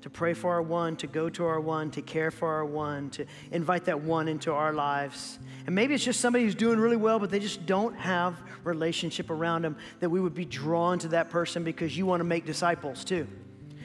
to 0.02 0.10
pray 0.10 0.34
for 0.34 0.52
our 0.52 0.62
one, 0.62 0.96
to 0.98 1.08
go 1.08 1.30
to 1.30 1.46
our 1.46 1.60
one, 1.60 1.92
to 1.92 2.02
care 2.02 2.32
for 2.32 2.48
our 2.48 2.66
one, 2.66 3.10
to 3.12 3.26
invite 3.52 3.86
that 3.86 4.02
one 4.02 4.28
into 4.28 4.52
our 4.52 4.74
lives. 4.74 5.38
And 5.66 5.76
maybe 5.76 5.94
it's 5.94 6.04
just 6.04 6.20
somebody 6.20 6.44
who's 6.44 6.56
doing 6.56 6.80
really 6.80 6.98
well, 6.98 7.20
but 7.20 7.30
they 7.30 7.40
just 7.40 7.66
don't 7.66 7.96
have 7.96 8.36
relationship 8.64 9.30
around 9.30 9.64
them, 9.64 9.78
that 10.00 10.10
we 10.10 10.20
would 10.20 10.34
be 10.34 10.46
drawn 10.46 10.98
to 11.00 11.10
that 11.10 11.30
person 11.30 11.64
because 11.64 11.96
you 11.96 12.06
want 12.06 12.20
to 12.20 12.26
make 12.26 12.46
disciples 12.46 13.04
too. 13.04 13.28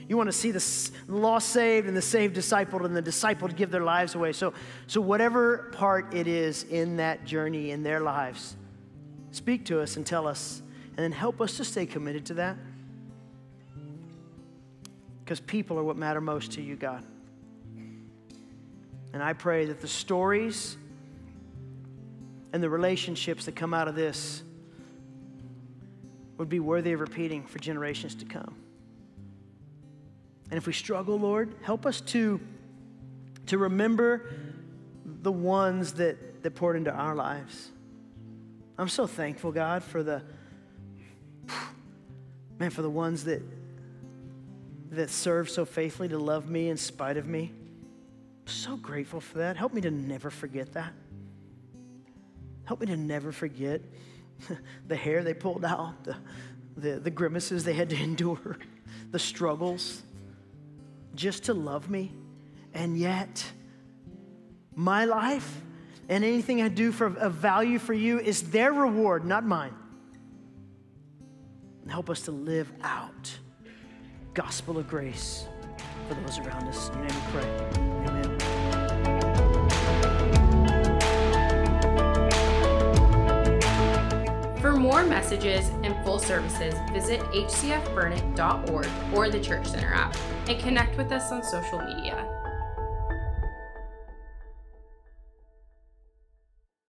You 0.09 0.17
want 0.17 0.29
to 0.29 0.33
see 0.33 0.53
the 0.53 0.91
lost 1.09 1.49
saved 1.51 1.89
and 1.89 1.97
the 1.97 2.03
saved 2.03 2.37
discipled 2.37 2.85
and 2.85 2.97
the 2.97 3.03
discipled 3.03 3.57
give 3.57 3.71
their 3.71 3.83
lives 3.83 4.14
away. 4.14 4.33
So, 4.33 4.55
so 4.87 5.01
whatever 5.01 5.71
part 5.73 6.14
it 6.14 6.29
is 6.29 6.62
in 6.62 6.97
that 6.99 7.25
journey 7.25 7.73
in 7.73 7.83
their 7.83 8.01
lives, 8.01 8.57
speak 9.33 9.67
to 9.67 9.81
us 9.81 9.97
and 9.97 10.07
tell 10.07 10.27
us, 10.27 10.62
and 10.91 10.99
then 10.99 11.12
help 11.12 11.41
us 11.41 11.57
to 11.57 11.64
stay 11.64 11.85
committed 11.85 12.25
to 12.27 12.35
that 12.35 12.57
because 15.27 15.41
people 15.41 15.77
are 15.77 15.83
what 15.83 15.97
matter 15.97 16.20
most 16.20 16.53
to 16.53 16.62
you, 16.62 16.77
God. 16.77 17.03
And 19.12 19.20
I 19.20 19.33
pray 19.33 19.64
that 19.64 19.81
the 19.81 19.89
stories 19.89 20.77
and 22.53 22.62
the 22.62 22.70
relationships 22.70 23.47
that 23.47 23.57
come 23.57 23.74
out 23.74 23.89
of 23.89 23.97
this 23.97 24.45
would 26.39 26.49
be 26.49 26.61
worthy 26.61 26.93
of 26.93 27.01
repeating 27.01 27.45
for 27.45 27.59
generations 27.59 28.14
to 28.14 28.24
come. 28.24 28.55
And 30.49 30.59
if 30.59 30.64
we 30.64 30.72
struggle, 30.72 31.18
Lord, 31.18 31.57
help 31.62 31.87
us 31.87 32.01
to, 32.03 32.41
to 33.47 33.59
remember 33.59 34.33
the 35.05 35.33
ones 35.33 35.95
that, 35.95 36.45
that 36.45 36.55
poured 36.55 36.77
into 36.77 36.93
our 36.93 37.16
lives. 37.16 37.72
I'm 38.79 38.89
so 38.89 39.09
thankful, 39.09 39.51
God, 39.51 39.83
for 39.83 40.05
the 40.05 40.22
man, 42.61 42.70
for 42.70 42.83
the 42.83 42.91
ones 42.91 43.24
that 43.24 43.43
that 44.97 45.11
served 45.11 45.51
so 45.51 45.64
faithfully 45.64 46.09
to 46.09 46.18
love 46.18 46.49
me 46.49 46.68
in 46.68 46.76
spite 46.76 47.16
of 47.16 47.26
me. 47.26 47.53
I'm 47.53 48.53
so 48.53 48.76
grateful 48.76 49.20
for 49.20 49.38
that. 49.38 49.57
Help 49.57 49.72
me 49.72 49.80
to 49.82 49.90
never 49.90 50.30
forget 50.30 50.72
that. 50.74 50.92
Help 52.64 52.80
me 52.80 52.86
to 52.86 52.97
never 52.97 53.32
forget 53.32 53.80
the 54.88 54.97
hair 54.97 55.22
they 55.22 55.34
pulled 55.34 55.64
out, 55.64 56.05
the, 56.05 56.16
the, 56.76 57.01
the 57.01 57.11
grimaces 57.11 57.64
they 57.64 57.74
had 57.74 57.90
to 57.90 57.97
endure, 58.03 58.59
the 59.11 59.18
struggles, 59.18 60.03
just 61.14 61.44
to 61.44 61.55
love 61.55 61.88
me. 61.88 62.12
And 62.74 62.99
yet, 62.99 63.44
my 64.74 65.05
life 65.05 65.61
and 66.09 66.24
anything 66.24 66.61
I 66.61 66.68
do 66.68 66.92
for 66.92 67.07
of 67.07 67.32
value 67.34 67.78
for 67.78 67.94
you 67.94 68.18
is 68.20 68.51
their 68.51 68.72
reward, 68.72 69.24
not 69.24 69.44
mine. 69.44 69.74
Help 71.88 72.11
us 72.11 72.22
to 72.22 72.32
live 72.32 72.70
out 72.82 73.38
gospel 74.37 74.78
of 74.78 74.87
grace 74.87 75.49
for 76.07 76.14
those 76.14 76.39
around 76.41 76.68
us. 76.68 76.91
In 76.91 76.99
your 76.99 77.07
name 77.07 77.16
we 77.16 77.22
pray. 77.32 77.49
Amen. 78.07 78.39
For 84.61 84.72
more 84.72 85.05
messages 85.05 85.70
and 85.82 85.97
full 86.05 86.18
services, 86.18 86.74
visit 86.93 87.20
hcfburnet.org 87.20 88.89
or 89.14 89.30
the 89.30 89.41
Church 89.41 89.66
Center 89.68 89.95
app 89.95 90.14
and 90.49 90.61
connect 90.61 90.99
with 90.99 91.11
us 91.12 91.32
on 91.32 91.43
social 91.43 91.78
media. 91.78 92.36